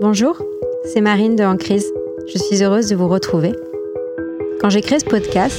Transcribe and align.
Bonjour, 0.00 0.42
c'est 0.84 1.00
Marine 1.00 1.36
de 1.36 1.44
En 1.44 1.56
Crise. 1.56 1.86
Je 2.26 2.36
suis 2.36 2.64
heureuse 2.64 2.88
de 2.88 2.96
vous 2.96 3.06
retrouver. 3.06 3.52
Quand 4.60 4.68
j'ai 4.68 4.80
créé 4.80 4.98
ce 4.98 5.04
podcast, 5.04 5.56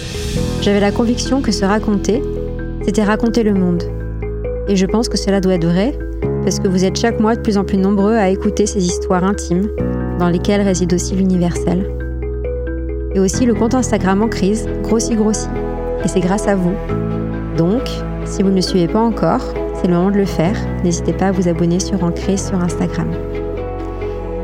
j'avais 0.61 0.81
la 0.81 0.91
conviction 0.91 1.41
que 1.41 1.53
se 1.53 1.63
raconter, 1.63 2.21
c'était 2.83 3.05
raconter 3.05 3.43
le 3.43 3.53
monde. 3.53 3.83
Et 4.67 4.75
je 4.75 4.85
pense 4.85 5.07
que 5.07 5.17
cela 5.17 5.39
doit 5.39 5.53
être 5.53 5.65
vrai, 5.65 5.97
parce 6.43 6.59
que 6.59 6.67
vous 6.67 6.83
êtes 6.83 6.97
chaque 6.97 7.21
mois 7.21 7.37
de 7.37 7.41
plus 7.41 7.57
en 7.57 7.63
plus 7.63 7.77
nombreux 7.77 8.15
à 8.15 8.27
écouter 8.27 8.65
ces 8.65 8.85
histoires 8.85 9.23
intimes, 9.23 9.69
dans 10.19 10.27
lesquelles 10.27 10.61
réside 10.61 10.93
aussi 10.93 11.15
l'universel. 11.15 11.89
Et 13.13 13.21
aussi 13.21 13.45
le 13.45 13.53
compte 13.53 13.73
Instagram 13.73 14.21
En 14.21 14.27
Crise 14.27 14.67
grossit 14.83 15.15
grossit. 15.15 15.49
Et 16.03 16.09
c'est 16.09 16.19
grâce 16.19 16.49
à 16.49 16.55
vous. 16.55 16.73
Donc, 17.57 17.89
si 18.25 18.43
vous 18.43 18.49
ne 18.49 18.55
le 18.55 18.61
suivez 18.61 18.89
pas 18.89 18.99
encore, 18.99 19.53
c'est 19.75 19.87
le 19.87 19.93
moment 19.93 20.11
de 20.11 20.17
le 20.17 20.25
faire. 20.25 20.57
N'hésitez 20.83 21.13
pas 21.13 21.27
à 21.27 21.31
vous 21.31 21.47
abonner 21.47 21.79
sur 21.79 22.03
En 22.03 22.11
Crise 22.11 22.47
sur 22.47 22.61
Instagram. 22.61 23.07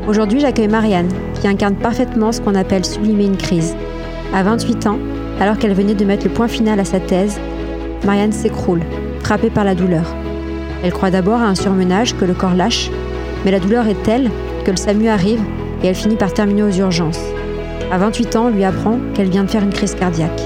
Aujourd'hui, 0.08 0.40
j'accueille 0.40 0.66
Marianne, 0.68 1.10
qui 1.40 1.46
incarne 1.46 1.76
parfaitement 1.76 2.32
ce 2.32 2.40
qu'on 2.40 2.56
appelle 2.56 2.84
sublimer 2.84 3.24
une 3.24 3.36
crise. 3.36 3.76
À 4.34 4.42
28 4.42 4.88
ans, 4.88 4.98
alors 5.40 5.58
qu'elle 5.58 5.74
venait 5.74 5.94
de 5.94 6.04
mettre 6.04 6.26
le 6.26 6.32
point 6.32 6.48
final 6.48 6.80
à 6.80 6.84
sa 6.84 6.98
thèse, 6.98 7.38
Marianne 8.04 8.32
s'écroule, 8.32 8.80
frappée 9.22 9.50
par 9.50 9.62
la 9.64 9.76
douleur. 9.76 10.12
Elle 10.82 10.92
croit 10.92 11.12
d'abord 11.12 11.40
à 11.40 11.46
un 11.46 11.54
surmenage 11.54 12.16
que 12.16 12.24
le 12.24 12.34
corps 12.34 12.56
lâche, 12.56 12.90
mais 13.44 13.52
la 13.52 13.60
douleur 13.60 13.86
est 13.86 14.02
telle 14.02 14.28
que 14.64 14.72
le 14.72 14.76
SAMU 14.76 15.06
arrive 15.06 15.40
et 15.84 15.86
elle 15.86 15.94
finit 15.94 16.16
par 16.16 16.34
terminer 16.34 16.64
aux 16.64 16.70
urgences. 16.70 17.22
À 17.92 17.98
28 17.98 18.34
ans, 18.34 18.46
on 18.46 18.50
lui 18.50 18.64
apprend 18.64 18.98
qu'elle 19.14 19.30
vient 19.30 19.44
de 19.44 19.50
faire 19.50 19.62
une 19.62 19.72
crise 19.72 19.94
cardiaque. 19.94 20.42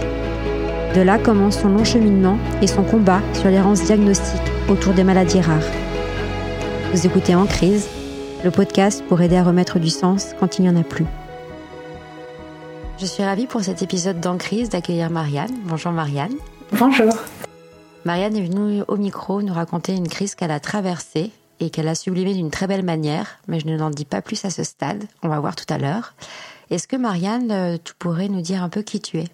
De 0.95 1.01
là 1.01 1.19
commence 1.19 1.61
son 1.61 1.71
long 1.71 1.85
cheminement 1.85 2.37
et 2.61 2.67
son 2.67 2.83
combat 2.83 3.21
sur 3.33 3.49
l'errance 3.49 3.85
diagnostique 3.85 4.53
autour 4.69 4.93
des 4.93 5.05
maladies 5.05 5.41
rares. 5.41 5.73
Vous 6.93 7.07
écoutez 7.07 7.35
En 7.35 7.47
crise, 7.47 7.89
le 8.47 8.53
podcast 8.53 9.03
pour 9.09 9.21
aider 9.23 9.35
à 9.35 9.43
remettre 9.43 9.81
du 9.81 9.91
sens 9.91 10.29
quand 10.39 10.59
il 10.59 10.63
n'y 10.63 10.69
en 10.69 10.77
a 10.77 10.85
plus. 10.85 11.05
Je 12.97 13.05
suis 13.05 13.25
ravie 13.25 13.49
pour 13.49 13.61
cet 13.61 13.83
épisode 13.83 14.21
d'Encrise 14.21 14.69
d'accueillir 14.69 15.11
Marianne. 15.11 15.51
Bonjour 15.65 15.91
Marianne. 15.91 16.35
Bonjour. 16.71 17.13
Marianne 18.05 18.37
est 18.37 18.47
venue 18.47 18.85
au 18.87 18.97
micro 18.99 19.43
nous 19.43 19.53
raconter 19.53 19.95
une 19.95 20.07
crise 20.07 20.37
qu'elle 20.37 20.53
a 20.53 20.61
traversée 20.61 21.33
et 21.59 21.71
qu'elle 21.71 21.89
a 21.89 21.97
sublimée 21.97 22.35
d'une 22.35 22.53
très 22.53 22.69
belle 22.69 22.85
manière, 22.85 23.41
mais 23.49 23.59
je 23.59 23.67
ne 23.67 23.77
n'en 23.77 23.91
dis 23.91 24.05
pas 24.05 24.23
plus 24.23 24.45
à 24.45 24.51
ce 24.51 24.63
stade, 24.63 25.03
on 25.25 25.29
va 25.29 25.41
voir 25.41 25.57
tout 25.57 25.75
à 25.75 25.79
l'heure. 25.79 26.15
Est-ce 26.71 26.87
que 26.87 26.97
Marianne, 26.97 27.51
euh, 27.51 27.79
tu 27.83 27.95
pourrais 27.99 28.29
nous 28.29 28.43
dire 28.43 28.63
un 28.63 28.69
peu 28.69 28.83
qui 28.83 29.01
tu 29.01 29.19
es? 29.19 29.29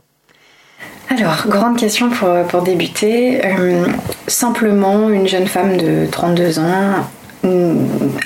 Alors, 1.10 1.46
grande 1.48 1.76
question 1.76 2.08
pour, 2.08 2.30
pour 2.48 2.62
débuter. 2.62 3.44
Euh, 3.44 3.86
simplement 4.26 5.10
une 5.10 5.28
jeune 5.28 5.46
femme 5.46 5.76
de 5.76 6.06
32 6.10 6.58
ans, 6.58 7.04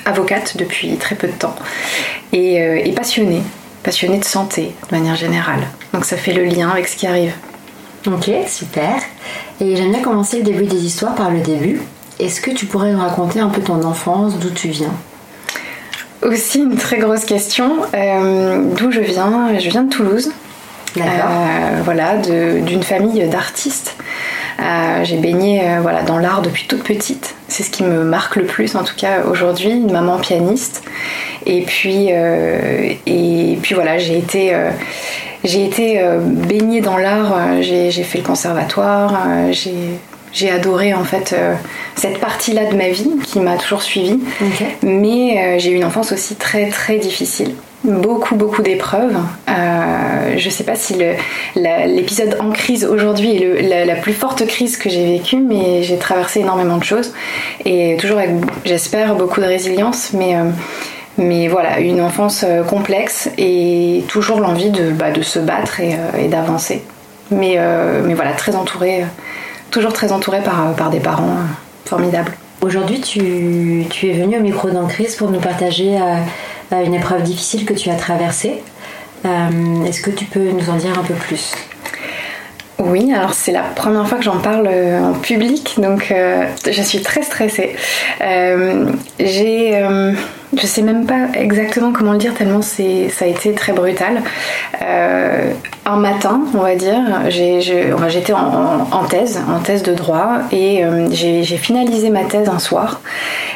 avocate 0.04 0.56
depuis 0.56 0.96
très 0.96 1.14
peu 1.14 1.26
de 1.26 1.32
temps 1.32 1.56
et, 2.32 2.60
euh, 2.60 2.80
et, 2.84 2.92
passionnée, 2.92 3.42
passionnée 3.82 4.18
de 4.18 4.24
santé 4.24 4.72
de 4.90 4.96
manière 4.96 5.16
générale. 5.16 5.60
Donc 5.92 6.04
ça 6.04 6.16
fait 6.16 6.32
le 6.32 6.44
lien 6.44 6.68
avec 6.70 6.88
ce 6.88 6.96
qui 6.96 7.06
arrive. 7.06 7.32
Ok, 8.06 8.30
super. 8.46 8.94
Et 9.60 9.74
j'aime 9.76 9.90
bien 9.90 10.02
commencer 10.02 10.38
le 10.38 10.44
début 10.44 10.66
des 10.66 10.84
histoires 10.84 11.14
par 11.14 11.30
le 11.30 11.40
début. 11.40 11.80
Est-ce 12.20 12.40
que 12.40 12.50
tu 12.50 12.66
pourrais 12.66 12.92
nous 12.92 13.00
raconter 13.00 13.40
un 13.40 13.48
peu 13.48 13.60
ton 13.60 13.82
enfance, 13.82 14.38
d'où 14.38 14.50
tu 14.50 14.68
viens? 14.68 14.94
Aussi 16.22 16.60
une 16.60 16.76
très 16.76 16.98
grosse 16.98 17.24
question. 17.24 17.72
Euh, 17.94 18.62
d'où 18.76 18.90
je 18.90 19.00
viens? 19.00 19.58
Je 19.58 19.68
viens 19.68 19.82
de 19.82 19.90
Toulouse. 19.90 20.30
Euh, 20.96 21.80
voilà, 21.84 22.16
d'une 22.16 22.82
famille 22.82 23.26
d'artistes. 23.28 23.96
Euh, 24.60 25.04
j'ai 25.04 25.18
baigné 25.18 25.60
euh, 25.62 25.80
voilà, 25.82 26.02
dans 26.02 26.18
l'art 26.18 26.42
depuis 26.42 26.66
toute 26.66 26.82
petite. 26.82 27.34
C'est 27.48 27.62
ce 27.62 27.70
qui 27.70 27.82
me 27.82 28.04
marque 28.04 28.36
le 28.36 28.44
plus 28.44 28.74
en 28.74 28.84
tout 28.84 28.94
cas 28.96 29.24
aujourd'hui, 29.30 29.70
une 29.70 29.92
maman 29.92 30.18
pianiste. 30.18 30.82
Et 31.44 31.62
puis, 31.62 32.08
euh, 32.10 32.92
et 33.06 33.58
puis 33.62 33.74
voilà, 33.74 33.98
j'ai 33.98 34.18
été, 34.18 34.52
j'ai 35.44 35.64
été 35.64 36.02
baignée 36.20 36.80
dans 36.80 36.96
l'art, 36.96 37.62
j'ai 37.62 37.90
fait 37.90 38.18
le 38.18 38.24
conservatoire, 38.24 39.28
j'ai 40.32 40.50
adoré 40.50 40.92
en 40.92 41.04
fait 41.04 41.36
cette 41.94 42.18
partie-là 42.18 42.64
de 42.64 42.76
ma 42.76 42.88
vie 42.88 43.12
qui 43.24 43.38
m'a 43.38 43.56
toujours 43.56 43.82
suivie. 43.82 44.18
Mais 44.82 45.60
j'ai 45.60 45.70
eu 45.70 45.76
une 45.76 45.84
enfance 45.84 46.10
aussi 46.10 46.34
très 46.34 46.68
très 46.70 46.98
difficile 46.98 47.54
beaucoup, 47.84 48.34
beaucoup 48.34 48.62
d'épreuves. 48.62 49.16
Euh, 49.48 50.34
je 50.36 50.44
ne 50.44 50.50
sais 50.50 50.64
pas 50.64 50.74
si 50.74 50.96
l'épisode 51.54 52.36
en 52.40 52.50
crise 52.50 52.84
aujourd'hui 52.84 53.42
est 53.42 53.84
la, 53.84 53.94
plus 53.96 54.12
forte 54.12 54.46
crise 54.46 54.76
que 54.76 54.88
j'ai 54.88 55.04
vécue, 55.04 55.38
mais 55.38 55.82
j'ai 55.82 55.96
traversé 55.96 56.40
énormément 56.40 56.78
de 56.78 56.84
choses 56.84 57.12
et 57.64 57.96
toujours 57.98 58.18
avec, 58.18 58.30
j'espère, 58.64 59.14
beaucoup 59.14 59.40
de 59.40 59.46
résilience. 59.46 60.12
Mais, 60.12 60.36
euh, 60.36 61.48
voilà, 61.50 61.80
une 61.80 62.00
enfance 62.00 62.44
euh, 62.46 62.62
complexe 62.62 63.30
et 63.38 64.04
toujours 64.08 64.40
l'envie 64.40 64.70
de, 64.70 64.90
bah, 64.90 65.06
se 65.22 65.38
battre 65.38 65.80
et, 65.80 66.28
d'avancer. 66.28 66.82
Mais, 67.30 67.58
voilà, 68.14 68.32
très 68.32 68.54
entourée, 68.54 69.04
toujours 69.70 69.92
très 69.92 70.12
entourée 70.12 70.42
par, 70.42 70.90
des 70.90 71.00
parents 71.00 71.38
formidables. 71.84 72.32
Aujourd'hui, 72.62 73.00
tu, 73.00 73.84
tu, 73.90 74.08
es 74.08 74.12
venu 74.12 74.38
au 74.38 74.40
micro 74.40 74.70
d'Encrise 74.70 75.14
pour 75.14 75.30
nous 75.30 75.40
partager 75.40 75.98
une 76.72 76.94
épreuve 76.94 77.22
difficile 77.22 77.64
que 77.64 77.74
tu 77.74 77.90
as 77.90 77.96
traversée. 77.96 78.62
Euh, 79.24 79.84
est-ce 79.84 80.00
que 80.00 80.10
tu 80.10 80.24
peux 80.26 80.50
nous 80.50 80.70
en 80.70 80.76
dire 80.76 80.98
un 80.98 81.02
peu 81.02 81.14
plus? 81.14 81.52
Oui, 82.78 83.12
alors 83.12 83.32
c'est 83.32 83.52
la 83.52 83.62
première 83.62 84.06
fois 84.06 84.18
que 84.18 84.24
j'en 84.24 84.38
parle 84.38 84.68
euh, 84.70 85.00
en 85.00 85.14
public, 85.14 85.76
donc 85.78 86.10
euh, 86.10 86.46
je 86.70 86.82
suis 86.82 87.00
très 87.00 87.22
stressée. 87.22 87.74
j'ai 88.20 89.82
je 90.54 90.66
sais 90.66 90.82
même 90.82 91.06
pas 91.06 91.28
exactement 91.34 91.92
comment 91.92 92.12
le 92.12 92.18
dire 92.18 92.34
tellement 92.34 92.62
c'est 92.62 93.08
ça 93.08 93.24
a 93.24 93.28
été 93.28 93.52
très 93.52 93.72
brutal. 93.72 94.22
Euh, 94.82 95.52
un 95.84 95.96
matin, 95.96 96.40
on 96.54 96.58
va 96.58 96.74
dire, 96.74 96.98
j'étais 97.28 98.32
en, 98.32 99.04
thèse, 99.08 99.40
en 99.48 99.60
thèse 99.60 99.84
de 99.84 99.94
droit, 99.94 100.40
et 100.50 100.84
euh, 100.84 101.06
j'ai 101.10 101.44
finalisé 101.44 102.10
ma 102.10 102.24
thèse 102.24 102.48
un 102.48 102.58
soir. 102.58 103.00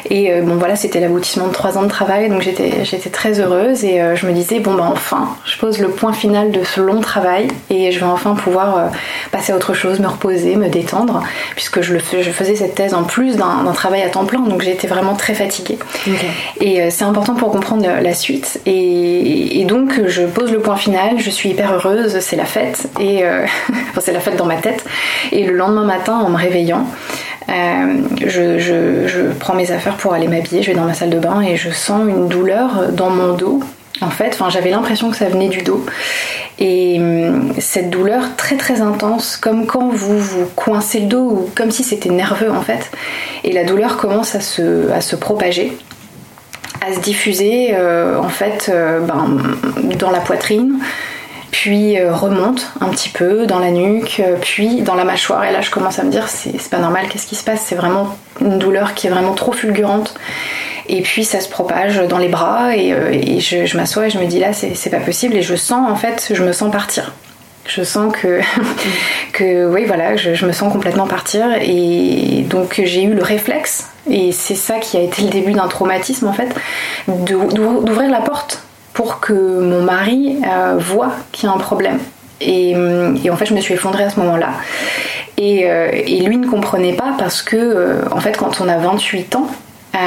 Et 0.09 0.31
euh, 0.31 0.41
bon 0.41 0.55
voilà, 0.55 0.75
c'était 0.77 1.01
l'aboutissement 1.01 1.47
de 1.47 1.53
trois 1.53 1.77
ans 1.77 1.83
de 1.83 1.89
travail, 1.89 2.29
donc 2.29 2.41
j'étais 2.41 3.09
très 3.09 3.39
heureuse 3.39 3.83
et 3.83 4.01
je 4.15 4.25
me 4.25 4.31
disais 4.31 4.59
bon 4.59 4.73
ben 4.75 4.89
enfin, 4.91 5.35
je 5.45 5.57
pose 5.57 5.79
le 5.79 5.89
point 5.89 6.13
final 6.13 6.51
de 6.51 6.63
ce 6.63 6.79
long 6.81 7.01
travail 7.01 7.47
et 7.69 7.91
je 7.91 7.99
vais 7.99 8.05
enfin 8.05 8.33
pouvoir 8.33 8.91
passer 9.31 9.51
à 9.51 9.55
autre 9.55 9.73
chose, 9.73 9.99
me 9.99 10.07
reposer, 10.07 10.55
me 10.55 10.69
détendre, 10.69 11.23
puisque 11.55 11.81
je, 11.81 11.93
le, 11.93 11.99
je 11.99 12.31
faisais 12.31 12.55
cette 12.55 12.75
thèse 12.75 12.93
en 12.93 13.03
plus 13.03 13.35
d'un 13.35 13.71
travail 13.73 14.03
à 14.03 14.09
temps 14.09 14.25
plein, 14.25 14.41
donc 14.41 14.61
j'étais 14.61 14.87
vraiment 14.87 15.15
très 15.15 15.33
fatiguée. 15.33 15.77
Et 16.59 16.80
c'est 16.89 17.03
important 17.03 17.35
pour 17.35 17.51
comprendre 17.51 17.85
la 18.01 18.13
suite. 18.13 18.61
Et, 18.65 19.65
donc, 19.67 20.07
je 20.07 20.23
pose 20.23 20.51
le 20.51 20.59
point 20.59 20.75
final, 20.75 21.19
je 21.19 21.29
suis 21.29 21.49
hyper 21.49 21.73
heureuse, 21.73 22.19
c'est 22.19 22.35
la 22.35 22.45
fête. 22.45 22.89
Et 22.99 23.23
euh, 23.23 23.45
c'est 23.99 24.11
la 24.11 24.19
fête 24.19 24.35
dans 24.35 24.45
ma 24.45 24.57
tête. 24.57 24.83
Et 25.31 25.45
le 25.45 25.53
lendemain 25.53 25.85
matin, 25.85 26.15
en 26.15 26.29
me 26.29 26.37
réveillant, 26.37 26.85
euh, 27.49 28.01
je, 28.25 29.31
prends 29.39 29.53
mes 29.53 29.71
affaires 29.71 29.97
pour 29.97 30.13
aller 30.13 30.27
m'habiller, 30.27 30.61
je 30.61 30.71
vais 30.71 30.77
dans 30.77 30.85
ma 30.85 30.93
salle 30.93 31.09
de 31.09 31.19
bain 31.19 31.41
et 31.41 31.55
je 31.55 31.69
sens 31.69 32.07
une 32.07 32.27
douleur 32.27 32.91
dans 32.91 33.09
mon 33.09 33.33
dos. 33.33 33.61
En 34.01 34.09
fait, 34.09 34.29
enfin, 34.33 34.49
j'avais 34.49 34.71
l'impression 34.71 35.11
que 35.11 35.17
ça 35.17 35.25
venait 35.25 35.49
du 35.49 35.61
dos. 35.61 35.85
Et 36.59 36.97
hum, 36.99 37.53
cette 37.59 37.89
douleur 37.89 38.35
très 38.35 38.55
très 38.55 38.81
intense, 38.81 39.37
comme 39.37 39.65
quand 39.65 39.89
vous 39.89 40.17
vous 40.17 40.45
coincez 40.55 41.01
le 41.01 41.07
dos 41.07 41.29
ou 41.29 41.49
comme 41.55 41.71
si 41.71 41.83
c'était 41.83 42.09
nerveux 42.09 42.51
en 42.51 42.61
fait. 42.61 42.91
Et 43.43 43.51
la 43.51 43.63
douleur 43.63 43.97
commence 43.97 44.35
à 44.35 44.41
se, 44.41 44.91
à 44.91 45.01
se 45.01 45.15
propager 45.15 45.73
à 46.81 46.93
se 46.93 46.99
diffuser 46.99 47.69
euh, 47.73 48.19
en 48.19 48.29
fait 48.29 48.69
euh, 48.69 48.99
ben, 48.99 49.37
dans 49.97 50.09
la 50.09 50.19
poitrine, 50.19 50.79
puis 51.51 51.99
euh, 51.99 52.13
remonte 52.13 52.71
un 52.81 52.89
petit 52.89 53.09
peu 53.09 53.45
dans 53.45 53.59
la 53.59 53.69
nuque, 53.69 54.21
puis 54.41 54.81
dans 54.81 54.95
la 54.95 55.03
mâchoire. 55.03 55.43
Et 55.45 55.51
là, 55.51 55.61
je 55.61 55.69
commence 55.69 55.99
à 55.99 56.03
me 56.03 56.11
dire, 56.11 56.27
c'est 56.27 56.69
pas 56.69 56.79
normal, 56.79 57.05
qu'est-ce 57.09 57.27
qui 57.27 57.35
se 57.35 57.43
passe? 57.43 57.61
C'est 57.65 57.75
vraiment 57.75 58.17
une 58.41 58.57
douleur 58.57 58.95
qui 58.95 59.07
est 59.07 59.09
vraiment 59.11 59.33
trop 59.33 59.51
fulgurante. 59.51 60.15
Et 60.89 61.03
puis 61.03 61.23
ça 61.23 61.39
se 61.39 61.47
propage 61.47 61.99
dans 62.07 62.17
les 62.17 62.27
bras 62.27 62.75
et, 62.75 63.39
je, 63.39 63.77
m'assois 63.77 64.07
et 64.07 64.09
je 64.09 64.17
me 64.17 64.25
dis 64.25 64.39
là, 64.39 64.51
c'est 64.51 64.89
pas 64.89 64.99
possible. 64.99 65.35
Et 65.35 65.41
je 65.41 65.55
sens 65.55 65.89
en 65.89 65.95
fait, 65.95 66.31
je 66.33 66.43
me 66.43 66.51
sens 66.51 66.71
partir. 66.71 67.13
Je 67.67 67.83
sens 67.83 68.11
que 68.11 68.41
oui, 69.67 69.85
voilà, 69.85 70.15
je, 70.15 70.45
me 70.45 70.51
sens 70.51 70.73
complètement 70.73 71.07
partir. 71.07 71.45
Et 71.61 72.43
donc 72.49 72.81
j'ai 72.83 73.03
eu 73.03 73.13
le 73.13 73.23
réflexe, 73.23 73.90
et 74.09 74.31
c'est 74.31 74.55
ça 74.55 74.79
qui 74.79 74.97
a 74.97 75.01
été 75.01 75.21
le 75.21 75.29
début 75.29 75.53
d'un 75.53 75.67
traumatisme 75.67 76.27
en 76.27 76.33
fait, 76.33 76.53
d'ouvrir 77.07 78.09
la 78.09 78.21
porte 78.21 78.63
pour 78.93 79.19
que 79.19 79.33
mon 79.33 79.83
mari 79.83 80.37
euh, 80.45 80.75
voit 80.79 81.11
qu'il 81.31 81.47
y 81.47 81.51
a 81.51 81.55
un 81.55 81.59
problème. 81.59 81.99
Et, 82.41 82.75
en 83.29 83.35
fait, 83.35 83.45
je 83.45 83.53
me 83.53 83.61
suis 83.61 83.75
effondrée 83.75 84.03
à 84.03 84.09
ce 84.09 84.19
moment-là. 84.19 84.49
Et, 85.37 85.69
euh, 85.69 85.91
lui 85.91 86.37
ne 86.37 86.47
comprenait 86.47 86.93
pas 86.93 87.13
parce 87.17 87.41
que, 87.41 87.55
euh, 87.55 88.01
en 88.11 88.19
fait, 88.19 88.37
quand 88.37 88.61
on 88.61 88.67
a 88.67 88.77
28 88.77 89.35
ans, 89.35 89.47
euh, 89.95 89.97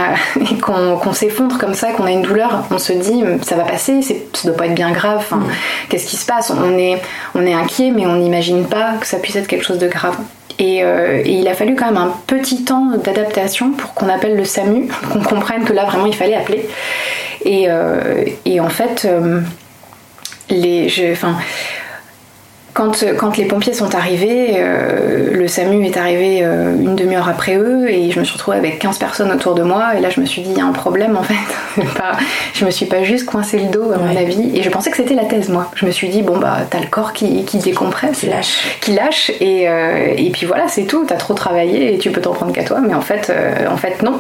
et 0.41 0.59
qu'on 0.59 1.13
s'effondre 1.13 1.59
comme 1.59 1.75
ça, 1.75 1.93
qu'on 1.93 2.05
a 2.05 2.11
une 2.11 2.23
douleur, 2.23 2.65
on 2.71 2.79
se 2.79 2.93
dit 2.93 3.23
ça 3.43 3.57
va 3.57 3.65
passer, 3.65 4.03
ça 4.03 4.15
doit 4.45 4.57
pas 4.57 4.67
être 4.67 4.75
bien 4.75 4.93
grave. 4.93 5.25
Mm. 5.31 5.43
Qu'est-ce 5.89 6.07
qui 6.07 6.17
se 6.17 6.27
passe? 6.27 6.51
On 6.51 6.77
est, 6.77 7.01
on 7.35 7.45
est 7.45 7.55
inquiet, 7.55 7.91
mais 7.91 8.07
on 8.07 8.17
n'imagine 8.17 8.65
pas 8.65 8.95
que 9.01 9.07
ça 9.07 9.19
puisse 9.19 9.37
être 9.37 9.47
quelque 9.47 9.65
chose 9.65 9.79
de 9.79 9.89
grave. 9.89 10.17
Euh, 10.61 11.23
et, 11.25 11.33
il 11.33 11.49
a 11.49 11.55
fallu 11.55 11.75
quand 11.75 11.87
même 11.87 11.97
un 11.97 12.15
petit 12.27 12.65
temps 12.65 12.97
d'adaptation 12.97 13.73
pour 13.73 13.95
qu'on 13.95 14.09
appelle 14.09 14.37
le 14.37 14.45
SAMU, 14.45 14.89
qu'on 15.13 15.21
comprenne 15.21 15.65
que 15.65 15.73
là 15.73 15.85
vraiment 15.85 16.07
il 16.07 16.15
fallait 16.15 16.37
appeler. 16.37 16.69
Et, 17.45 17.67
et 18.47 18.59
en 18.59 18.71
fait, 18.71 19.07
les, 20.49 20.89
je, 20.89 21.13
enfin, 21.13 21.37
quand, 22.75 23.05
quand, 23.17 23.37
les 23.37 23.45
pompiers 23.45 23.73
sont 23.73 23.95
arrivés, 23.95 24.57
euh, 24.59 25.31
le 25.33 25.47
SAMU 25.47 25.87
est 25.87 25.97
arrivé 25.97 26.41
euh, 26.43 26.75
une 26.75 26.97
demi-heure 26.97 27.29
après 27.29 27.57
eux 27.57 27.89
et 27.89 28.11
je 28.11 28.19
me 28.19 28.25
suis 28.25 28.35
retrouvée 28.35 28.57
avec 28.57 28.81
15 28.81 28.99
personnes 28.99 29.31
autour 29.31 29.55
de 29.55 29.63
moi 29.63 29.97
et 29.97 30.01
là 30.01 30.11
je 30.11 30.21
me 30.21 30.27
suis 30.27 30.43
dit 30.43 30.51
il 30.51 30.59
y 30.59 30.61
a 30.61 30.67
un 30.67 30.73
problème 30.73 31.17
en 31.17 31.23
fait. 31.23 31.83
pas, 31.97 32.17
je 32.53 32.65
me 32.65 32.73
suis 32.73 32.87
pas 32.87 33.05
juste 33.05 33.27
coincé 33.27 33.61
le 33.61 33.67
dos 33.67 33.93
à 33.93 33.99
mon 33.99 34.17
avis 34.17 34.51
et 34.59 34.63
je 34.65 34.71
pensais 34.71 34.91
que 34.91 34.97
c'était 34.97 35.15
la 35.15 35.25
thèse 35.25 35.49
moi. 35.51 35.71
Je 35.77 35.87
me 35.87 35.93
suis 35.93 36.09
dit 36.09 36.23
bon 36.23 36.39
bah 36.39 36.59
t'as 36.69 36.81
le 36.81 36.89
corps 36.89 37.13
qui, 37.13 37.45
qui 37.45 37.59
décompresse, 37.59 38.19
qui 38.19 38.27
lâche, 38.27 38.79
qui 38.81 38.93
lâche 38.93 39.31
et, 39.41 39.69
euh, 39.69 40.13
et 40.17 40.31
puis 40.31 40.45
voilà 40.45 40.67
c'est 40.67 40.85
tout. 40.85 41.05
T'as 41.07 41.17
trop 41.17 41.35
travaillé 41.35 41.95
et 41.95 41.99
tu 41.99 42.11
peux 42.11 42.21
t'en 42.21 42.33
prendre 42.33 42.53
qu'à 42.53 42.65
toi 42.65 42.81
mais 42.81 42.95
en 42.95 43.03
fait 43.03 43.33
en 43.71 43.77
fait 43.77 44.03
non. 44.03 44.19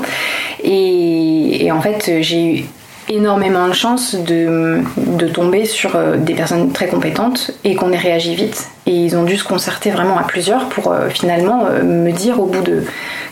Et, 0.63 1.67
et 1.67 1.73
en 1.73 1.81
fait 1.81 2.09
j'ai 2.21 2.45
eu 2.47 2.65
énormément 3.09 3.69
de 3.69 3.73
chance 3.73 4.15
de, 4.15 4.81
de 4.97 5.29
tomber 5.29 5.65
sur 5.65 5.97
euh, 5.97 6.17
des 6.17 6.35
personnes 6.35 6.73
très 6.73 6.87
compétentes 6.89 7.51
et 7.65 7.75
qu'on 7.75 7.93
ait 7.93 7.99
réagi 7.99 8.35
vite. 8.35 8.69
Et 8.87 8.93
ils 8.93 9.17
ont 9.17 9.25
dû 9.25 9.37
se 9.37 9.45
concerter 9.45 9.91
vraiment 9.91 10.19
à 10.19 10.25
plusieurs 10.25 10.69
pour 10.69 10.91
euh, 10.91 11.09
finalement 11.09 11.67
euh, 11.67 11.83
me 11.83 12.11
dire 12.13 12.41
au 12.41 12.47
bout 12.47 12.63
de 12.63 12.85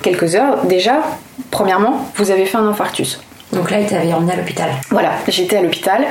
quelques 0.03 0.35
heures, 0.35 0.65
déjà, 0.67 1.03
premièrement, 1.51 2.09
vous 2.17 2.31
avez 2.31 2.45
fait 2.45 2.59
un 2.59 2.67
infarctus. 2.67 3.21
Donc 3.53 3.71
là, 3.71 3.81
ils 3.81 3.87
t'avaient 3.87 4.13
emmené 4.13 4.33
à 4.33 4.37
l'hôpital. 4.37 4.71
Voilà, 4.91 5.11
j'étais 5.29 5.57
à 5.57 5.63
l'hôpital, 5.63 6.05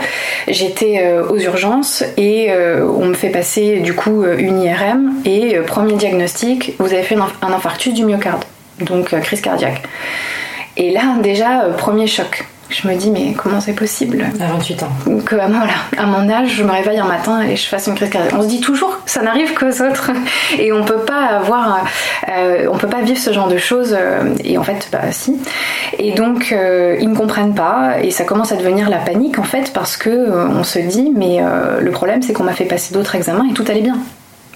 j'étais 0.48 1.04
aux 1.28 1.40
urgences 1.40 2.04
et 2.16 2.52
on 2.54 3.08
me 3.08 3.16
fait 3.16 3.30
passer 3.30 3.80
du 3.80 3.96
coup 3.96 4.24
une 4.24 4.62
IRM 4.62 5.14
et 5.26 5.56
premier 5.66 5.94
diagnostic, 5.94 6.76
vous 6.78 6.94
avez 6.94 7.02
fait 7.02 7.16
un 7.16 7.52
infarctus 7.52 7.96
du 7.96 8.06
myocarde, 8.06 8.46
donc 8.82 9.20
crise 9.22 9.42
cardiaque. 9.42 9.82
Et 10.78 10.92
là, 10.92 11.16
déjà, 11.20 11.62
premier 11.80 12.06
choc 12.06 12.46
je 12.72 12.88
me 12.88 12.96
dis 12.96 13.12
mais 13.12 13.34
comment 13.34 13.60
c'est 13.60 13.74
possible 13.74 14.26
À 14.40 14.48
28 14.48 14.84
ans. 14.84 14.92
Que 15.26 15.36
à, 15.36 15.48
voilà, 15.48 15.74
à 15.98 16.06
mon 16.06 16.30
âge, 16.30 16.56
je 16.56 16.64
me 16.64 16.72
réveille 16.72 17.00
un 17.00 17.08
matin 17.08 17.42
et 17.42 17.56
je 17.56 17.68
fasse 17.68 17.88
une 17.88 17.96
crise 17.96 18.10
cardiaque. 18.10 18.34
On 18.38 18.42
se 18.42 18.48
dit 18.48 18.62
toujours 18.62 19.04
que 19.04 19.12
ça 19.12 19.22
n'arrive 19.22 19.54
qu'aux 19.54 19.84
autres 19.84 20.12
et 20.60 20.72
on 20.72 20.84
peut 20.84 21.00
pas 21.00 21.26
avoir, 21.26 21.86
euh, 22.30 22.68
on 22.72 22.78
peut 22.78 22.88
pas 22.88 23.02
vivre 23.02 23.20
ce 23.20 23.34
genre 23.34 23.48
de 23.48 23.58
choses 23.58 23.96
euh, 23.98 24.34
et 24.44 24.58
en 24.58 24.64
fait 24.64 24.90
bah 24.92 25.12
si. 25.12 25.38
Et 25.98 26.14
donc 26.14 26.52
euh, 26.52 26.98
ils 27.00 27.10
ne 27.10 27.16
comprennent 27.16 27.56
pas 27.56 28.02
et 28.02 28.12
ça 28.12 28.24
commence 28.24 28.52
à 28.52 28.56
devenir 28.56 28.90
la 28.90 28.98
panique 28.98 29.40
en 29.40 29.44
fait 29.44 29.72
parce 29.74 29.98
que 29.98 30.32
on 30.50 30.64
se 30.64 30.80
dit 30.80 31.12
mais 31.16 31.40
le 31.80 31.92
problème 31.92 32.22
c'est 32.22 32.34
qu'on 32.34 32.44
m'a 32.44 32.54
fait 32.54 32.66
passer 32.66 32.94
d'autres 32.94 33.16
examens 33.16 33.48
et 33.50 33.54
tout 33.54 33.66
allait 33.68 33.82
bien 33.82 33.98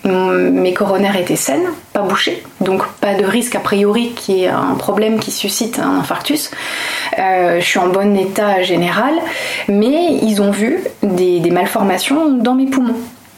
mes 0.05 0.73
coronaires 0.73 1.15
étaient 1.15 1.35
saines, 1.35 1.67
pas 1.93 2.01
bouchées, 2.01 2.43
donc 2.61 2.85
pas 3.01 3.15
de 3.15 3.25
risque 3.25 3.55
a 3.55 3.59
priori 3.59 4.11
qui 4.15 4.43
est 4.43 4.47
un 4.47 4.75
problème 4.75 5.19
qui 5.19 5.31
suscite 5.31 5.79
un 5.79 5.99
infarctus. 5.99 6.51
Euh, 7.17 7.59
je 7.59 7.65
suis 7.65 7.79
en 7.79 7.87
bon 7.87 8.15
état 8.15 8.61
général, 8.61 9.13
mais 9.67 10.13
ils 10.21 10.41
ont 10.41 10.51
vu 10.51 10.79
des, 11.03 11.41
malformations 11.49 12.33
dans 12.33 12.53
mes 12.53 12.67
poumons. 12.67 12.95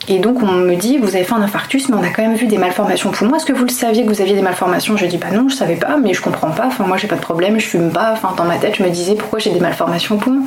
Et 0.10 0.19
donc 0.19 0.42
on 0.42 0.48
me 0.48 0.75
dit, 0.75 0.98
vous 0.98 1.16
avez 1.16 1.25
fait 1.25 1.34
un 1.34 1.42
infarctus, 1.42 1.90
mais 1.90 1.96
on 1.96 2.04
a 2.04 2.10
quand 2.10 2.22
même 2.22 2.36
vu 2.36 2.48
des 2.48 2.58
malformations 2.58 3.12
poumons. 3.12 3.36
Est-ce 3.36 3.46
que 3.46 3.54
vous 3.54 3.66
le 3.66 3.70
saviez 3.70 4.04
que 4.04 4.10
vous 4.10 4.22
aviez 4.22 4.36
des 4.36 4.42
malformations? 4.42 4.96
Je 4.98 5.06
dis, 5.06 5.18
bah 5.18 5.28
non, 5.34 5.50
je 5.50 5.56
savais 5.56 5.75
pas, 5.75 5.98
mais 5.98 6.13
je 6.13 6.22
comprends 6.22 6.52
pas. 6.52 6.68
Enfin, 6.68 6.86
moi 6.86 6.98
j'ai 6.98 7.08
pas 7.08 7.16
de 7.16 7.22
problème, 7.22 7.60
je 7.60 7.66
fume 7.66 7.92
pas. 7.92 8.12
Enfin, 8.13 8.34
dans 8.38 8.46
ma 8.46 8.58
tête, 8.58 8.75
je 8.78 8.84
me 8.84 8.90
disais 8.90 9.16
pourquoi 9.16 9.40
j'ai 9.40 9.52
des 9.52 9.60
malformations 9.60 10.16
au 10.16 10.18
poumon? 10.18 10.44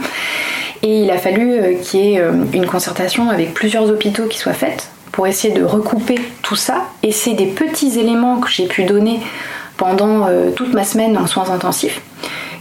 Et 0.83 1.03
il 1.03 1.11
a 1.11 1.19
fallu 1.19 1.53
euh, 1.53 1.75
qu'il 1.75 2.01
y 2.01 2.15
ait 2.15 2.21
euh, 2.21 2.33
une 2.55 2.67
concertation 2.67 3.29
avec 3.29 3.53
plusieurs 3.53 3.91
hôpitaux 3.91 4.27
qui 4.27 4.39
soient 4.39 4.55
faites 4.55 4.89
pour 5.13 5.27
essayer 5.27 5.53
de 5.55 5.65
recouper 5.65 6.21
tout 6.43 6.57
ça. 6.57 6.85
Et 7.03 7.13
c'est 7.13 7.35
des 7.35 7.47
petits 7.47 7.99
éléments 7.99 8.39
que 8.39 8.49
j'ai 8.49 8.67
pu 8.67 8.85
donner 8.85 9.21
pendant 9.77 10.27
euh, 10.29 10.51
toute 10.51 10.75
ma 10.75 10.85
semaine 10.85 11.17
en 11.17 11.27
soins 11.27 11.51
intensifs 11.51 12.03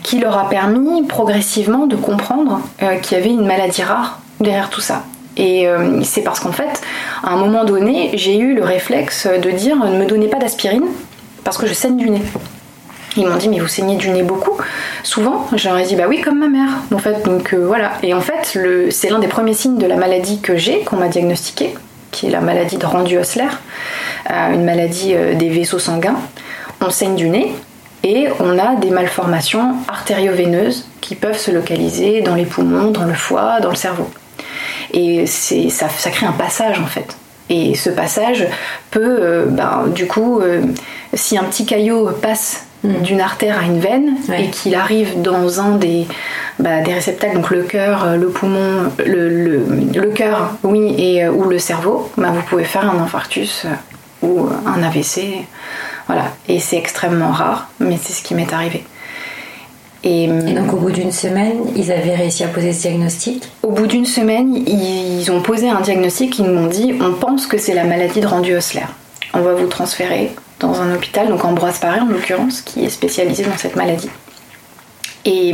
qui 0.04 0.20
leur 0.20 0.38
a 0.38 0.48
permis 0.48 1.04
progressivement 1.06 1.86
de 1.86 1.98
comprendre 1.98 2.62
euh, 2.82 2.96
qu'il 2.96 3.18
y 3.18 3.22
avait 3.22 3.32
une 3.32 3.46
maladie 3.46 3.84
rare 3.84 4.20
derrière 4.40 4.70
tout 4.70 4.80
ça. 4.80 5.04
Et 5.36 5.68
euh, 5.68 6.02
c'est 6.04 6.22
parce 6.22 6.40
qu'en 6.40 6.54
fait, 6.54 6.82
à 7.22 7.34
un 7.34 7.36
moment 7.36 7.66
donné, 7.66 8.12
j'ai 8.14 8.38
eu 8.38 8.56
le 8.56 8.64
réflexe 8.64 9.28
de 9.28 9.52
dire 9.52 9.76
ne 9.76 9.98
me 9.98 10.06
donnez 10.06 10.30
pas 10.30 10.38
d'aspirine 10.38 10.86
parce 11.44 11.58
que 11.58 11.68
je 11.68 11.74
saigne 11.74 11.98
du 11.98 12.10
nez. 12.10 12.22
Ils 13.18 13.28
m'ont 13.28 13.36
dit 13.36 13.50
mais 13.50 13.60
vous 13.60 13.68
saignez 13.68 13.98
du 13.98 14.10
nez 14.12 14.24
beaucoup 14.24 14.58
Souvent, 15.04 15.48
j'aurais 15.54 15.84
dit 15.84 15.96
bah 15.98 16.06
oui 16.08 16.22
comme 16.22 16.40
ma 16.40 16.48
mère. 16.48 16.70
En 16.94 17.00
fait 17.00 17.24
donc 17.26 17.54
voilà. 17.54 17.92
Et 18.02 18.14
en 18.14 18.22
fait 18.22 18.58
c'est 18.92 19.10
l'un 19.10 19.20
des 19.20 19.28
premiers 19.28 19.54
signes 19.54 19.78
de 19.78 19.88
la 19.88 19.98
maladie 19.98 20.40
que 20.40 20.56
j'ai 20.56 20.80
qu'on 20.82 20.96
m'a 20.96 21.10
diagnostiqué 21.10 21.76
qui 22.12 22.28
est 22.28 22.30
la 22.30 22.42
maladie 22.42 22.78
de 22.78 23.18
ossellaire, 23.18 23.62
euh, 24.30 24.54
une 24.54 24.64
maladie 24.64 25.14
euh, 25.14 25.36
des 25.36 25.50
vaisseaux 25.50 25.80
sanguins. 25.80 26.18
On 26.82 26.90
saigne 26.90 27.16
du 27.16 27.30
nez 27.30 27.54
et 28.04 28.28
on 28.40 28.58
a 28.58 28.76
des 28.76 28.90
malformations 28.90 29.76
artério-veineuses 29.88 30.88
qui 31.02 31.16
peuvent 31.16 31.38
se 31.38 31.52
localiser 31.52 32.22
dans 32.22 32.36
les 32.36 32.46
poumons, 32.46 32.92
dans 32.92 33.06
le 33.06 33.14
foie, 33.14 33.60
dans 33.60 33.70
le 33.70 33.76
cerveau. 33.76 34.10
Et 34.94 35.26
ça, 35.28 35.88
ça 35.90 36.10
crée 36.10 36.26
un 36.26 36.32
passage 36.32 36.80
en 36.80 36.88
fait. 36.88 37.16
Et 37.50 37.76
ce 37.76 37.90
passage 37.90 38.48
peut, 38.92 39.20
euh, 39.22 39.46
ben, 39.48 39.86
du 39.94 40.08
coup, 40.08 40.42
si 41.14 41.38
un 41.38 41.44
petit 41.44 41.66
caillot 41.66 42.10
passe 42.22 42.68
Mm. 42.82 43.02
d'une 43.02 43.20
artère 43.20 43.60
à 43.60 43.64
une 43.64 43.80
veine 43.80 44.16
et 44.38 44.50
qu'il 44.52 44.74
arrive 44.74 45.22
dans 45.22 45.60
un 45.60 45.76
des, 45.76 46.08
bah, 46.60 46.80
des 46.80 46.94
réceptacles, 46.94 47.36
donc 47.36 47.50
le 47.50 47.64
cœur, 47.64 48.06
euh, 48.06 48.16
le 48.16 48.30
poumon, 48.30 48.90
le, 49.06 49.28
le, 49.28 49.66
le 49.94 50.10
cœur, 50.12 50.54
oui, 50.64 50.96
et, 50.98 51.26
euh, 51.26 51.32
ou 51.32 51.44
le 51.44 51.60
cerveau, 51.60 52.10
bah, 52.16 52.32
vous 52.34 52.42
pouvez 52.44 52.64
faire 52.64 52.90
un 52.90 52.98
infarctus 53.04 53.66
euh, 53.66 54.26
ou 54.26 54.48
un 54.66 54.82
AVC. 54.82 55.46
Voilà. 56.08 56.32
Et 56.48 56.60
c'est 56.60 56.78
extrêmement 56.78 57.32
rare, 57.32 57.68
mais 57.82 57.98
c'est 58.02 58.14
ce 58.14 58.24
qui 58.24 58.34
m'est 58.34 58.54
arrivé. 58.54 58.86
Et, 60.06 60.28
donc 60.28 60.72
au 60.72 60.78
bout 60.78 60.92
d'une 60.92 61.12
semaine, 61.12 61.58
ils 61.76 61.92
avaient 61.92 62.16
réussi 62.16 62.46
à 62.46 62.48
poser 62.48 62.72
ce 62.72 62.84
diagnostic? 62.84 63.52
Au 63.62 63.72
bout 63.72 63.88
d'une 63.88 64.06
semaine, 64.06 64.56
ils 64.56 65.30
ont 65.30 65.42
posé 65.42 65.70
un 65.70 65.82
diagnostic, 65.82 66.40
ils 66.40 66.46
m'ont 66.46 66.68
dit 66.68 66.96
on 67.02 67.12
pense 67.12 67.46
que 67.46 67.58
c'est 67.58 67.74
la 67.74 67.84
maladie 67.84 68.22
de 68.22 68.28
rendu 68.28 68.56
ossellaire. 68.56 68.94
On 69.34 69.42
va 69.42 69.54
vous 69.54 69.68
transférer 69.68 70.32
dans 70.60 70.82
un 70.82 70.94
hôpital, 70.94 71.30
donc 71.30 71.46
Ambroise 71.46 71.80
Paré 71.80 72.00
en 72.00 72.08
l'occurrence, 72.08 72.62
qui 72.62 72.86
est 72.86 72.90
spécialisé 72.90 73.44
dans 73.44 73.58
cette 73.58 73.76
maladie. 73.76 74.10
Et 75.26 75.54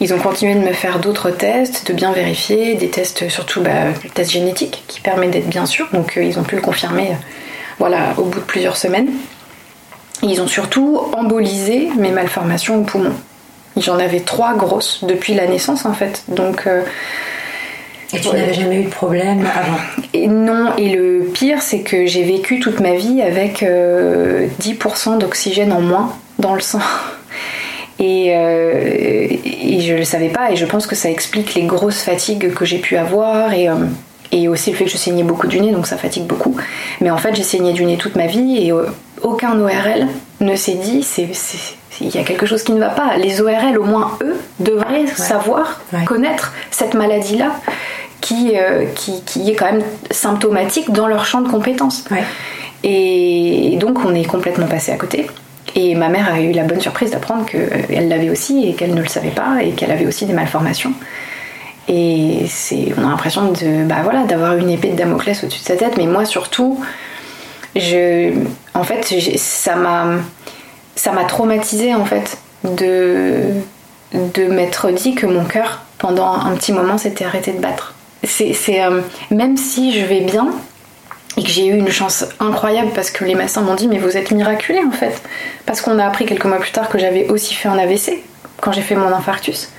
ils 0.00 0.14
ont 0.14 0.18
continué 0.18 0.54
de 0.54 0.60
me 0.60 0.72
faire 0.72 0.98
d'autres 0.98 1.30
tests, 1.30 1.86
de 1.86 1.92
bien 1.92 2.12
vérifier, 2.12 2.74
des 2.74 2.88
tests 2.88 3.28
surtout 3.28 3.60
bah, 3.60 3.92
tests 4.14 4.30
génétiques 4.30 4.82
qui 4.88 5.00
permettent 5.00 5.32
d'être 5.32 5.48
bien 5.48 5.66
sûr, 5.66 5.88
donc 5.92 6.16
euh, 6.16 6.24
ils 6.24 6.38
ont 6.38 6.42
pu 6.42 6.56
le 6.56 6.62
confirmer 6.62 7.10
euh, 7.10 7.14
voilà, 7.78 8.14
au 8.16 8.24
bout 8.24 8.40
de 8.40 8.44
plusieurs 8.44 8.78
semaines. 8.78 9.10
ils 10.22 10.40
ont 10.40 10.46
surtout 10.46 10.98
embolisé 11.12 11.90
mes 11.98 12.12
malformations 12.12 12.78
au 12.78 12.82
poumon. 12.82 13.12
J'en 13.76 13.98
avais 13.98 14.20
trois 14.20 14.54
grosses 14.54 15.04
depuis 15.04 15.34
la 15.34 15.46
naissance 15.46 15.84
en 15.84 15.92
fait, 15.92 16.24
donc 16.28 16.66
euh, 16.66 16.82
et 18.12 18.20
tu 18.20 18.28
n'avais 18.28 18.54
jamais 18.54 18.80
eu 18.80 18.84
de 18.84 18.90
problème 18.90 19.46
avant 19.54 20.28
Non, 20.28 20.76
et 20.76 20.90
le 20.90 21.30
pire, 21.32 21.62
c'est 21.62 21.80
que 21.80 22.06
j'ai 22.06 22.24
vécu 22.24 22.58
toute 22.58 22.80
ma 22.80 22.94
vie 22.94 23.22
avec 23.22 23.62
10% 23.62 23.64
euh, 23.68 25.18
d'oxygène 25.18 25.72
en 25.72 25.80
moins 25.80 26.16
dans 26.38 26.54
le 26.54 26.60
sang. 26.60 26.80
Et, 27.98 28.34
euh, 28.34 29.28
je 29.80 29.94
le 29.94 30.04
savais 30.04 30.28
pas, 30.28 30.50
et 30.50 30.56
je 30.56 30.66
pense 30.66 30.86
que 30.86 30.94
ça 30.94 31.10
explique 31.10 31.54
les 31.54 31.62
grosses 31.62 32.02
fatigues 32.02 32.52
que 32.52 32.64
j'ai 32.64 32.78
pu 32.78 32.96
avoir, 32.96 33.52
et, 33.52 33.68
euh, 33.68 33.74
et 34.32 34.48
aussi 34.48 34.70
le 34.70 34.76
fait 34.76 34.84
que 34.84 34.90
je 34.90 34.96
saignais 34.96 35.22
beaucoup 35.22 35.46
du 35.46 35.60
nez, 35.60 35.72
donc 35.72 35.86
ça 35.86 35.96
fatigue 35.96 36.24
beaucoup. 36.24 36.56
Mais 37.00 37.10
en 37.10 37.18
fait, 37.18 37.34
j'ai 37.34 37.42
saigné 37.42 37.72
du 37.72 37.84
nez 37.84 37.96
toute 37.96 38.16
ma 38.16 38.26
vie, 38.26 38.66
et 38.66 38.72
aucun 39.22 39.58
ORL 39.58 40.08
ne 40.40 40.56
s'est 40.56 40.74
dit, 40.74 41.02
c'est 41.02 41.28
il 42.00 42.08
y 42.08 42.18
a 42.18 42.24
quelque 42.24 42.46
chose 42.46 42.62
qui 42.62 42.72
ne 42.72 42.80
va 42.80 42.90
pas. 42.90 43.16
Les 43.16 43.40
ORL, 43.40 43.78
au 43.78 43.84
moins 43.84 44.16
eux, 44.22 44.36
devraient 44.58 45.06
savoir, 45.06 45.80
connaître 46.06 46.52
cette 46.70 46.94
maladie-là 46.94 47.52
euh, 48.32 48.84
qui, 48.94 49.22
qui, 49.24 49.50
est 49.50 49.54
quand 49.54 49.72
même 49.72 49.82
symptomatique 50.10 50.92
dans 50.92 51.06
leur 51.08 51.24
champ 51.24 51.40
de 51.40 51.48
compétences. 51.48 52.04
Et 52.84 53.76
donc 53.80 54.04
on 54.04 54.14
est 54.14 54.24
complètement 54.24 54.66
passé 54.66 54.92
à 54.92 54.96
côté. 54.96 55.26
Et 55.74 55.94
ma 55.94 56.08
mère 56.08 56.32
a 56.32 56.40
eu 56.40 56.52
la 56.52 56.64
bonne 56.64 56.80
surprise 56.80 57.10
d'apprendre 57.10 57.46
qu'elle 57.46 58.08
l'avait 58.08 58.30
aussi 58.30 58.68
et 58.68 58.74
qu'elle 58.74 58.94
ne 58.94 59.02
le 59.02 59.08
savait 59.08 59.30
pas 59.30 59.62
et 59.62 59.70
qu'elle 59.70 59.90
avait 59.90 60.06
aussi 60.06 60.26
des 60.26 60.32
malformations. 60.32 60.92
Et 61.88 62.44
c'est, 62.46 62.92
on 62.96 63.04
a 63.04 63.10
l'impression 63.10 63.52
de, 63.52 63.84
bah 63.84 63.96
voilà, 64.02 64.24
d'avoir 64.24 64.56
une 64.56 64.70
épée 64.70 64.90
de 64.90 64.96
Damoclès 64.96 65.42
au-dessus 65.42 65.60
de 65.60 65.64
sa 65.64 65.76
tête. 65.76 65.96
Mais 65.96 66.06
moi 66.06 66.24
surtout, 66.24 66.80
je, 67.74 68.32
en 68.74 68.84
fait, 68.84 69.12
ça 69.36 69.76
m'a, 69.76 70.06
ça 71.00 71.12
m'a 71.12 71.24
traumatisé 71.24 71.94
en 71.94 72.04
fait 72.04 72.36
de, 72.64 73.44
de 74.12 74.44
m'être 74.48 74.90
dit 74.90 75.14
que 75.14 75.24
mon 75.24 75.44
cœur 75.44 75.80
pendant 75.96 76.30
un 76.30 76.54
petit 76.56 76.72
moment 76.72 76.98
s'était 76.98 77.24
arrêté 77.24 77.52
de 77.52 77.58
battre 77.58 77.94
c'est 78.22 78.82
euh, 78.84 79.00
même 79.30 79.56
si 79.56 79.98
je 79.98 80.04
vais 80.04 80.20
bien 80.20 80.48
et 81.38 81.42
que 81.42 81.48
j'ai 81.48 81.68
eu 81.68 81.74
une 81.78 81.88
chance 81.88 82.26
incroyable 82.38 82.90
parce 82.94 83.10
que 83.10 83.24
les 83.24 83.34
médecins 83.34 83.62
m'ont 83.62 83.76
dit 83.76 83.88
mais 83.88 83.96
vous 83.96 84.18
êtes 84.18 84.30
miraculé 84.30 84.80
en 84.86 84.90
fait 84.90 85.22
parce 85.64 85.80
qu'on 85.80 85.98
a 85.98 86.04
appris 86.04 86.26
quelques 86.26 86.44
mois 86.44 86.58
plus 86.58 86.72
tard 86.72 86.90
que 86.90 86.98
j'avais 86.98 87.28
aussi 87.28 87.54
fait 87.54 87.68
un 87.68 87.78
AVC 87.78 88.22
quand 88.60 88.72
j'ai 88.72 88.82
fait 88.82 88.94
mon 88.94 89.08
infarctus. 89.08 89.70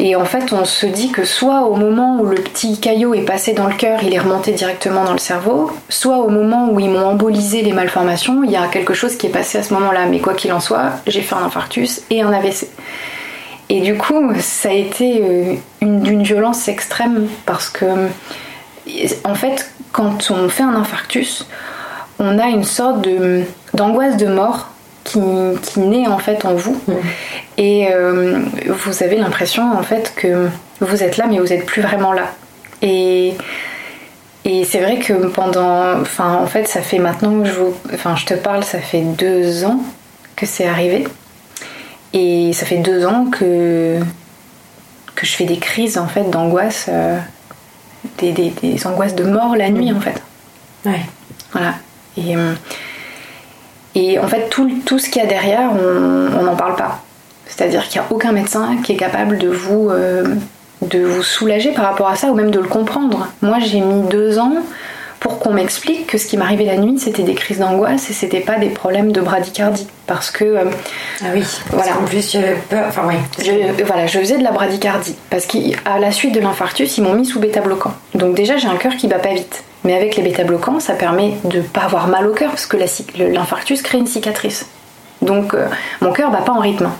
Et 0.00 0.14
en 0.14 0.24
fait, 0.24 0.52
on 0.52 0.64
se 0.64 0.86
dit 0.86 1.10
que 1.10 1.24
soit 1.24 1.62
au 1.62 1.74
moment 1.74 2.20
où 2.20 2.26
le 2.26 2.36
petit 2.36 2.78
caillot 2.78 3.14
est 3.14 3.22
passé 3.24 3.52
dans 3.52 3.66
le 3.66 3.74
cœur, 3.74 4.00
il 4.04 4.14
est 4.14 4.18
remonté 4.18 4.52
directement 4.52 5.02
dans 5.04 5.12
le 5.12 5.18
cerveau, 5.18 5.72
soit 5.88 6.18
au 6.18 6.28
moment 6.28 6.70
où 6.70 6.78
ils 6.78 6.88
m'ont 6.88 7.04
embolisé 7.04 7.62
les 7.62 7.72
malformations, 7.72 8.44
il 8.44 8.50
y 8.50 8.56
a 8.56 8.68
quelque 8.68 8.94
chose 8.94 9.16
qui 9.16 9.26
est 9.26 9.30
passé 9.30 9.58
à 9.58 9.62
ce 9.64 9.74
moment-là. 9.74 10.06
Mais 10.06 10.20
quoi 10.20 10.34
qu'il 10.34 10.52
en 10.52 10.60
soit, 10.60 10.92
j'ai 11.08 11.20
fait 11.20 11.34
un 11.34 11.44
infarctus 11.44 12.02
et 12.10 12.22
un 12.22 12.32
AVC. 12.32 12.68
Et 13.70 13.80
du 13.80 13.96
coup, 13.96 14.32
ça 14.40 14.70
a 14.70 14.72
été 14.72 15.20
euh, 15.22 15.54
d'une 15.82 16.22
violence 16.22 16.68
extrême 16.68 17.26
parce 17.44 17.68
que, 17.68 18.08
en 19.24 19.34
fait, 19.34 19.72
quand 19.92 20.30
on 20.30 20.48
fait 20.48 20.62
un 20.62 20.74
infarctus, 20.74 21.46
on 22.18 22.38
a 22.38 22.46
une 22.46 22.64
sorte 22.64 23.06
d'angoisse 23.74 24.16
de, 24.16 24.26
mort 24.26 24.70
qui, 25.08 25.80
naît 25.80 26.06
en 26.06 26.18
fait 26.18 26.44
en 26.44 26.54
vous. 26.54 26.80
Mmh. 26.86 26.92
Et 27.56 27.88
euh, 27.92 28.40
vous 28.68 29.02
avez 29.02 29.16
l'impression 29.16 29.72
en 29.72 29.82
fait 29.82 30.12
que 30.16 30.48
vous 30.80 31.02
êtes 31.02 31.16
là, 31.16 31.26
mais 31.28 31.38
vous 31.38 31.46
n'êtes 31.46 31.66
plus 31.66 31.82
vraiment 31.82 32.12
là. 32.12 32.32
Et, 32.82 33.34
et 34.44 34.64
c'est 34.64 34.80
vrai 34.80 34.98
que 34.98 35.12
pendant. 35.28 36.00
Enfin, 36.00 36.34
en 36.34 36.46
fait, 36.46 36.66
ça 36.66 36.82
fait 36.82 36.98
maintenant 36.98 37.42
que 37.42 37.48
je, 37.48 37.60
enfin, 37.94 38.16
je 38.16 38.26
te 38.26 38.34
parle, 38.34 38.64
ça 38.64 38.78
fait 38.78 39.02
deux 39.02 39.64
ans 39.64 39.80
que 40.36 40.46
c'est 40.46 40.66
arrivé. 40.66 41.06
Et 42.12 42.52
ça 42.52 42.64
fait 42.64 42.78
deux 42.78 43.04
ans 43.04 43.26
que, 43.30 43.98
que 45.14 45.26
je 45.26 45.32
fais 45.32 45.44
des 45.44 45.58
crises 45.58 45.98
en 45.98 46.06
fait 46.06 46.30
d'angoisse, 46.30 46.86
euh, 46.88 47.18
des, 48.18 48.32
des, 48.32 48.50
des, 48.50 48.86
angoisses 48.86 49.14
de 49.14 49.24
mort 49.24 49.56
la 49.56 49.68
nuit 49.68 49.92
en 49.92 50.00
fait. 50.00 50.22
Ouais. 50.86 51.02
Voilà. 51.52 51.74
Et, 52.16 52.36
euh, 52.36 52.54
et 53.98 54.18
en 54.18 54.28
fait, 54.28 54.48
tout, 54.48 54.70
tout 54.84 54.98
ce 54.98 55.10
qu'il 55.10 55.20
y 55.20 55.24
a 55.24 55.28
derrière, 55.28 55.70
on 55.72 56.42
n'en 56.42 56.56
parle 56.56 56.76
pas. 56.76 57.02
C'est-à-dire 57.46 57.88
qu'il 57.88 58.00
n'y 58.00 58.06
a 58.06 58.12
aucun 58.12 58.32
médecin 58.32 58.76
qui 58.84 58.92
est 58.92 58.96
capable 58.96 59.38
de 59.38 59.48
vous, 59.48 59.90
euh, 59.90 60.24
de 60.82 61.00
vous 61.00 61.22
soulager 61.22 61.72
par 61.72 61.86
rapport 61.86 62.08
à 62.08 62.14
ça 62.14 62.28
ou 62.28 62.34
même 62.34 62.50
de 62.50 62.60
le 62.60 62.68
comprendre. 62.68 63.26
Moi, 63.42 63.58
j'ai 63.58 63.80
mis 63.80 64.08
deux 64.08 64.38
ans 64.38 64.52
pour 65.18 65.40
qu'on 65.40 65.52
m'explique 65.52 66.06
que 66.06 66.18
ce 66.18 66.28
qui 66.28 66.36
m'arrivait 66.36 66.66
la 66.66 66.76
nuit, 66.76 66.96
c'était 67.00 67.24
des 67.24 67.34
crises 67.34 67.58
d'angoisse 67.58 68.08
et 68.10 68.12
c'était 68.12 68.40
pas 68.40 68.58
des 68.58 68.68
problèmes 68.68 69.10
de 69.10 69.20
bradycardie. 69.20 69.88
Parce 70.06 70.30
que. 70.30 70.44
Euh, 70.44 70.64
ah 71.22 71.26
oui, 71.34 71.42
voilà. 71.72 71.98
En 71.98 72.04
plus, 72.04 72.30
j'avais 72.30 72.56
peur. 72.68 72.84
Enfin, 72.86 73.02
oui. 73.08 73.16
Je, 73.38 73.82
voilà, 73.82 74.06
je 74.06 74.20
faisais 74.20 74.38
de 74.38 74.44
la 74.44 74.52
bradycardie. 74.52 75.16
Parce 75.30 75.46
qu'à 75.46 75.98
la 75.98 76.12
suite 76.12 76.34
de 76.34 76.40
l'infarctus, 76.40 76.96
ils 76.98 77.02
m'ont 77.02 77.14
mis 77.14 77.26
sous 77.26 77.40
bêta-bloquant. 77.40 77.94
Donc, 78.14 78.36
déjà, 78.36 78.58
j'ai 78.58 78.68
un 78.68 78.76
cœur 78.76 78.94
qui 78.96 79.08
bat 79.08 79.18
pas 79.18 79.34
vite. 79.34 79.64
Mais 79.84 79.94
avec 79.94 80.16
les 80.16 80.22
bêta-bloquants, 80.22 80.80
ça 80.80 80.94
permet 80.94 81.34
de 81.44 81.60
pas 81.60 81.82
avoir 81.82 82.08
mal 82.08 82.26
au 82.26 82.34
cœur 82.34 82.50
parce 82.50 82.66
que 82.66 82.76
l'infarctus 83.16 83.82
crée 83.82 83.98
une 83.98 84.06
cicatrice. 84.06 84.66
Donc, 85.22 85.54
euh, 85.54 85.66
mon 86.00 86.12
cœur 86.12 86.30
bat 86.30 86.42
pas 86.42 86.52
en 86.52 86.60
rythme 86.60 86.90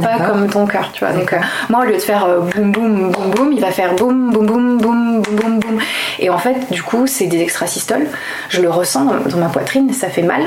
pas 0.00 0.18
comme 0.18 0.48
ton 0.48 0.66
cœur, 0.66 0.90
tu 0.92 1.04
vois. 1.04 1.12
Donc 1.12 1.32
euh, 1.32 1.38
moi, 1.68 1.80
au 1.82 1.84
lieu 1.84 1.94
de 1.94 1.98
faire 1.98 2.24
euh, 2.24 2.40
boum 2.40 2.72
boum 2.72 3.10
boum 3.10 3.30
boum, 3.30 3.52
il 3.52 3.60
va 3.60 3.70
faire 3.70 3.94
boum 3.94 4.32
boum 4.32 4.46
boum 4.46 4.78
boum 4.78 5.22
boum 5.22 5.36
boum 5.36 5.60
boum. 5.60 5.78
Et 6.18 6.30
en 6.30 6.38
fait, 6.38 6.70
du 6.70 6.82
coup, 6.82 7.06
c'est 7.06 7.26
des 7.26 7.40
extrasystoles. 7.40 8.06
Je 8.48 8.60
le 8.60 8.70
ressens 8.70 9.04
dans, 9.04 9.36
ma 9.36 9.48
poitrine, 9.48 9.92
ça 9.92 10.08
fait 10.08 10.22
mal. 10.22 10.42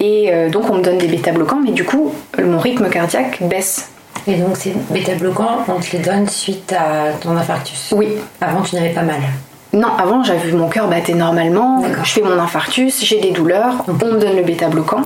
Et 0.00 0.32
euh, 0.32 0.48
donc, 0.48 0.70
on 0.70 0.74
me 0.74 0.82
donne 0.82 0.98
des 0.98 1.08
bêta-bloquants, 1.08 1.60
mais 1.62 1.72
du 1.72 1.84
coup, 1.84 2.12
mon 2.42 2.58
rythme 2.58 2.88
cardiaque 2.88 3.38
baisse. 3.42 3.90
Et 4.26 4.36
donc, 4.36 4.56
ces 4.56 4.74
bêta-bloquants, 4.90 5.64
on 5.68 5.80
te 5.80 5.92
les 5.92 6.02
donne 6.02 6.28
suite 6.28 6.72
à 6.72 7.12
ton 7.20 7.36
infarctus? 7.36 7.92
Oui. 7.92 8.08
Avant, 8.40 8.62
tu 8.62 8.74
n'avais 8.74 8.90
pas 8.90 9.02
mal 9.02 9.20
non, 9.72 9.88
avant 9.98 10.22
j'avais 10.22 10.38
vu 10.38 10.52
mon 10.54 10.68
cœur 10.68 10.88
battait 10.88 11.14
normalement, 11.14 11.82
je 12.02 12.10
fais 12.10 12.22
mon 12.22 12.38
infarctus, 12.38 13.04
j'ai 13.04 13.20
des 13.20 13.32
douleurs, 13.32 13.84
on 13.88 13.92
me 13.92 14.18
donne 14.18 14.36
le 14.36 14.42
bêta 14.42 14.68
bloquant. 14.68 15.02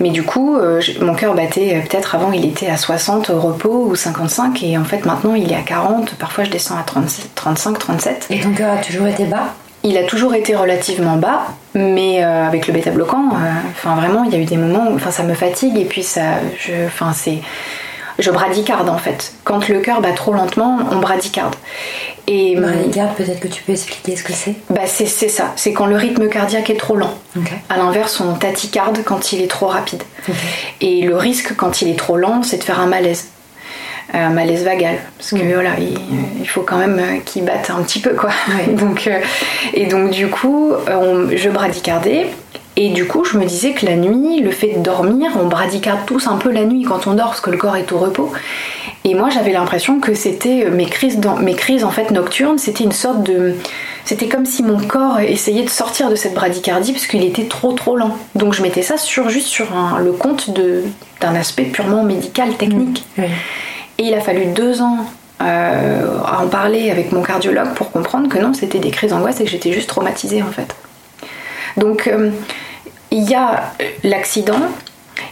Mais 0.00 0.10
du 0.10 0.22
coup, 0.22 0.56
euh, 0.56 0.80
mon 1.00 1.14
cœur 1.14 1.34
battait 1.34 1.76
euh, 1.76 1.80
peut-être 1.80 2.14
avant 2.14 2.30
il 2.32 2.44
était 2.44 2.68
à 2.68 2.76
60 2.76 3.30
au 3.30 3.40
repos 3.40 3.86
ou 3.90 3.96
55 3.96 4.62
et 4.62 4.78
en 4.78 4.84
fait 4.84 5.04
maintenant 5.06 5.34
il 5.34 5.50
est 5.50 5.56
à 5.56 5.62
40, 5.62 6.14
parfois 6.16 6.44
je 6.44 6.50
descends 6.50 6.76
à 6.76 6.82
35, 6.82 7.78
37. 7.78 8.26
Et 8.30 8.40
ton 8.40 8.52
cœur 8.52 8.74
a 8.74 8.82
toujours 8.82 9.06
été 9.06 9.24
bas? 9.24 9.54
Il 9.82 9.96
a 9.96 10.04
toujours 10.04 10.34
été 10.34 10.54
relativement 10.54 11.16
bas, 11.16 11.46
mais 11.74 12.22
euh, 12.22 12.46
avec 12.46 12.66
le 12.66 12.74
bêta 12.74 12.90
bloquant, 12.90 13.30
enfin 13.70 13.94
vraiment, 13.94 14.24
il 14.24 14.32
y 14.32 14.34
a 14.34 14.38
eu 14.38 14.44
des 14.44 14.56
moments 14.56 14.90
où, 14.90 14.98
ça 14.98 15.22
me 15.22 15.34
fatigue 15.34 15.78
et 15.78 15.84
puis 15.84 16.02
ça, 16.02 16.22
enfin, 16.86 17.12
c'est, 17.14 17.38
je 18.18 18.30
bradycarde 18.30 18.88
en 18.88 18.98
fait. 18.98 19.32
Quand 19.44 19.68
le 19.68 19.78
cœur 19.80 20.00
bat 20.00 20.12
trop 20.12 20.32
lentement, 20.32 20.80
on 20.90 20.96
bradycarde. 20.96 21.54
Et 22.28 22.56
bradycarde, 22.56 23.14
peut-être 23.14 23.40
que 23.40 23.48
tu 23.48 23.62
peux 23.62 23.72
expliquer 23.72 24.16
ce 24.16 24.24
que 24.24 24.32
c'est? 24.32 24.54
Bah 24.70 24.82
c'est, 24.86 25.06
ça, 25.06 25.52
c'est 25.54 25.72
quand 25.72 25.86
le 25.86 25.96
rythme 25.96 26.28
cardiaque 26.28 26.70
est 26.70 26.76
trop 26.76 26.96
lent. 26.96 27.14
À 27.68 27.76
l'inverse, 27.76 28.20
on 28.20 28.34
tachycarde 28.34 29.02
quand 29.04 29.32
il 29.32 29.42
est 29.42 29.50
trop 29.50 29.66
rapide. 29.66 30.02
Et 30.80 31.02
le 31.02 31.16
risque 31.16 31.54
quand 31.56 31.82
il 31.82 31.88
est 31.88 31.98
trop 31.98 32.16
lent, 32.16 32.42
c'est 32.42 32.58
de 32.58 32.64
faire 32.64 32.80
un 32.80 32.86
malaise. 32.86 33.28
Un 34.12 34.30
malaise 34.30 34.64
vagal. 34.64 34.98
Parce 35.18 35.30
que 35.30 35.52
voilà 35.52 35.72
il, 35.78 36.48
faut 36.48 36.62
quand 36.62 36.78
même 36.78 37.22
qu'il 37.24 37.44
batte 37.44 37.70
un 37.70 37.82
petit 37.82 38.00
peu 38.00 38.10
quoi. 38.10 38.30
Donc 38.78 39.06
euh, 39.06 39.20
et 39.74 39.86
donc 39.86 40.10
du 40.10 40.28
coup 40.28 40.72
euh, 40.88 41.32
je 41.36 41.50
bradycardais 41.50 42.28
et 42.78 42.90
du 42.90 43.06
coup, 43.06 43.24
je 43.24 43.38
me 43.38 43.46
disais 43.46 43.72
que 43.72 43.86
la 43.86 43.96
nuit, 43.96 44.40
le 44.40 44.50
fait 44.50 44.74
de 44.74 44.80
dormir, 44.80 45.30
on 45.40 45.46
bradycarde 45.46 46.04
tous 46.06 46.26
un 46.26 46.36
peu 46.36 46.50
la 46.50 46.64
nuit 46.64 46.82
quand 46.82 47.06
on 47.06 47.14
dort 47.14 47.28
parce 47.28 47.40
que 47.40 47.50
le 47.50 47.56
corps 47.56 47.76
est 47.76 47.90
au 47.90 47.98
repos. 47.98 48.30
Et 49.04 49.14
moi, 49.14 49.30
j'avais 49.30 49.52
l'impression 49.52 49.98
que 49.98 50.12
c'était 50.12 50.64
euh, 50.66 50.70
mes 50.70 50.86
crises, 50.86 51.18
dans, 51.18 51.36
mes 51.36 51.54
crises 51.54 51.84
en 51.84 51.90
fait 51.90 52.10
nocturnes, 52.10 52.58
c'était 52.58 52.84
une 52.84 52.92
sorte 52.92 53.22
de, 53.22 53.54
c'était 54.04 54.28
comme 54.28 54.44
si 54.44 54.62
mon 54.62 54.78
corps 54.78 55.20
essayait 55.20 55.62
de 55.62 55.70
sortir 55.70 56.10
de 56.10 56.16
cette 56.16 56.34
bradycardie 56.34 56.92
parce 56.92 57.06
qu'il 57.06 57.24
était 57.24 57.46
trop 57.46 57.72
trop 57.72 57.96
lent. 57.96 58.16
Donc 58.34 58.52
je 58.52 58.62
mettais 58.62 58.82
ça 58.82 58.98
sur 58.98 59.30
juste 59.30 59.48
sur 59.48 59.66
le 59.98 60.12
compte 60.12 60.50
de 60.50 60.82
d'un 61.20 61.34
aspect 61.34 61.64
purement 61.64 62.02
médical, 62.02 62.56
technique. 62.56 63.06
Mmh. 63.16 63.22
Et 63.98 64.02
il 64.02 64.14
a 64.14 64.20
fallu 64.20 64.46
deux 64.46 64.82
ans 64.82 65.06
euh, 65.40 66.18
à 66.24 66.42
en 66.42 66.48
parler 66.48 66.90
avec 66.90 67.12
mon 67.12 67.22
cardiologue 67.22 67.74
pour 67.74 67.90
comprendre 67.90 68.28
que 68.28 68.38
non, 68.38 68.52
c'était 68.52 68.80
des 68.80 68.90
crises 68.90 69.10
d'angoisse 69.10 69.40
et 69.40 69.44
que 69.44 69.50
j'étais 69.50 69.72
juste 69.72 69.88
traumatisée 69.88 70.42
en 70.42 70.50
fait. 70.50 70.74
Donc 71.76 72.06
euh, 72.06 72.30
il 73.10 73.28
y 73.28 73.34
a 73.34 73.72
l'accident 74.02 74.60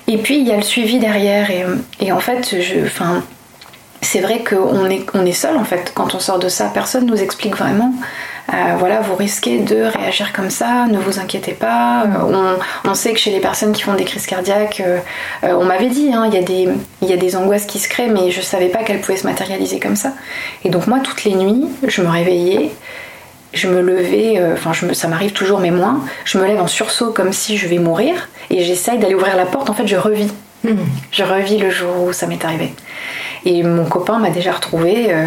et 0.06 0.18
puis 0.18 0.38
il 0.38 0.46
y 0.46 0.52
a 0.52 0.56
le 0.56 0.62
suivi 0.62 0.98
derrière. 0.98 1.48
Et, 2.00 2.12
en 2.12 2.20
fait, 2.20 2.60
je, 2.60 2.86
c'est 4.00 4.20
vrai 4.20 4.44
qu'on 4.44 4.86
est, 4.86 5.06
on 5.14 5.24
est 5.24 5.32
seul 5.32 5.56
en 5.56 5.64
fait 5.64 5.92
quand 5.94 6.14
on 6.14 6.20
sort 6.20 6.38
de 6.38 6.48
ça. 6.48 6.70
Personne 6.72 7.06
nous 7.06 7.22
explique 7.22 7.56
vraiment. 7.56 7.92
Euh, 8.52 8.74
voilà, 8.78 9.00
vous 9.00 9.14
risquez 9.14 9.60
de 9.60 9.84
réagir 9.84 10.34
comme 10.34 10.50
ça, 10.50 10.86
ne 10.86 10.98
vous 10.98 11.18
inquiétez 11.18 11.52
pas. 11.52 12.04
Euh, 12.04 12.56
on, 12.84 12.94
sait 12.94 13.14
que 13.14 13.18
chez 13.18 13.30
les 13.30 13.40
personnes 13.40 13.72
qui 13.72 13.82
font 13.82 13.94
des 13.94 14.04
crises 14.04 14.26
cardiaques, 14.26 14.82
euh, 14.84 14.98
on 15.42 15.64
m'avait 15.64 15.88
dit, 15.88 16.12
hein, 16.12 16.28
il 16.30 16.34
y, 16.34 17.06
y, 17.06 17.12
a 17.12 17.16
des 17.16 17.36
angoisses 17.36 17.64
qui 17.64 17.78
se 17.78 17.88
créent, 17.88 18.10
mais 18.10 18.30
je 18.30 18.42
savais 18.42 18.68
pas 18.68 18.80
qu'elles 18.80 19.00
pouvaient 19.00 19.16
se 19.16 19.26
matérialiser 19.26 19.80
comme 19.80 19.96
ça. 19.96 20.12
Et 20.62 20.68
donc 20.68 20.86
moi, 20.86 21.00
toutes 21.02 21.24
les 21.24 21.34
nuits, 21.34 21.64
je 21.88 22.02
me 22.02 22.08
réveillais, 22.10 22.70
je 23.54 23.68
me 23.68 23.80
levais, 23.80 24.34
euh, 24.38 24.54
enfin 24.54 24.72
ça 24.92 25.08
m'arrive 25.08 25.32
toujours 25.32 25.60
mais 25.60 25.70
moins, 25.70 26.04
je 26.24 26.38
me 26.38 26.46
lève 26.46 26.60
en 26.60 26.66
sursaut 26.66 27.12
comme 27.12 27.32
si 27.32 27.56
je 27.56 27.66
vais 27.68 27.78
mourir 27.78 28.28
et 28.50 28.64
j'essaye 28.64 28.98
d'aller 28.98 29.14
ouvrir 29.14 29.36
la 29.36 29.46
porte, 29.46 29.70
en 29.70 29.74
fait 29.74 29.86
je 29.86 29.96
revis. 29.96 30.30
Hmm. 30.64 30.76
Je 31.10 31.22
revis 31.22 31.58
le 31.58 31.70
jour 31.70 32.04
où 32.04 32.12
ça 32.12 32.26
m'est 32.26 32.44
arrivé. 32.44 32.74
Et 33.44 33.62
mon 33.62 33.84
copain 33.84 34.18
m'a 34.18 34.30
déjà 34.30 34.52
retrouvé 34.52 35.06
euh, 35.10 35.26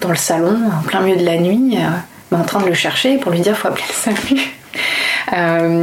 dans 0.00 0.10
le 0.10 0.16
salon, 0.16 0.58
en 0.78 0.82
plein 0.86 1.00
milieu 1.00 1.16
de 1.16 1.24
la 1.24 1.38
nuit, 1.38 1.78
euh, 1.78 2.36
en 2.36 2.44
train 2.44 2.60
de 2.60 2.66
le 2.66 2.74
chercher 2.74 3.16
pour 3.18 3.32
lui 3.32 3.40
dire 3.40 3.56
faut 3.56 3.68
appeler 3.68 3.84
le 3.88 3.94
SAMU. 3.94 4.40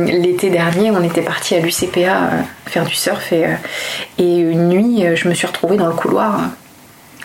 L'été 0.07 0.49
dernier, 0.49 0.91
on 0.91 1.03
était 1.03 1.23
parti 1.23 1.55
à 1.55 1.59
l'UCPA 1.59 2.29
faire 2.67 2.85
du 2.85 2.93
surf 2.93 3.33
et, 3.33 3.45
et, 4.17 4.37
une 4.37 4.69
nuit, 4.69 5.03
je 5.15 5.27
me 5.27 5.33
suis 5.33 5.47
retrouvée 5.47 5.77
dans 5.77 5.87
le 5.87 5.93
couloir 5.93 6.51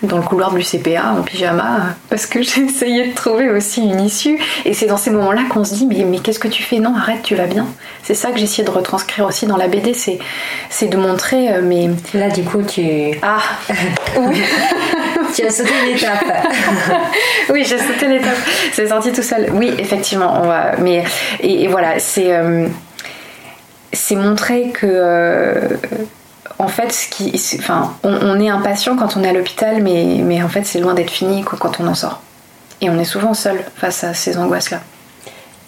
dans 0.03 0.17
le 0.17 0.23
couloir 0.23 0.53
du 0.53 0.63
CPA 0.63 1.13
en 1.19 1.23
pyjama 1.23 1.95
parce 2.11 2.27
que 2.27 2.43
j'ai 2.43 2.63
essayé 2.63 3.09
de 3.09 3.15
trouver 3.15 3.51
aussi 3.51 3.83
une 3.83 4.01
issue. 4.01 4.39
Et 4.65 4.75
c'est 4.75 4.87
dans 4.87 4.97
ces 4.97 5.11
moments-là 5.11 5.43
qu'on 5.49 5.65
se 5.65 5.75
dit 5.75 5.87
mais, 5.87 6.05
mais 6.05 6.19
qu'est-ce 6.19 6.39
que 6.39 6.49
tu 6.49 6.63
fais? 6.63 6.79
Non 6.79 6.95
arrête 6.95 7.23
tu 7.23 7.35
vas 7.35 7.47
bien. 7.47 7.67
C'est 8.03 8.15
ça 8.15 8.31
que 8.31 8.39
essayé 8.39 8.65
de 8.65 8.71
retranscrire 8.71 9.27
aussi 9.27 9.47
dans 9.47 9.57
la 9.57 9.69
BD 9.69 9.95
c'est 9.95 10.19
c'est 10.71 10.89
de 10.89 10.97
montrer 10.97 11.53
euh, 11.53 11.63
mais 11.63 11.91
là 12.15 12.31
du 12.31 12.45
coup 12.45 12.63
tu 12.63 13.19
ah. 13.23 13.39
Tu 15.35 15.45
as 15.45 15.51
sauté 15.51 15.73
l'étape 15.87 16.25
oui 17.51 17.65
j'ai 17.65 17.79
sauté 17.79 18.07
l'étape. 18.09 18.39
C'est 18.73 18.89
sorti 18.89 19.13
tout 19.13 19.23
seul. 19.23 19.51
Oui 19.55 19.73
effectivement 19.79 20.41
on 20.43 20.47
va 20.47 20.77
mais 20.79 21.05
et, 21.41 21.67
voilà 21.69 21.99
c'est 21.99 22.35
euh, 22.35 22.69
c'est 23.93 24.17
montrer 24.17 24.71
que 24.71 24.87
euh, 24.87 25.69
en 26.59 26.69
fait, 26.69 26.93
ce 26.93 27.09
qui, 27.09 27.33
enfin, 27.59 27.95
on, 28.03 28.41
est 28.41 28.49
impatient 28.49 28.97
quand 28.97 29.17
on 29.17 29.23
est 29.23 29.29
à 29.29 29.33
l'hôpital, 29.33 29.83
mais, 29.83 30.21
mais 30.23 30.43
en 30.43 30.49
fait, 30.49 30.65
c'est 30.65 30.81
loin 30.81 30.95
d'être 30.95 31.11
fini 31.11 31.45
quand 31.45 31.81
on 31.81 31.87
en 31.87 31.95
sort. 31.95 32.23
Et 32.81 32.91
on 32.91 32.99
est 32.99 33.05
souvent 33.05 33.35
seul 33.35 33.63
face 33.77 34.05
à 34.05 34.15
ces 34.15 34.39
angoisses-là. 34.39 34.81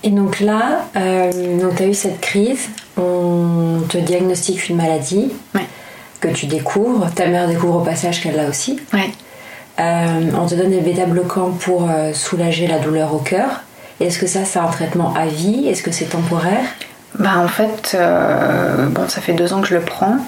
Et 0.02 0.11
donc 0.11 0.40
là, 0.40 0.87
euh, 0.97 1.30
tu 1.76 1.83
as 1.83 1.87
eu 1.87 1.95
cette 1.95 2.21
crise, 2.21 2.68
on 2.97 3.80
te 3.88 3.99
diagnostique 3.99 4.68
une 4.68 4.76
maladie 4.76 5.33
que 6.21 6.28
tu 6.28 6.47
découvres, 6.47 7.11
ta 7.14 7.26
mère 7.26 7.49
découvre 7.49 7.76
au 7.76 7.85
passage 7.85 8.23
qu'elle 8.23 8.37
l'a 8.37 8.49
aussi. 8.49 8.80
Euh, 9.78 10.21
on 10.37 10.47
te 10.47 10.54
donne 10.54 10.71
des 10.71 10.80
bêta-bloquants 10.80 11.52
pour 11.52 11.88
euh, 11.88 12.12
soulager 12.12 12.66
la 12.66 12.78
douleur 12.78 13.14
au 13.14 13.18
cœur. 13.18 13.62
Est-ce 14.00 14.18
que 14.18 14.26
ça, 14.26 14.45
c'est 14.45 14.59
un 14.59 14.68
traitement 14.68 15.14
à 15.14 15.26
vie? 15.26 15.68
Est-ce 15.68 15.83
que 15.83 15.92
c'est 15.92 16.07
temporaire? 16.07 16.64
Bah 17.18 17.38
en 17.38 17.49
fait, 17.49 17.92
euh, 17.95 18.87
bon, 18.87 19.09
ça 19.09 19.21
fait 19.21 19.33
deux 19.33 19.52
ans 19.52 19.61
que 19.61 19.68
je 19.68 19.75
le 19.75 19.80
prends 19.80 20.18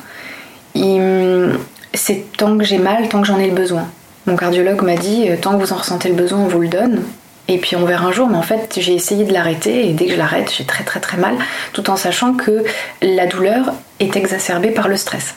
c'est 1.95 2.25
tant 2.37 2.57
que 2.57 2.65
j'ai 2.65 2.79
mal, 2.79 3.09
tant 3.09 3.21
que 3.21 3.27
j'en 3.27 3.39
ai 3.39 3.49
le 3.49 3.55
besoin. 3.55 3.89
Mon 4.27 4.37
cardiologue 4.37 4.83
m'a 4.83 4.97
dit 4.97 5.29
euh, 5.29 5.37
tant 5.41 5.59
que 5.59 5.65
vous 5.65 5.73
en 5.73 5.77
ressentez 5.77 6.09
le 6.09 6.15
besoin, 6.15 6.41
on 6.41 6.49
vous 6.49 6.61
le 6.61 6.69
donne. 6.69 7.03
Et 7.49 7.59
puis 7.59 7.75
on 7.75 7.85
verra 7.85 8.07
un 8.07 8.13
jour, 8.13 8.29
mais 8.29 8.37
en 8.37 8.43
fait 8.43 8.79
j'ai 8.81 8.95
essayé 8.95 9.25
de 9.25 9.33
l'arrêter 9.33 9.89
et 9.89 9.93
dès 9.93 10.07
que 10.07 10.13
je 10.13 10.17
l'arrête, 10.17 10.53
j'ai 10.57 10.65
très 10.65 10.85
très 10.85 11.01
très 11.01 11.17
mal, 11.17 11.35
tout 11.73 11.91
en 11.91 11.97
sachant 11.97 12.35
que 12.35 12.63
la 13.03 13.27
douleur 13.27 13.73
est 13.99 14.15
exacerbée 14.15 14.71
par 14.71 14.87
le 14.87 14.97
stress 14.97 15.35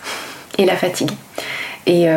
et 0.57 0.65
la 0.65 0.75
fatigue. 0.75 1.11
Et 1.85 2.07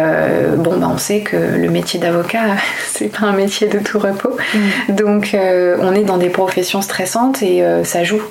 bon, 0.59 0.77
bah, 0.77 0.89
on 0.93 0.99
sait 0.99 1.21
que 1.21 1.37
le 1.37 1.69
métier 1.71 1.99
d'avocat, 1.99 2.57
c'est 2.93 3.09
pas 3.09 3.27
un 3.27 3.33
métier 3.33 3.69
de 3.69 3.79
tout 3.79 3.99
repos. 3.99 4.37
Mm. 4.55 4.95
Donc, 4.95 5.35
on 5.35 5.95
est 5.95 6.05
dans 6.05 6.19
des 6.19 6.29
professions 6.29 6.83
stressantes 6.83 7.43
et 7.43 7.65
ça 7.83 8.05
joue. 8.05 8.23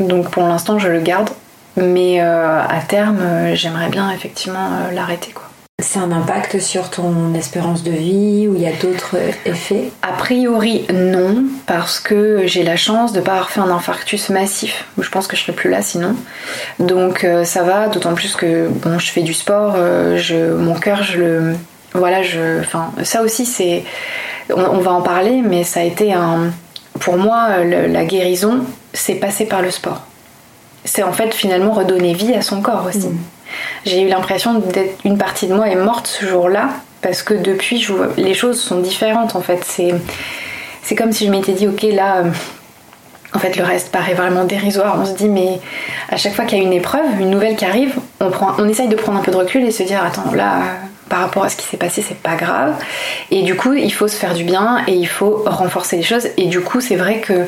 Donc, 0.00 0.30
pour 0.30 0.42
l'instant, 0.42 0.78
je 0.78 0.88
le 0.88 1.00
garde. 1.00 1.28
Mais 1.76 2.20
à 2.20 2.80
terme, 2.86 3.54
j'aimerais 3.54 3.88
bien 3.88 4.10
effectivement 4.10 4.68
l'arrêter, 4.92 5.32
quoi. 5.32 5.50
C'est 5.80 5.98
un 5.98 6.12
impact 6.12 6.58
sur 6.58 6.90
ton 6.90 7.34
espérance 7.34 7.82
de 7.82 7.90
vie 7.90 8.46
ou 8.48 8.54
il 8.54 8.62
y 8.62 8.66
a 8.66 8.72
d'autres 8.72 9.16
effets? 9.46 9.90
A 10.02 10.12
priori 10.12 10.84
non, 10.92 11.44
parce 11.66 12.00
que 12.00 12.46
j'ai 12.46 12.62
la 12.62 12.76
chance 12.76 13.12
de 13.12 13.20
ne 13.20 13.24
pas 13.24 13.32
avoir 13.32 13.50
fait 13.50 13.60
un 13.60 13.70
infarctus 13.70 14.28
massif. 14.30 14.84
Je 14.98 15.08
pense 15.08 15.26
que 15.26 15.36
je 15.36 15.42
serais 15.42 15.52
plus 15.52 15.70
là 15.70 15.80
sinon. 15.80 16.14
Donc 16.78 17.24
euh, 17.24 17.44
ça 17.44 17.62
va, 17.62 17.88
d'autant 17.88 18.14
plus 18.14 18.34
que 18.34 18.68
bon, 18.68 18.98
je 18.98 19.10
fais 19.10 19.22
du 19.22 19.32
sport, 19.32 19.74
euh, 19.76 20.18
je, 20.18 20.54
mon 20.54 20.74
cœur, 20.74 21.02
je 21.02 21.18
le, 21.18 21.56
voilà, 21.94 22.22
je, 22.22 22.60
enfin 22.60 22.92
ça 23.02 23.22
aussi 23.22 23.46
c'est, 23.46 23.84
on, 24.54 24.78
va 24.78 24.92
en 24.92 25.02
parler, 25.02 25.40
mais 25.42 25.64
ça 25.64 25.80
a 25.80 25.84
été 25.84 26.12
un, 26.12 26.50
pour 26.98 27.16
moi 27.16 27.64
la 27.64 28.04
guérison, 28.04 28.64
c'est 28.92 29.14
passer 29.14 29.46
par 29.46 29.62
le 29.62 29.70
sport. 29.70 30.02
C'est 30.84 31.02
en 31.02 31.12
fait 31.12 31.34
finalement 31.34 31.72
redonner 31.72 32.14
vie 32.14 32.34
à 32.34 32.42
son 32.42 32.62
corps 32.62 32.86
aussi. 32.88 33.08
Mmh 33.08 33.18
j'ai 33.84 34.02
eu 34.02 34.08
l'impression 34.08 34.58
d'être 34.58 34.98
une 35.04 35.18
partie 35.18 35.46
de 35.46 35.54
moi 35.54 35.68
est 35.68 35.76
morte 35.76 36.06
ce 36.06 36.26
jour-là 36.26 36.70
parce 37.02 37.22
que 37.22 37.34
depuis 37.34 37.86
les 38.16 38.34
choses 38.34 38.60
sont 38.60 38.80
différentes 38.80 39.36
en 39.36 39.40
fait 39.40 39.62
c'est 39.64 39.94
c'est 40.82 40.94
comme 40.94 41.12
si 41.12 41.26
je 41.26 41.30
m'étais 41.30 41.52
dit 41.52 41.66
ok 41.66 41.82
là 41.82 42.18
euh, 42.18 42.30
en 43.34 43.38
fait 43.38 43.56
le 43.56 43.64
reste 43.64 43.90
paraît 43.90 44.14
vraiment 44.14 44.44
dérisoire 44.44 44.98
on 45.00 45.06
se 45.06 45.12
dit 45.12 45.28
mais 45.28 45.60
à 46.10 46.16
chaque 46.16 46.34
fois 46.34 46.44
qu'il 46.44 46.58
y 46.58 46.60
a 46.60 46.64
une 46.64 46.72
épreuve 46.72 47.20
une 47.20 47.30
nouvelle 47.30 47.56
qui 47.56 47.64
arrive 47.64 47.94
on 48.20 48.30
prend 48.30 48.52
on 48.58 48.68
essaye 48.68 48.88
de 48.88 48.96
prendre 48.96 49.18
un 49.18 49.22
peu 49.22 49.32
de 49.32 49.36
recul 49.36 49.64
et 49.64 49.70
se 49.70 49.82
dire 49.82 50.02
attends 50.04 50.32
là 50.34 50.62
par 51.08 51.20
rapport 51.20 51.42
à 51.42 51.48
ce 51.48 51.56
qui 51.56 51.66
s'est 51.66 51.76
passé, 51.76 52.04
c'est 52.06 52.18
pas 52.18 52.36
grave. 52.36 52.76
Et 53.32 53.42
du 53.42 53.56
coup, 53.56 53.72
il 53.72 53.92
faut 53.92 54.06
se 54.06 54.14
faire 54.14 54.32
du 54.32 54.44
bien 54.44 54.84
et 54.86 54.92
il 54.92 55.08
faut 55.08 55.42
renforcer 55.44 55.96
les 55.96 56.04
choses. 56.04 56.28
Et 56.36 56.46
du 56.46 56.60
coup, 56.60 56.80
c'est 56.80 56.94
vrai 56.94 57.18
que 57.18 57.46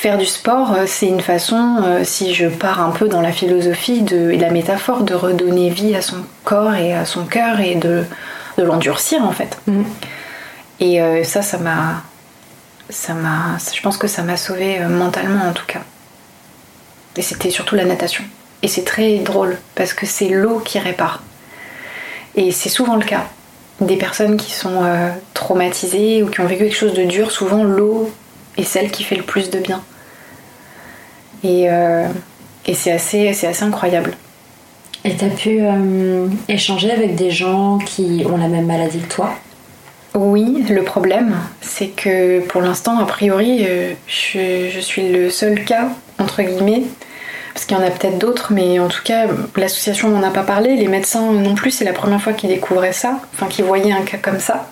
Faire 0.00 0.16
du 0.16 0.24
sport, 0.24 0.72
euh, 0.72 0.84
c'est 0.86 1.08
une 1.08 1.20
façon, 1.20 1.82
euh, 1.84 2.04
si 2.04 2.32
je 2.32 2.46
pars 2.46 2.80
un 2.80 2.90
peu 2.90 3.06
dans 3.06 3.20
la 3.20 3.32
philosophie 3.32 4.00
de, 4.00 4.30
et 4.30 4.38
la 4.38 4.48
métaphore, 4.48 5.02
de 5.02 5.12
redonner 5.12 5.68
vie 5.68 5.94
à 5.94 6.00
son 6.00 6.24
corps 6.42 6.74
et 6.74 6.94
à 6.94 7.04
son 7.04 7.26
cœur 7.26 7.60
et 7.60 7.74
de, 7.74 8.04
l'endurcir 8.56 9.22
en 9.22 9.32
fait. 9.32 9.58
Mm. 9.66 9.82
Et 10.80 11.02
euh, 11.02 11.22
ça, 11.22 11.42
ça 11.42 11.58
m'a, 11.58 12.02
ça 12.88 13.12
m'a, 13.12 13.58
je 13.74 13.82
pense 13.82 13.98
que 13.98 14.06
ça 14.06 14.22
m'a 14.22 14.38
sauvé 14.38 14.78
mentalement 14.88 15.44
en 15.44 15.52
tout 15.52 15.66
cas. 15.66 15.82
Et 17.18 17.20
c'était 17.20 17.50
surtout 17.50 17.74
la 17.74 17.84
natation. 17.84 18.24
Et 18.62 18.68
c'est 18.68 18.84
très 18.84 19.18
drôle 19.18 19.58
parce 19.74 19.92
que 19.92 20.06
c'est 20.06 20.30
l'eau 20.30 20.60
qui 20.60 20.78
répare. 20.78 21.22
Et 22.36 22.52
c'est 22.52 22.70
souvent 22.70 22.96
le 22.96 23.04
cas. 23.04 23.26
Des 23.82 23.96
personnes 23.96 24.38
qui 24.38 24.52
sont 24.52 24.82
traumatisées 25.34 26.22
ou 26.22 26.30
qui 26.30 26.40
ont 26.40 26.46
vécu 26.46 26.64
quelque 26.64 26.76
chose 26.76 26.94
de 26.94 27.04
dur, 27.04 27.30
souvent 27.30 27.64
l'eau 27.64 28.10
est 28.56 28.64
celle 28.64 28.90
qui 28.90 29.04
fait 29.04 29.16
le 29.16 29.22
plus 29.22 29.50
de 29.50 29.58
bien. 29.58 29.82
Et, 31.42 31.66
euh, 31.70 32.08
et 32.66 32.74
c'est 32.74 32.92
assez, 32.92 33.28
assez 33.28 33.64
incroyable. 33.64 34.14
Et 35.04 35.16
tu 35.16 35.24
as 35.24 35.28
pu 35.28 35.58
euh, 35.60 36.26
échanger 36.48 36.90
avec 36.90 37.14
des 37.14 37.30
gens 37.30 37.78
qui 37.78 38.24
ont 38.30 38.36
la 38.36 38.48
même 38.48 38.66
maladie 38.66 38.98
que 39.00 39.12
toi? 39.12 39.30
Oui, 40.14 40.66
le 40.68 40.82
problème, 40.82 41.36
c'est 41.60 41.88
que 41.88 42.40
pour 42.40 42.60
l'instant, 42.60 42.98
a 42.98 43.06
priori, 43.06 43.64
euh, 43.66 43.94
je, 44.06 44.68
je, 44.70 44.80
suis 44.80 45.08
le 45.10 45.30
seul 45.30 45.64
cas, 45.64 45.88
entre 46.18 46.42
guillemets, 46.42 46.82
parce 47.54 47.64
qu'il 47.64 47.76
y 47.76 47.80
en 47.80 47.84
a 47.84 47.90
peut-être 47.90 48.18
d'autres, 48.18 48.52
mais 48.52 48.78
en 48.78 48.88
tout 48.88 49.02
cas, 49.04 49.26
l'association 49.56 50.08
n'en 50.08 50.22
a 50.22 50.30
pas 50.30 50.42
parlé, 50.42 50.76
les 50.76 50.88
médecins 50.88 51.32
non 51.32 51.54
plus, 51.54 51.70
c'est 51.70 51.84
la 51.84 51.92
première 51.92 52.20
fois 52.20 52.32
qu'ils 52.32 52.50
découvraient 52.50 52.92
ça, 52.92 53.20
enfin 53.32 53.46
qu'ils 53.46 53.64
voyaient 53.64 53.92
un 53.92 54.02
cas 54.02 54.18
comme 54.18 54.40
ça. 54.40 54.70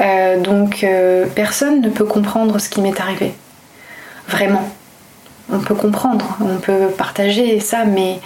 Donc 0.00 0.86
personne 1.34 1.80
ne 1.80 1.88
peut 1.90 2.04
comprendre 2.04 2.58
ce 2.58 2.68
qui 2.68 2.80
m'est 2.80 2.98
arrivé. 3.00 3.34
Vraiment 4.28 4.68
on 5.52 5.58
peut 5.58 5.74
comprendre, 5.74 6.36
on 6.40 6.56
peut 6.56 6.88
partager 6.96 7.60
ça, 7.60 7.84
mais 7.84 8.18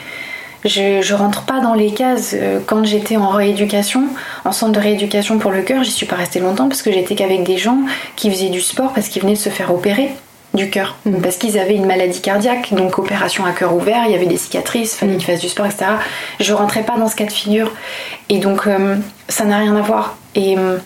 je, 0.64 1.02
je 1.02 1.14
rentre 1.14 1.42
pas 1.42 1.60
dans 1.60 1.74
les 1.74 1.92
cases. 1.92 2.34
Euh, 2.34 2.60
quand 2.64 2.84
j'étais 2.84 3.16
en 3.16 3.28
rééducation, 3.28 4.04
en 4.44 4.52
centre 4.52 4.72
de 4.72 4.80
rééducation 4.80 5.38
pour 5.38 5.50
le 5.50 5.62
cœur, 5.62 5.84
j'y 5.84 5.90
suis 5.90 6.06
pas 6.06 6.16
restée 6.16 6.40
longtemps 6.40 6.68
parce 6.68 6.82
que 6.82 6.92
j'étais 6.92 7.14
qu'avec 7.14 7.44
des 7.44 7.58
gens 7.58 7.78
qui 8.16 8.30
faisaient 8.30 8.48
du 8.48 8.60
sport 8.60 8.92
parce 8.92 9.08
qu'ils 9.08 9.22
venaient 9.22 9.34
de 9.34 9.38
se 9.38 9.50
faire 9.50 9.72
opérer 9.72 10.10
du 10.54 10.70
cœur, 10.70 10.96
mm. 11.04 11.20
parce 11.20 11.36
qu'ils 11.36 11.58
avaient 11.58 11.74
une 11.74 11.86
maladie 11.86 12.20
cardiaque, 12.20 12.72
donc 12.72 12.98
opération 12.98 13.44
à 13.44 13.50
cœur 13.50 13.74
ouvert, 13.74 14.04
il 14.06 14.12
y 14.12 14.14
avait 14.14 14.26
des 14.26 14.36
cicatrices, 14.36 14.94
fallait 14.94 15.14
mm. 15.14 15.18
qu'ils 15.18 15.26
fassent 15.26 15.40
du 15.40 15.48
sport, 15.48 15.66
etc. 15.66 15.86
Je 16.38 16.52
rentrais 16.52 16.82
pas 16.82 16.96
dans 16.96 17.08
ce 17.08 17.16
cas 17.16 17.26
de 17.26 17.32
figure, 17.32 17.72
et 18.28 18.38
donc 18.38 18.66
euh, 18.66 18.96
ça 19.28 19.44
n'a 19.44 19.58
rien 19.58 19.74
à 19.76 19.80
voir. 19.82 20.16
Et 20.36 20.56
euh, 20.56 20.78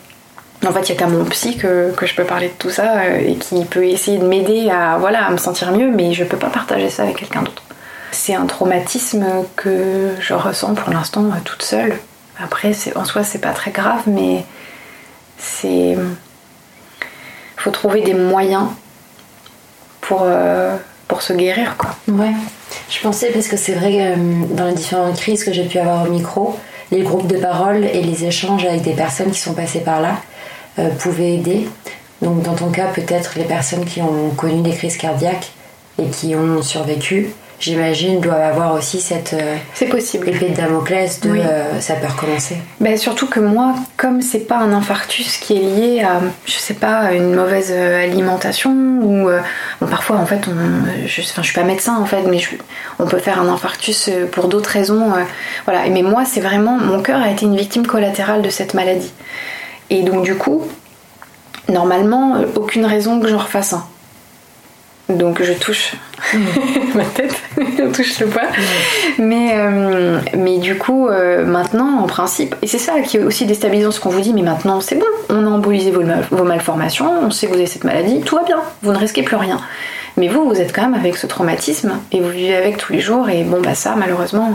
en 0.66 0.72
fait, 0.72 0.88
il 0.88 0.88
y 0.90 0.92
a 0.92 0.96
qu'à 0.96 1.06
mon 1.06 1.24
psy 1.26 1.56
que, 1.56 1.92
je 2.00 2.14
peux 2.14 2.24
parler 2.24 2.48
de 2.48 2.52
tout 2.58 2.70
ça 2.70 2.98
euh, 2.98 3.18
et 3.18 3.36
qui 3.36 3.64
peut 3.64 3.84
essayer 3.84 4.18
de 4.18 4.26
m'aider 4.26 4.70
à, 4.70 4.98
voilà, 4.98 5.26
à 5.26 5.30
me 5.30 5.36
sentir 5.36 5.70
mieux, 5.72 5.90
mais 5.90 6.12
je 6.12 6.24
peux 6.24 6.36
pas 6.36 6.50
partager 6.50 6.90
ça 6.90 7.04
avec 7.04 7.16
quelqu'un 7.16 7.42
d'autre. 7.42 7.62
C'est 8.10 8.34
un 8.34 8.46
traumatisme 8.46 9.24
que 9.54 10.10
je 10.18 10.34
ressens 10.34 10.74
pour 10.74 10.92
l'instant 10.92 11.26
euh, 11.26 11.38
toute 11.44 11.62
seule. 11.62 11.98
Après, 12.42 12.72
en 12.96 13.04
soi, 13.04 13.22
c'est 13.22 13.40
pas 13.40 13.52
très 13.52 13.70
grave, 13.70 14.02
mais 14.06 14.44
c'est. 15.38 15.96
faut 17.56 17.70
trouver 17.70 18.00
des 18.02 18.14
moyens 18.14 18.66
pour, 20.00 20.22
euh, 20.22 20.76
pour 21.06 21.22
se 21.22 21.32
guérir, 21.32 21.76
quoi. 21.76 21.90
Ouais. 22.08 22.32
Je 22.90 23.00
pensais 23.00 23.30
parce 23.30 23.48
que 23.48 23.56
c'est 23.56 23.74
vrai 23.74 23.92
que 23.92 24.54
dans 24.54 24.66
les 24.66 24.74
différentes 24.74 25.16
crises 25.16 25.44
que 25.44 25.52
j'ai 25.52 25.64
pu 25.64 25.78
avoir 25.78 26.04
au 26.06 26.10
micro, 26.10 26.58
les 26.90 27.02
groupes 27.02 27.26
de 27.26 27.36
parole 27.36 27.84
et 27.84 28.02
les 28.02 28.24
échanges 28.24 28.64
avec 28.64 28.82
des 28.82 28.94
personnes 28.94 29.30
qui 29.30 29.40
sont 29.40 29.54
passées 29.54 29.80
par 29.80 30.00
là, 30.00 30.14
euh, 30.78 30.90
pouvaient 30.90 31.34
aider. 31.34 31.68
Donc 32.22 32.42
dans 32.42 32.54
ton 32.54 32.70
cas, 32.70 32.86
peut-être 32.86 33.32
les 33.36 33.44
personnes 33.44 33.84
qui 33.84 34.00
ont 34.00 34.30
connu 34.36 34.62
des 34.62 34.72
crises 34.72 34.96
cardiaques 34.96 35.50
et 36.00 36.06
qui 36.06 36.36
ont 36.36 36.62
survécu, 36.62 37.30
j'imagine, 37.58 38.20
doivent 38.20 38.42
avoir 38.42 38.74
aussi 38.74 39.00
cette 39.00 39.34
euh, 39.34 39.86
possible. 39.90 40.28
épée 40.28 40.50
de 40.50 40.54
Damoclès 40.54 41.20
de 41.20 41.30
euh, 41.30 41.80
ça 41.80 41.94
peut 41.94 42.06
recommencer. 42.06 42.58
Ben, 42.80 42.96
surtout 42.96 43.26
que 43.26 43.40
moi, 43.40 43.74
comme 43.96 44.22
c'est 44.22 44.46
pas 44.46 44.58
un 44.58 44.72
infarctus 44.72 45.38
qui 45.38 45.56
est 45.56 45.60
lié 45.60 46.02
à, 46.02 46.20
je 46.46 46.52
sais 46.52 46.74
pas, 46.74 47.12
une 47.12 47.34
mauvaise 47.34 47.72
alimentation 47.72 48.70
ou 49.02 49.28
parfois 49.80 50.18
en 50.18 50.26
fait, 50.26 50.46
on, 50.46 51.06
je, 51.06 51.22
enfin, 51.22 51.42
je 51.42 51.46
suis 51.46 51.54
pas 51.54 51.64
médecin 51.64 51.96
en 51.96 52.06
fait, 52.06 52.22
mais 52.22 52.40
on 53.00 53.06
peut 53.06 53.18
faire 53.18 53.40
un 53.40 53.48
infarctus 53.48 54.10
pour 54.30 54.46
d'autres 54.46 54.70
raisons. 54.70 55.12
voilà. 55.64 55.88
Mais 55.88 56.02
moi, 56.02 56.24
c'est 56.24 56.40
vraiment 56.40 56.78
mon 56.78 57.02
cœur 57.02 57.20
a 57.20 57.30
été 57.30 57.46
une 57.46 57.56
victime 57.56 57.86
collatérale 57.86 58.42
de 58.42 58.50
cette 58.50 58.74
maladie. 58.74 59.12
Et 59.90 60.02
donc 60.02 60.22
du 60.22 60.34
coup, 60.34 60.62
normalement, 61.68 62.36
euh, 62.36 62.46
aucune 62.56 62.84
raison 62.84 63.20
que 63.20 63.28
j'en 63.28 63.38
refasse 63.38 63.72
un. 63.72 63.84
Donc 65.08 65.42
je 65.42 65.54
touche 65.54 65.94
mmh. 66.34 66.38
ma 66.94 67.04
tête, 67.04 67.34
on 67.82 67.90
touche 67.90 68.20
le 68.20 68.26
poids. 68.26 68.42
Mmh. 68.42 69.22
Mais, 69.22 69.52
euh, 69.54 70.20
mais 70.36 70.58
du 70.58 70.76
coup, 70.76 71.08
euh, 71.08 71.46
maintenant, 71.46 72.00
en 72.00 72.06
principe, 72.06 72.54
et 72.60 72.66
c'est 72.66 72.78
ça 72.78 73.00
qui 73.00 73.16
est 73.16 73.22
aussi 73.22 73.46
déstabilisant 73.46 73.90
ce 73.90 74.00
qu'on 74.00 74.10
vous 74.10 74.20
dit, 74.20 74.34
mais 74.34 74.42
maintenant 74.42 74.82
c'est 74.82 74.96
bon, 74.96 75.06
on 75.30 75.46
a 75.46 75.48
embolisé 75.48 75.90
vos, 75.90 76.02
vos, 76.30 76.44
malformations, 76.44 77.10
on 77.22 77.30
sait 77.30 77.46
que 77.46 77.52
vous 77.52 77.58
avez 77.58 77.66
cette 77.66 77.84
maladie, 77.84 78.20
tout 78.20 78.36
va 78.36 78.42
bien, 78.42 78.60
vous 78.82 78.92
ne 78.92 78.98
risquez 78.98 79.22
plus 79.22 79.36
rien. 79.36 79.58
Mais 80.18 80.28
vous, 80.28 80.46
vous 80.46 80.60
êtes 80.60 80.74
quand 80.74 80.82
même 80.82 80.94
avec 80.94 81.16
ce 81.16 81.26
traumatisme 81.26 81.92
et 82.12 82.20
vous 82.20 82.30
vivez 82.30 82.56
avec 82.56 82.76
tous 82.76 82.92
les 82.92 83.00
jours, 83.00 83.30
et 83.30 83.44
bon, 83.44 83.62
bah 83.62 83.74
ça, 83.74 83.94
malheureusement, 83.96 84.52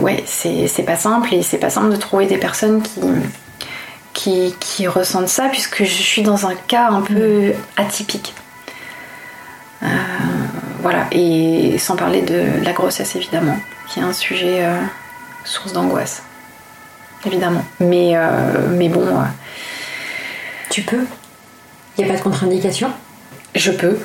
ouais, 0.00 0.24
c'est 0.26 0.84
pas 0.84 0.96
simple 0.96 1.32
et 1.32 1.42
c'est 1.42 1.58
pas 1.58 1.70
simple 1.70 1.90
de 1.90 1.96
trouver 1.96 2.26
des 2.26 2.38
personnes 2.38 2.82
qui 2.82 2.98
qui, 4.60 4.86
ressentent 4.86 5.28
ça, 5.28 5.48
puisque 5.48 5.84
je 5.84 6.02
suis 6.02 6.22
dans 6.22 6.46
un 6.46 6.54
cas 6.54 6.88
un 6.88 7.02
peu 7.02 7.52
atypique. 7.76 8.34
Euh, 9.82 9.86
voilà, 10.80 11.06
et 11.10 11.76
sans 11.78 11.96
parler 11.96 12.22
de 12.22 12.64
la 12.64 12.72
grossesse 12.72 13.16
évidemment, 13.16 13.56
qui 13.88 14.00
est 14.00 14.02
un 14.02 14.12
sujet 14.12 14.64
euh, 14.64 14.80
source 15.44 15.72
d'angoisse, 15.72 16.22
évidemment. 17.26 17.64
Mais, 17.80 18.12
euh, 18.14 18.68
mais 18.70 18.88
bon. 18.88 19.06
tu 20.70 20.82
peux 20.82 21.04
Il 21.96 22.04
n'y 22.04 22.10
a 22.10 22.12
pas 22.12 22.18
de 22.18 22.24
contre-indication? 22.24 22.90
Je 23.54 23.72
peux. 23.72 23.98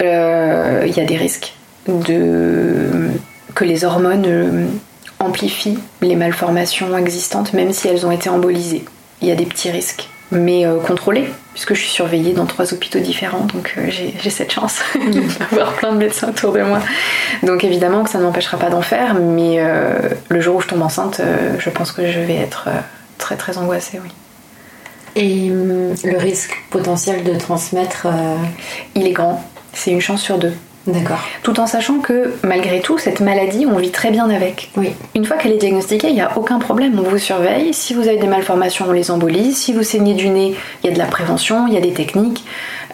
Il 0.00 0.92
y 0.96 1.00
a 1.00 1.04
des 1.04 1.16
risques 1.16 1.54
de 1.86 3.10
que 3.54 3.64
les 3.64 3.84
hormones 3.84 4.70
amplifient 5.20 5.78
les 6.00 6.16
malformations 6.16 6.96
existantes, 6.96 7.52
même 7.52 7.72
si 7.72 7.86
elles 7.86 8.04
ont 8.04 8.10
été 8.10 8.28
embolisées 8.28 8.84
il 9.22 9.28
y 9.28 9.30
a 9.30 9.34
des 9.36 9.46
petits 9.46 9.70
risques, 9.70 10.08
mais 10.32 10.66
euh, 10.66 10.78
contrôlés, 10.80 11.28
puisque 11.54 11.74
je 11.74 11.80
suis 11.80 11.90
surveillée 11.90 12.32
dans 12.32 12.44
trois 12.44 12.74
hôpitaux 12.74 12.98
différents, 12.98 13.46
donc 13.54 13.74
euh, 13.78 13.88
j'ai 13.88 14.30
cette 14.30 14.52
chance 14.52 14.80
d'avoir 15.38 15.74
plein 15.74 15.92
de 15.92 15.98
médecins 15.98 16.28
autour 16.30 16.52
de 16.52 16.62
moi. 16.62 16.80
Donc 17.42 17.64
évidemment 17.64 18.02
que 18.02 18.10
ça 18.10 18.18
ne 18.18 18.24
m'empêchera 18.24 18.58
pas 18.58 18.68
d'en 18.68 18.82
faire, 18.82 19.14
mais 19.14 19.56
euh, 19.58 20.10
le 20.28 20.40
jour 20.40 20.56
où 20.56 20.60
je 20.60 20.66
tombe 20.66 20.82
enceinte, 20.82 21.20
je 21.58 21.70
pense 21.70 21.92
que 21.92 22.10
je 22.10 22.20
vais 22.20 22.36
être 22.36 22.68
très 23.18 23.36
très 23.36 23.56
angoissée, 23.58 24.00
oui. 24.02 24.10
Et 25.14 25.50
hum, 25.50 25.94
le 26.04 26.16
risque 26.16 26.56
potentiel 26.70 27.22
de 27.22 27.38
transmettre 27.38 28.06
Il 28.94 29.06
est 29.06 29.12
grand, 29.12 29.44
c'est 29.72 29.90
une 29.90 30.00
chance 30.00 30.22
sur 30.22 30.38
deux. 30.38 30.54
D'accord. 30.86 31.20
Tout 31.42 31.60
en 31.60 31.66
sachant 31.66 32.00
que 32.00 32.34
malgré 32.42 32.80
tout, 32.80 32.98
cette 32.98 33.20
maladie, 33.20 33.66
on 33.66 33.76
vit 33.76 33.90
très 33.90 34.10
bien 34.10 34.28
avec. 34.28 34.70
Oui. 34.76 34.92
Une 35.14 35.24
fois 35.24 35.36
qu'elle 35.36 35.52
est 35.52 35.58
diagnostiquée, 35.58 36.08
il 36.08 36.14
n'y 36.14 36.20
a 36.20 36.36
aucun 36.36 36.58
problème, 36.58 36.98
on 36.98 37.08
vous 37.08 37.18
surveille. 37.18 37.72
Si 37.72 37.94
vous 37.94 38.08
avez 38.08 38.16
des 38.16 38.26
malformations, 38.26 38.86
on 38.88 38.92
les 38.92 39.10
embolise. 39.10 39.56
Si 39.56 39.72
vous 39.72 39.82
saignez 39.82 40.14
du 40.14 40.28
nez, 40.28 40.56
il 40.82 40.86
y 40.86 40.90
a 40.90 40.92
de 40.92 40.98
la 40.98 41.06
prévention, 41.06 41.66
il 41.68 41.74
y 41.74 41.76
a 41.76 41.80
des 41.80 41.92
techniques. 41.92 42.44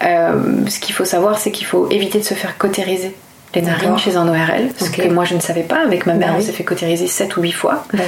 Euh, 0.04 0.66
ce 0.68 0.78
qu'il 0.78 0.94
faut 0.94 1.04
savoir, 1.04 1.38
c'est 1.38 1.50
qu'il 1.50 1.66
faut 1.66 1.88
éviter 1.90 2.18
de 2.18 2.24
se 2.24 2.34
faire 2.34 2.58
cautériser 2.58 3.14
les 3.54 3.62
narines 3.62 3.98
chez 3.98 4.16
un 4.16 4.28
ORL, 4.28 4.68
ce 4.76 4.90
que 4.90 5.08
moi 5.08 5.24
je 5.24 5.34
ne 5.34 5.40
savais 5.40 5.62
pas. 5.62 5.82
Avec 5.82 6.06
ma 6.06 6.14
mère, 6.14 6.32
bah 6.32 6.34
on 6.38 6.40
s'est 6.40 6.52
fait 6.52 6.64
cautériser 6.64 7.06
7 7.06 7.36
ou 7.36 7.42
8 7.42 7.52
fois. 7.52 7.84
Bah 7.92 8.00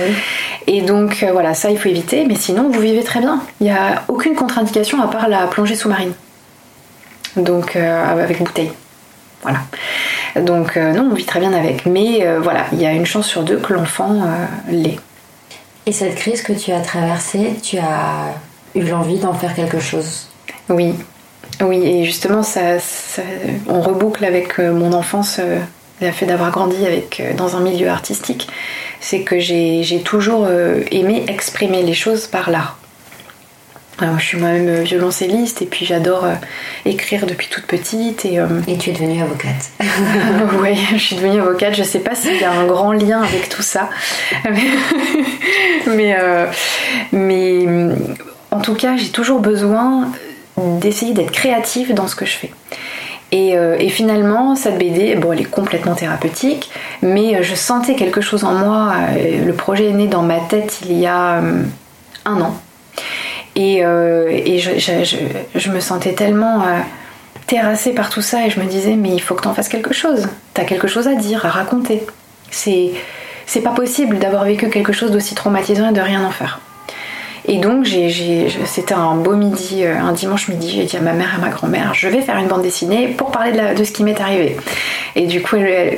Et 0.66 0.82
donc 0.82 1.22
euh, 1.22 1.32
voilà, 1.32 1.54
ça 1.54 1.70
il 1.70 1.78
faut 1.78 1.88
éviter, 1.88 2.24
mais 2.26 2.34
sinon 2.34 2.68
vous 2.68 2.80
vivez 2.80 3.02
très 3.02 3.20
bien. 3.20 3.40
Il 3.60 3.64
n'y 3.64 3.72
a 3.72 4.04
aucune 4.08 4.34
contre-indication 4.34 5.02
à 5.02 5.08
part 5.08 5.28
la 5.28 5.46
plongée 5.46 5.76
sous-marine. 5.76 6.12
Donc 7.36 7.76
euh, 7.76 8.04
avec 8.04 8.42
bouteille. 8.42 8.70
Voilà. 9.42 9.60
Donc 10.36 10.76
euh, 10.76 10.92
non, 10.92 11.08
on 11.10 11.14
vit 11.14 11.24
très 11.24 11.40
bien 11.40 11.52
avec. 11.52 11.86
Mais 11.86 12.26
voilà, 12.38 12.66
il 12.72 12.80
y 12.80 12.86
a 12.86 12.92
une 12.92 13.06
chance 13.06 13.26
sur 13.26 13.42
deux 13.42 13.58
que 13.58 13.72
l'enfant 13.72 14.22
l'ait. 14.68 14.98
Et 15.86 15.92
cette 15.92 16.14
crise 16.14 16.42
que 16.42 16.52
tu 16.52 16.72
as 16.72 16.80
traversée, 16.80 17.54
tu 17.62 17.78
as 17.78 18.34
eu 18.74 18.82
l'envie 18.82 19.18
d'en 19.18 19.34
faire 19.34 19.54
quelque 19.54 19.80
chose? 19.80 20.28
Oui, 20.68 20.94
oui, 21.62 21.82
et 21.84 22.04
justement, 22.04 22.42
ça, 22.42 22.76
on 23.66 23.80
reboucle 23.80 24.24
avec 24.24 24.58
euh, 24.58 24.72
mon 24.72 24.92
enfance, 24.92 25.38
euh, 25.40 25.58
le 26.00 26.10
fait 26.12 26.26
d'avoir 26.26 26.50
grandi 26.50 26.86
avec, 26.86 27.20
euh, 27.20 27.34
dans 27.34 27.56
un 27.56 27.60
milieu 27.60 27.88
artistique, 27.88 28.48
c'est 29.00 29.22
que 29.22 29.38
j'ai 29.38 30.02
toujours 30.04 30.46
aimé 30.90 31.24
exprimer 31.26 31.82
les 31.82 31.94
choses 31.94 32.26
par 32.26 32.50
l'art. 32.50 32.78
Je 34.18 34.24
suis 34.24 34.38
moi-même 34.38 34.82
violoncelliste 34.82 35.62
et 35.62 35.66
puis 35.66 35.86
j'adore 35.86 36.26
écrire 36.84 37.26
depuis 37.26 37.48
toute 37.48 37.66
petite. 37.66 38.24
Et, 38.24 38.38
et 38.66 38.78
tu 38.78 38.90
es 38.90 38.92
devenue 38.92 39.22
avocate. 39.22 39.70
oui, 40.60 40.78
je 40.92 40.98
suis 40.98 41.16
devenue 41.16 41.40
avocate. 41.40 41.74
Je 41.74 41.82
sais 41.82 42.00
pas 42.00 42.14
s'il 42.14 42.40
y 42.40 42.44
a 42.44 42.52
un 42.52 42.66
grand 42.66 42.92
lien 42.92 43.22
avec 43.22 43.48
tout 43.48 43.62
ça. 43.62 43.88
mais, 45.86 46.16
mais 47.12 47.66
en 48.50 48.60
tout 48.60 48.74
cas, 48.74 48.96
j'ai 48.96 49.10
toujours 49.10 49.40
besoin 49.40 50.10
d'essayer 50.56 51.14
d'être 51.14 51.32
créative 51.32 51.94
dans 51.94 52.06
ce 52.06 52.16
que 52.16 52.26
je 52.26 52.36
fais. 52.36 52.50
Euh, 53.32 53.76
et, 53.78 53.88
finalement, 53.88 54.56
cette 54.56 54.78
BD, 54.78 55.14
bon, 55.14 55.32
elle 55.32 55.42
est 55.42 55.44
complètement 55.44 55.94
thérapeutique, 55.94 56.70
mais 57.02 57.36
euh, 57.36 57.42
je 57.42 57.54
sentais 57.54 57.94
quelque 57.94 58.20
chose 58.20 58.44
en 58.44 58.54
moi. 58.54 58.92
Euh, 59.16 59.44
le 59.44 59.52
projet 59.52 59.88
est 59.88 59.92
né 59.92 60.08
dans 60.08 60.22
ma 60.22 60.40
tête 60.40 60.80
il 60.84 60.98
y 60.98 61.06
a 61.06 61.40
un 62.24 62.40
an. 62.40 62.54
Et, 63.56 63.78
et 63.78 64.58
je, 64.58 65.70
me 65.70 65.80
sentais 65.80 66.12
tellement 66.12 66.64
terrassée 67.46 67.92
par 67.92 68.10
tout 68.10 68.22
ça 68.22 68.46
et 68.46 68.50
je 68.50 68.60
me 68.60 68.66
disais, 68.66 68.94
mais 68.94 69.10
il 69.10 69.20
faut 69.20 69.34
que 69.34 69.42
tu 69.42 69.48
en 69.48 69.54
fasses 69.54 69.68
quelque 69.68 69.92
chose. 69.92 70.28
Tu 70.54 70.60
as 70.60 70.64
quelque 70.64 70.86
chose 70.86 71.08
à 71.08 71.14
dire, 71.14 71.44
à 71.44 71.50
raconter. 71.50 72.06
C'est, 72.50 72.92
c'est 73.46 73.60
pas 73.60 73.72
possible 73.72 74.18
d'avoir 74.18 74.44
vécu 74.44 74.70
quelque 74.70 74.92
chose 74.92 75.10
d'aussi 75.10 75.34
traumatisant 75.34 75.90
et 75.90 75.92
de 75.92 76.00
rien 76.00 76.24
en 76.24 76.30
faire. 76.30 76.60
Et 77.52 77.58
donc, 77.58 77.84
c'était 78.64 78.94
un 78.94 79.16
beau 79.16 79.34
midi, 79.34 79.82
euh, 79.82 79.98
un 79.98 80.12
dimanche 80.12 80.46
midi, 80.46 80.70
j'ai 80.70 80.84
dit 80.84 80.96
à 80.96 81.00
ma 81.00 81.12
mère 81.14 81.30
et 81.32 81.36
à 81.36 81.44
ma 81.44 81.48
grand-mère, 81.48 81.94
je 81.94 82.06
vais 82.06 82.20
faire 82.20 82.36
une 82.36 82.46
bande 82.46 82.62
dessinée 82.62 83.08
pour 83.08 83.32
parler 83.32 83.50
de, 83.74 83.82
ce 83.82 83.90
qui 83.90 84.04
m'est 84.04 84.20
arrivé. 84.20 84.56
Et 85.16 85.26
du 85.26 85.42
coup, 85.42 85.56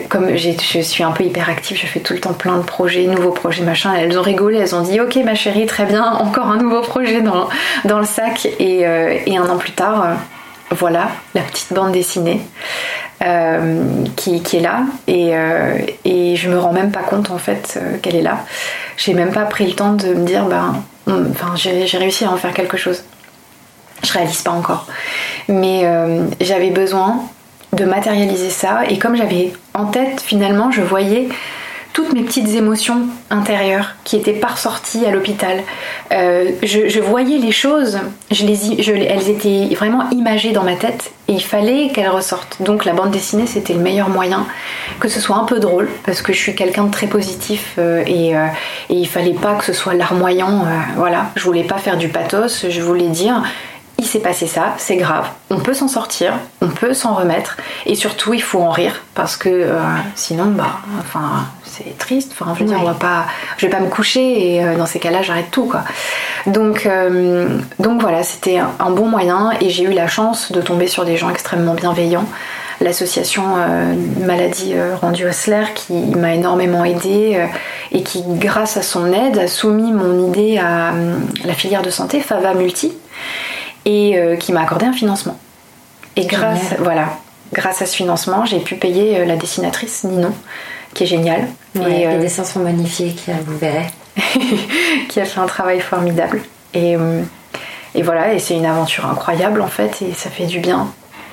comme 0.08 0.34
je 0.34 0.80
suis 0.80 1.04
un 1.04 1.10
peu 1.10 1.24
hyperactive, 1.24 1.76
je 1.76 1.86
fais 1.86 2.00
tout 2.00 2.14
le 2.14 2.20
temps 2.20 2.32
plein 2.32 2.56
de 2.56 2.62
projets, 2.62 3.04
nouveaux 3.04 3.32
projets, 3.32 3.64
machin, 3.64 3.92
elles 3.92 4.18
ont 4.18 4.22
rigolé, 4.22 4.60
elles 4.60 4.74
ont 4.74 4.80
dit, 4.80 4.98
ok 4.98 5.14
ma 5.26 5.34
chérie, 5.34 5.66
très 5.66 5.84
bien, 5.84 6.02
encore 6.02 6.46
un 6.46 6.56
nouveau 6.56 6.80
projet 6.80 7.20
dans, 7.20 7.98
le 7.98 8.06
sac. 8.06 8.48
Et, 8.58 8.86
euh, 8.86 9.18
un 9.28 9.48
an 9.50 9.58
plus 9.58 9.72
tard, 9.72 10.04
euh, 10.04 10.14
voilà, 10.70 11.10
la 11.34 11.42
petite 11.42 11.74
bande 11.74 11.92
dessinée. 11.92 12.40
qui, 14.16 14.56
est 14.56 14.60
là 14.60 14.80
et, 15.06 15.32
et 16.04 16.34
je 16.34 16.50
me 16.50 16.58
rends 16.58 16.72
même 16.72 16.90
pas 16.90 17.02
compte 17.02 17.30
en 17.30 17.38
fait 17.38 17.78
qu'elle 18.00 18.16
est 18.16 18.22
là. 18.22 18.38
J'ai 18.96 19.12
même 19.12 19.32
pas 19.32 19.44
pris 19.44 19.66
le 19.66 19.74
temps 19.74 19.92
de 19.92 20.14
me 20.14 20.26
dire 20.26 20.46
ben 20.46 20.82
Enfin, 21.06 21.54
j'ai 21.56 21.98
réussi 21.98 22.24
à 22.24 22.30
en 22.30 22.36
faire 22.36 22.54
quelque 22.54 22.76
chose. 22.76 23.02
Je 24.04 24.12
réalise 24.12 24.42
pas 24.42 24.50
encore. 24.50 24.86
Mais 25.48 25.82
euh, 25.84 26.26
j'avais 26.40 26.70
besoin 26.70 27.20
de 27.72 27.84
matérialiser 27.84 28.50
ça. 28.50 28.82
Et 28.88 28.98
comme 28.98 29.16
j'avais 29.16 29.52
en 29.74 29.86
tête, 29.86 30.20
finalement, 30.20 30.70
je 30.70 30.82
voyais 30.82 31.28
toutes 31.92 32.12
mes 32.12 32.22
petites 32.22 32.48
émotions 32.48 33.06
intérieures 33.30 33.94
qui 34.04 34.16
étaient 34.16 34.32
pas 34.32 34.48
ressorties 34.48 35.04
à 35.04 35.10
l'hôpital. 35.10 35.62
Euh, 36.12 36.50
je, 36.62 37.00
voyais 37.00 37.38
les 37.38 37.52
choses, 37.52 37.98
elles 38.30 39.28
étaient 39.28 39.74
vraiment 39.74 40.08
imagées 40.10 40.52
dans 40.52 40.62
ma 40.62 40.76
tête 40.76 41.12
et 41.28 41.34
il 41.34 41.42
fallait 41.42 41.88
qu'elles 41.88 42.08
ressortent. 42.08 42.56
Donc 42.60 42.84
la 42.84 42.92
bande 42.92 43.10
dessinée 43.10 43.46
c'était 43.46 43.74
le 43.74 43.80
meilleur 43.80 44.08
moyen, 44.08 44.46
que 45.00 45.08
ce 45.08 45.20
soit 45.20 45.36
un 45.36 45.44
peu 45.44 45.58
drôle 45.60 45.88
parce 46.04 46.22
que 46.22 46.32
je 46.32 46.38
suis 46.38 46.54
quelqu'un 46.54 46.84
de 46.84 46.90
très 46.90 47.06
positif 47.06 47.74
euh, 47.78 48.02
et, 48.06 48.36
euh, 48.36 48.46
et, 48.88 48.94
il 48.94 49.06
fallait 49.06 49.34
pas 49.34 49.54
que 49.54 49.64
ce 49.64 49.72
soit 49.72 49.94
larmoyant. 49.94 50.64
voilà, 50.96 51.30
je 51.36 51.44
voulais 51.44 51.64
pas 51.64 51.78
faire 51.78 51.96
du 51.96 52.08
pathos, 52.08 52.66
je 52.68 52.80
voulais 52.80 53.08
dire 53.08 53.42
il 54.02 54.06
s'est 54.06 54.18
passé 54.18 54.48
ça, 54.48 54.74
c'est 54.78 54.96
grave. 54.96 55.28
On 55.48 55.60
peut 55.60 55.74
s'en 55.74 55.86
sortir, 55.86 56.34
on 56.60 56.68
peut 56.68 56.92
s'en 56.92 57.14
remettre, 57.14 57.56
et 57.86 57.94
surtout 57.94 58.34
il 58.34 58.42
faut 58.42 58.60
en 58.60 58.70
rire 58.70 59.00
parce 59.14 59.36
que 59.36 59.48
euh, 59.48 59.78
sinon, 60.16 60.46
bah, 60.46 60.80
enfin, 60.98 61.46
c'est 61.62 61.96
triste. 61.98 62.32
Enfin, 62.32 62.52
je 62.54 62.64
veux 62.64 62.68
dire, 62.68 62.78
on 62.80 62.84
va 62.84 62.94
pas, 62.94 63.26
je 63.58 63.66
vais 63.66 63.70
pas 63.70 63.78
me 63.78 63.88
coucher 63.88 64.54
et 64.54 64.64
euh, 64.64 64.76
dans 64.76 64.86
ces 64.86 64.98
cas-là, 64.98 65.22
j'arrête 65.22 65.52
tout, 65.52 65.66
quoi. 65.66 65.82
Donc, 66.46 66.84
euh, 66.84 67.58
donc 67.78 68.00
voilà, 68.00 68.24
c'était 68.24 68.58
un 68.58 68.90
bon 68.90 69.06
moyen 69.06 69.52
et 69.60 69.70
j'ai 69.70 69.84
eu 69.84 69.92
la 69.92 70.08
chance 70.08 70.50
de 70.50 70.60
tomber 70.60 70.88
sur 70.88 71.04
des 71.04 71.16
gens 71.16 71.30
extrêmement 71.30 71.74
bienveillants. 71.74 72.26
L'association 72.80 73.44
Maladie 74.18 74.74
Rendue 75.00 75.28
Osler 75.28 75.66
qui 75.76 75.92
m'a 75.92 76.34
énormément 76.34 76.84
aidée 76.84 77.46
et 77.92 78.02
qui, 78.02 78.24
grâce 78.26 78.76
à 78.76 78.82
son 78.82 79.12
aide, 79.12 79.38
a 79.38 79.46
soumis 79.46 79.92
mon 79.92 80.26
idée 80.26 80.58
à 80.58 80.92
la 81.44 81.54
filière 81.54 81.82
de 81.82 81.90
santé 81.90 82.18
Fava 82.18 82.54
Multi 82.54 82.92
et 83.84 84.18
euh, 84.18 84.36
qui 84.36 84.52
m'a 84.52 84.62
accordé 84.62 84.86
un 84.86 84.92
financement. 84.92 85.38
Et 86.16 86.26
grâce, 86.26 86.74
voilà, 86.78 87.18
grâce 87.52 87.82
à 87.82 87.86
ce 87.86 87.96
financement, 87.96 88.44
j'ai 88.44 88.60
pu 88.60 88.76
payer 88.76 89.18
euh, 89.18 89.24
la 89.24 89.36
dessinatrice 89.36 90.04
Ninon, 90.04 90.32
qui 90.94 91.04
est 91.04 91.06
géniale. 91.06 91.48
et, 91.74 91.78
les 91.78 92.06
euh, 92.06 92.18
dessins 92.20 92.44
sont 92.44 92.60
magnifiques, 92.60 93.28
vous 93.46 93.58
verrez. 93.58 93.86
qui 95.08 95.20
a 95.20 95.24
fait 95.24 95.40
un 95.40 95.46
travail 95.46 95.80
formidable. 95.80 96.42
Et, 96.74 96.96
et 97.94 98.02
voilà, 98.02 98.34
et 98.34 98.38
c'est 98.38 98.54
une 98.54 98.66
aventure 98.66 99.06
incroyable 99.06 99.60
en 99.62 99.68
fait, 99.68 100.02
et 100.02 100.12
ça 100.14 100.28
fait 100.30 100.46
du 100.46 100.58
bien. 100.58 100.88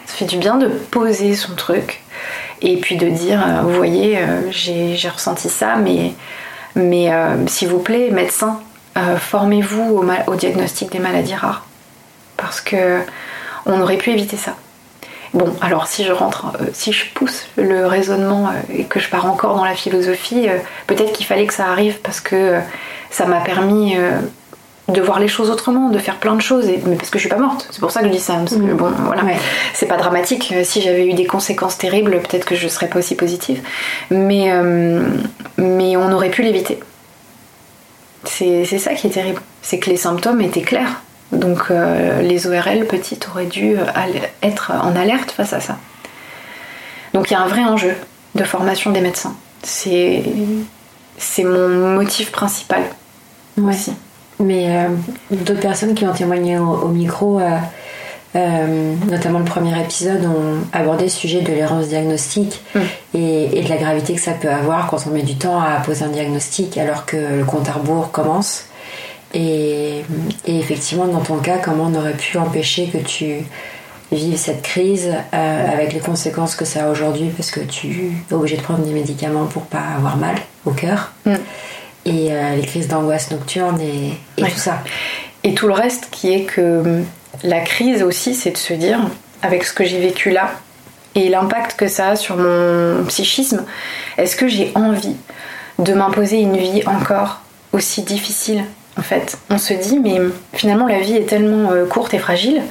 Ça 0.05 0.15
fait 0.15 0.25
du 0.25 0.37
bien 0.37 0.57
de 0.57 0.67
poser 0.67 1.35
son 1.35 1.55
truc 1.55 2.01
et 2.61 2.77
puis 2.77 2.95
de 2.95 3.09
dire, 3.09 3.41
vous 3.63 3.73
voyez, 3.73 4.17
j'ai 4.49 5.09
ressenti 5.09 5.49
ça, 5.49 5.75
mais, 5.75 6.13
mais 6.75 7.09
s'il 7.47 7.67
vous 7.67 7.79
plaît, 7.79 8.09
médecin, 8.11 8.61
formez-vous 8.95 10.03
au 10.27 10.35
diagnostic 10.35 10.91
des 10.91 10.99
maladies 10.99 11.35
rares 11.35 11.68
parce 12.39 12.61
que 12.61 13.01
on 13.65 13.81
aurait 13.81 13.97
pu 13.97 14.11
éviter 14.11 14.37
ça. 14.37 14.55
Bon, 15.33 15.53
alors 15.61 15.85
si 15.85 16.03
je 16.03 16.11
rentre, 16.11 16.47
euh, 16.59 16.65
si 16.73 16.91
je 16.91 17.05
pousse 17.13 17.45
le 17.55 17.85
raisonnement 17.85 18.47
euh, 18.47 18.73
et 18.73 18.85
que 18.85 18.99
je 18.99 19.09
pars 19.09 19.27
encore 19.27 19.55
dans 19.55 19.65
la 19.65 19.75
philosophie, 19.75 20.49
euh, 20.49 20.57
peut-être 20.87 21.11
qu'il 21.11 21.25
fallait 21.25 21.45
que 21.45 21.53
ça 21.53 21.67
arrive 21.67 21.99
parce 22.01 22.19
que 22.19 22.59
ça 23.11 23.25
m'a 23.25 23.39
permis 23.39 23.95
de 24.87 25.01
voir 25.01 25.19
les 25.19 25.27
choses 25.27 25.49
autrement, 25.49 25.89
de 25.89 25.97
faire 25.97 26.17
plein 26.17 26.35
de 26.35 26.41
choses, 26.41 26.67
mais 26.85 26.95
parce 26.95 27.09
que 27.09 27.17
je 27.17 27.23
suis 27.23 27.29
pas 27.29 27.37
morte. 27.39 27.67
C'est 27.71 27.79
pour 27.79 27.89
ça 27.91 28.01
que 28.01 28.07
je 28.07 28.11
dis 28.11 28.19
ça. 28.19 28.33
Parce 28.33 28.55
que 28.55 28.59
mmh. 28.59 28.77
bon, 28.77 28.91
voilà, 29.05 29.23
c'est 29.73 29.87
pas 29.87 29.97
dramatique. 29.97 30.53
Si 30.63 30.81
j'avais 30.81 31.07
eu 31.07 31.13
des 31.13 31.25
conséquences 31.25 31.77
terribles, 31.77 32.19
peut-être 32.21 32.45
que 32.45 32.55
je 32.55 32.67
serais 32.67 32.87
pas 32.87 32.99
aussi 32.99 33.15
positive. 33.15 33.61
Mais, 34.11 34.51
mais 35.57 35.97
on 35.97 36.11
aurait 36.11 36.29
pu 36.29 36.43
l'éviter. 36.43 36.79
C'est 38.25 38.65
ça 38.77 38.93
qui 38.93 39.07
est 39.07 39.11
terrible. 39.11 39.41
C'est 39.63 39.79
que 39.79 39.89
les 39.89 39.97
symptômes 39.97 40.41
étaient 40.41 40.61
clairs. 40.61 41.01
Donc 41.31 41.65
euh, 41.69 42.21
les 42.21 42.47
ORL 42.47 42.85
petites 42.85 43.27
auraient 43.29 43.45
dû 43.45 43.77
euh, 43.77 43.85
être 44.41 44.71
en 44.71 44.95
alerte 44.95 45.31
face 45.31 45.53
à 45.53 45.59
ça. 45.59 45.77
Donc 47.13 47.29
il 47.29 47.33
y 47.33 47.37
a 47.37 47.41
un 47.41 47.47
vrai 47.47 47.63
enjeu 47.63 47.93
de 48.35 48.43
formation 48.43 48.91
des 48.91 49.01
médecins. 49.01 49.35
C'est, 49.61 50.23
mon 51.43 51.95
motif 51.95 52.31
principal 52.31 52.83
aussi. 53.61 53.93
Mais 54.39 54.67
euh, 54.69 54.87
d'autres 55.31 55.59
personnes 55.59 55.93
qui 55.93 56.05
ont 56.05 56.13
témoigné 56.13 56.57
au, 56.57 56.87
micro, 56.87 57.41
notamment 58.33 59.39
le 59.39 59.45
premier 59.45 59.79
épisode, 59.81 60.25
ont 60.25 60.65
abordé 60.71 61.03
le 61.05 61.09
sujet 61.09 61.41
de 61.41 61.51
l'errance 61.51 61.89
diagnostique 61.89 62.61
mm. 62.73 62.79
et, 63.15 63.61
de 63.63 63.69
la 63.69 63.77
gravité 63.77 64.15
que 64.15 64.21
ça 64.21 64.31
peut 64.31 64.49
avoir 64.49 64.87
quand 64.87 65.05
on 65.07 65.09
met 65.09 65.23
du 65.23 65.35
temps 65.35 65.61
à 65.61 65.81
poser 65.81 66.05
un 66.05 66.09
diagnostic 66.09 66.77
alors 66.77 67.05
que 67.05 67.17
le 67.17 67.43
compte 67.43 67.67
à 67.67 67.73
rebours 67.73 68.11
commence. 68.11 68.68
Et, 69.33 70.03
effectivement, 70.47 71.07
dans 71.07 71.21
ton 71.21 71.37
cas, 71.37 71.57
comment 71.57 71.85
on 71.85 71.95
aurait 71.95 72.17
pu 72.17 72.37
empêcher 72.37 72.87
que 72.87 72.97
tu 72.97 73.45
vives 74.11 74.37
cette 74.37 74.63
crise 74.63 75.13
euh, 75.33 75.71
avec 75.71 75.93
les 75.93 75.99
conséquences 75.99 76.55
que 76.55 76.65
ça 76.65 76.87
a 76.87 76.89
aujourd'hui 76.89 77.29
parce 77.29 77.51
que 77.51 77.59
tu 77.59 78.11
es 78.29 78.33
obligé 78.33 78.57
de 78.57 78.61
prendre 78.63 78.83
des 78.83 78.91
médicaments 78.91 79.45
pour 79.45 79.63
pas 79.63 79.83
avoir 79.97 80.17
mal 80.17 80.35
au 80.65 80.71
cœur 80.71 81.11
mm. 81.27 81.35
et 82.05 82.27
euh, 82.31 82.55
les 82.55 82.63
crises 82.63 82.87
d'angoisse 82.87 83.29
nocturne 83.29 83.79
et, 83.79 84.13
tout 84.37 84.49
ça. 84.57 84.81
Et 85.43 85.53
tout 85.53 85.67
le 85.67 85.73
reste 85.73 86.07
qui 86.09 86.33
est 86.33 86.43
que 86.45 87.03
la 87.43 87.59
crise 87.61 88.01
aussi, 88.01 88.33
c'est 88.33 88.51
de 88.51 88.57
se 88.57 88.73
dire, 88.73 88.99
avec 89.43 89.63
ce 89.63 89.73
que 89.73 89.85
j'ai 89.85 89.99
vécu 89.99 90.31
là, 90.31 90.53
et 91.15 91.29
l'impact 91.29 91.77
que 91.77 91.87
ça 91.87 92.09
a 92.09 92.15
sur 92.15 92.37
mon 92.37 93.03
psychisme. 93.05 93.63
Est-ce 94.17 94.35
que 94.35 94.47
j'ai 94.47 94.71
envie 94.75 95.15
de 95.77 95.93
m'imposer 95.93 96.37
une 96.37 96.57
vie 96.57 96.81
encore 96.87 97.41
aussi 97.73 98.01
difficile 98.01 98.63
en 98.99 99.01
fait 99.01 99.37
On 99.49 99.57
se 99.57 99.73
dit, 99.73 99.99
mais 99.99 100.19
finalement 100.53 100.85
la 100.85 100.99
vie 100.99 101.15
est 101.15 101.27
tellement 101.27 101.71
euh, 101.71 101.85
courte 101.85 102.13
et 102.13 102.19
fragile 102.19 102.61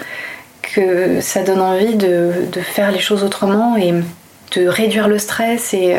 que 0.63 1.21
ça 1.21 1.43
donne 1.43 1.61
envie 1.61 1.97
de, 1.97 2.33
faire 2.63 2.93
les 2.93 2.99
choses 2.99 3.25
autrement 3.25 3.77
et 3.77 3.95
de 4.55 4.69
réduire 4.69 5.09
le 5.09 5.19
stress 5.19 5.73
et, 5.73 5.97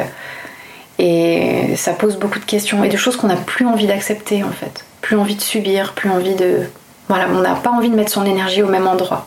et 0.99 1.75
ça 1.75 1.93
pose 1.93 2.17
beaucoup 2.17 2.39
de 2.39 2.45
questions 2.45 2.83
et 2.83 2.89
de 2.89 2.97
choses 2.97 3.15
qu'on 3.15 3.27
n'a 3.27 3.37
plus 3.37 3.65
envie 3.65 3.87
d'accepter 3.87 4.43
en 4.43 4.51
fait. 4.51 4.85
Plus 5.01 5.15
envie 5.15 5.35
de 5.35 5.41
subir, 5.41 5.93
plus 5.93 6.09
envie 6.09 6.35
de... 6.35 6.59
Voilà, 7.07 7.27
on 7.31 7.39
n'a 7.39 7.55
pas 7.55 7.71
envie 7.71 7.89
de 7.89 7.95
mettre 7.95 8.11
son 8.11 8.25
énergie 8.25 8.61
au 8.61 8.67
même 8.67 8.85
endroit. 8.85 9.25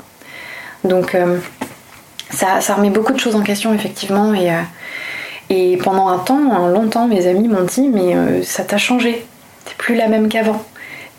Donc 0.85 1.15
euh, 1.15 1.39
ça, 2.31 2.59
remet 2.75 2.91
beaucoup 2.91 3.13
de 3.13 3.19
choses 3.19 3.37
en 3.37 3.43
question 3.43 3.73
effectivement 3.75 4.35
et, 4.35 4.51
euh, 4.51 5.77
pendant 5.83 6.09
un 6.09 6.19
temps, 6.19 6.53
un 6.53 6.71
long 6.71 6.89
temps, 6.89 7.09
mes 7.09 7.27
amis 7.27 7.49
m'ont 7.49 7.65
dit 7.65 7.89
mais 7.89 8.15
euh, 8.15 8.43
ça 8.43 8.65
t'a 8.65 8.79
changé, 8.79 9.27
t'es 9.65 9.75
plus 9.79 9.95
la 9.95 10.09
même 10.09 10.29
qu'avant. 10.29 10.63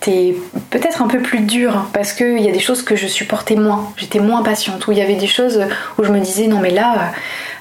T'es 0.04 0.36
peut-être 0.70 1.02
un 1.02 1.08
peu 1.08 1.20
plus 1.20 1.40
dure 1.40 1.86
parce 1.94 2.12
qu'il 2.12 2.40
y 2.40 2.50
a 2.50 2.52
des 2.52 2.60
choses 2.60 2.82
que 2.82 2.96
je 2.96 3.08
supportais 3.08 3.56
moins, 3.56 3.94
j'étais 3.96 4.20
moins 4.20 4.44
patiente, 4.44 4.86
où 4.88 4.92
il 4.92 4.98
y 4.98 5.02
avait 5.02 5.16
des 5.16 5.28
choses 5.28 5.62
où 5.98 6.04
je 6.04 6.12
me 6.12 6.20
disais 6.20 6.48
non 6.48 6.60
mais 6.60 6.72
là, 6.72 7.14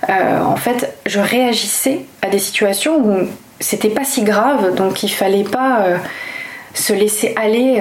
en 0.09 0.57
fait, 0.57 0.93
je 1.07 1.21
réagissais 1.21 2.01
à 2.21 2.29
des 2.29 2.41
situations 2.41 2.99
où 2.99 3.29
c'était 3.61 3.91
pas 3.91 4.05
si 4.05 4.25
grave, 4.25 4.75
donc 4.75 5.05
il 5.05 5.09
fallait 5.09 5.45
pas 5.45 5.87
se 6.75 6.93
laisser 6.93 7.33
aller 7.37 7.81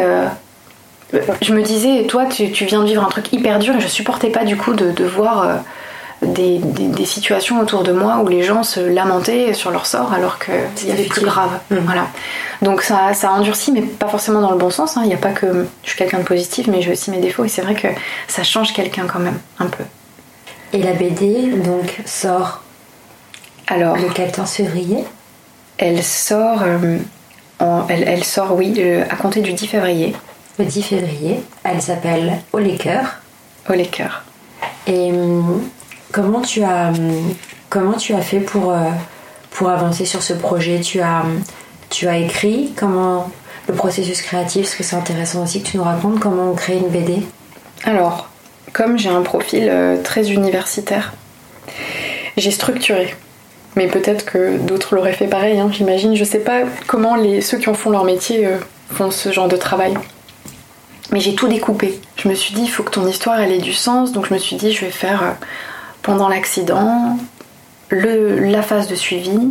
je 1.42 1.54
me 1.54 1.62
disais, 1.62 2.06
toi, 2.08 2.26
tu, 2.26 2.46
viens 2.46 2.82
de 2.82 2.86
vivre 2.86 3.04
un 3.04 3.10
truc 3.10 3.32
hyper 3.34 3.60
dur 3.60 3.76
et 3.76 3.82
je 3.82 3.88
supportais 3.88 4.30
pas 4.30 4.44
du 4.46 4.58
coup 4.58 4.74
de, 4.74 5.04
voir 5.04 5.64
euh, 6.24 6.28
des, 6.28 7.06
situations 7.06 7.60
autour 7.60 7.84
de 7.84 7.92
moi 7.92 8.22
où 8.24 8.28
les 8.28 8.44
gens 8.44 8.64
se 8.64 8.80
lamentaient 8.80 9.54
sur 9.54 9.72
leur 9.72 9.86
sort 9.86 10.14
alors 10.14 10.38
qu'il 10.40 10.88
y 10.88 10.92
avait 10.92 11.04
plus 11.04 11.26
grave. 11.26 11.60
Mm. 11.70 11.78
Voilà. 11.86 12.08
Donc 12.62 12.82
ça, 12.82 13.14
ça 13.14 13.30
a 13.30 13.32
endurci, 13.32 13.72
mais 13.72 13.82
pas 13.82 14.08
forcément 14.08 14.42
dans 14.42 14.52
le 14.52 14.58
bon 14.58 14.70
sens. 14.70 14.98
Hein. 14.98 15.02
Il 15.04 15.08
n'y 15.08 15.14
a 15.14 15.18
pas 15.18 15.32
que 15.32 15.68
je 15.84 15.90
suis 15.90 15.98
quelqu'un 15.98 16.20
de 16.20 16.24
positif, 16.24 16.68
mais 16.68 16.82
j'ai 16.82 16.92
aussi 16.92 17.12
mes 17.12 17.20
défauts 17.20 17.44
et 17.44 17.50
c'est 17.50 17.62
vrai 17.62 17.76
que 17.76 17.88
ça 18.28 18.44
change 18.44 18.74
quelqu'un 18.74 19.06
quand 19.12 19.20
même, 19.20 19.40
un 19.60 19.68
peu. 19.68 19.84
Et 20.74 20.82
la 20.82 20.94
BD, 20.94 21.52
donc, 21.58 22.02
sort 22.06 22.62
alors, 23.72 23.96
le 23.96 24.10
14 24.10 24.50
février? 24.50 25.06
Elle 25.78 26.04
sort, 26.04 26.62
euh, 26.64 26.98
elle, 27.88 28.24
sort, 28.26 28.54
oui, 28.54 28.74
euh, 28.80 29.06
à 29.10 29.16
compter 29.16 29.40
du 29.40 29.54
10 29.54 29.68
février 29.68 30.14
le 30.60 30.66
10 30.66 30.84
février. 30.84 31.42
Elle 31.64 31.82
s'appelle 31.82 32.40
Au 32.52 32.60
les 32.60 32.76
cœurs. 32.76 33.22
Au 33.70 33.74
les 33.74 33.88
cœurs. 33.88 34.24
Et 34.88 35.12
hum, 35.12 35.64
comment 36.12 36.42
tu 36.42 36.64
as, 36.64 36.92
comment 37.70 37.94
tu 37.94 38.14
as 38.14 38.22
fait 38.22 38.40
pour, 38.40 38.72
euh, 38.72 38.90
pour 39.52 39.70
avancer 39.70 40.06
sur 40.06 40.22
ce 40.24 40.34
projet? 40.34 40.82
Tu 40.82 41.02
as, 41.02 41.24
tu 41.90 42.08
as 42.08 42.18
écrit 42.18 42.74
comment 42.76 43.32
le 43.68 43.74
processus 43.74 44.22
créatif, 44.22 44.64
parce 44.64 44.76
que 44.76 44.84
c'est 44.84 44.96
intéressant 44.96 45.44
aussi 45.44 45.62
que 45.62 45.70
tu 45.70 45.78
nous 45.78 45.84
racontes 45.84 46.20
comment 46.20 46.52
on 46.52 46.56
crée 46.56 46.78
une 46.78 46.90
BD. 46.90 47.24
Alors, 47.84 48.30
comme 48.74 48.98
j'ai 48.98 49.10
un 49.10 49.22
profil 49.22 49.68
euh, 49.70 50.02
très 50.02 50.32
universitaire, 50.32 51.14
j'ai 52.38 52.52
structuré. 52.52 53.16
Mais 53.76 53.88
peut-être 53.88 54.26
que 54.26 54.58
d'autres 54.58 54.96
l'auraient 54.96 55.14
fait 55.14 55.28
pareil, 55.28 55.60
hein, 55.60 55.70
j'imagine. 55.72 56.16
Je 56.16 56.24
sais 56.24 56.40
pas 56.40 56.64
comment 56.88 57.16
les, 57.16 57.42
ceux 57.42 57.58
qui 57.58 57.70
en 57.70 57.74
font 57.74 57.90
leur 57.90 58.04
métier 58.04 58.46
euh, 58.46 58.58
font 58.92 59.12
ce 59.12 59.32
genre 59.32 59.48
de 59.48 59.56
travail. 59.56 59.94
Mais 61.12 61.20
j'ai 61.20 61.36
tout 61.36 61.48
découpé. 61.48 62.00
Je 62.18 62.28
me 62.28 62.34
suis 62.34 62.54
dit, 62.54 62.64
il 62.64 62.70
faut 62.70 62.84
que 62.84 62.92
ton 62.92 63.08
histoire 63.08 63.40
ait 63.40 63.58
du 63.60 63.74
sens. 63.74 64.12
Donc 64.12 64.28
je 64.28 64.34
me 64.34 64.40
suis 64.40 64.56
dit, 64.56 64.72
je 64.72 64.86
vais 64.86 64.92
faire 64.92 65.36
pendant 66.02 66.30
l'accident, 66.30 67.18
la 67.92 68.62
phase 68.62 68.88
de 68.88 68.96
suivi 68.96 69.50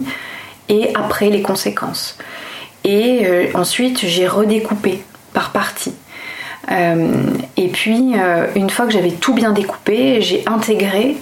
et 0.68 0.90
après 0.94 1.30
les 1.30 1.42
conséquences. 1.42 2.16
Et 2.84 3.26
euh, 3.26 3.46
ensuite, 3.54 4.06
j'ai 4.06 4.26
redécoupé 4.26 5.02
par 5.34 5.50
partie. 5.50 5.94
Euh, 6.70 7.24
et 7.56 7.68
puis, 7.68 8.14
une 8.54 8.70
fois 8.70 8.86
que 8.86 8.92
j'avais 8.92 9.12
tout 9.12 9.34
bien 9.34 9.52
découpé, 9.52 10.20
j'ai 10.20 10.44
intégré 10.46 11.16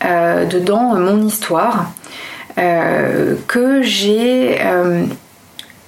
dedans 0.00 0.94
mon 0.98 1.22
histoire 1.24 1.92
que 2.56 3.82
j'ai 3.82 4.58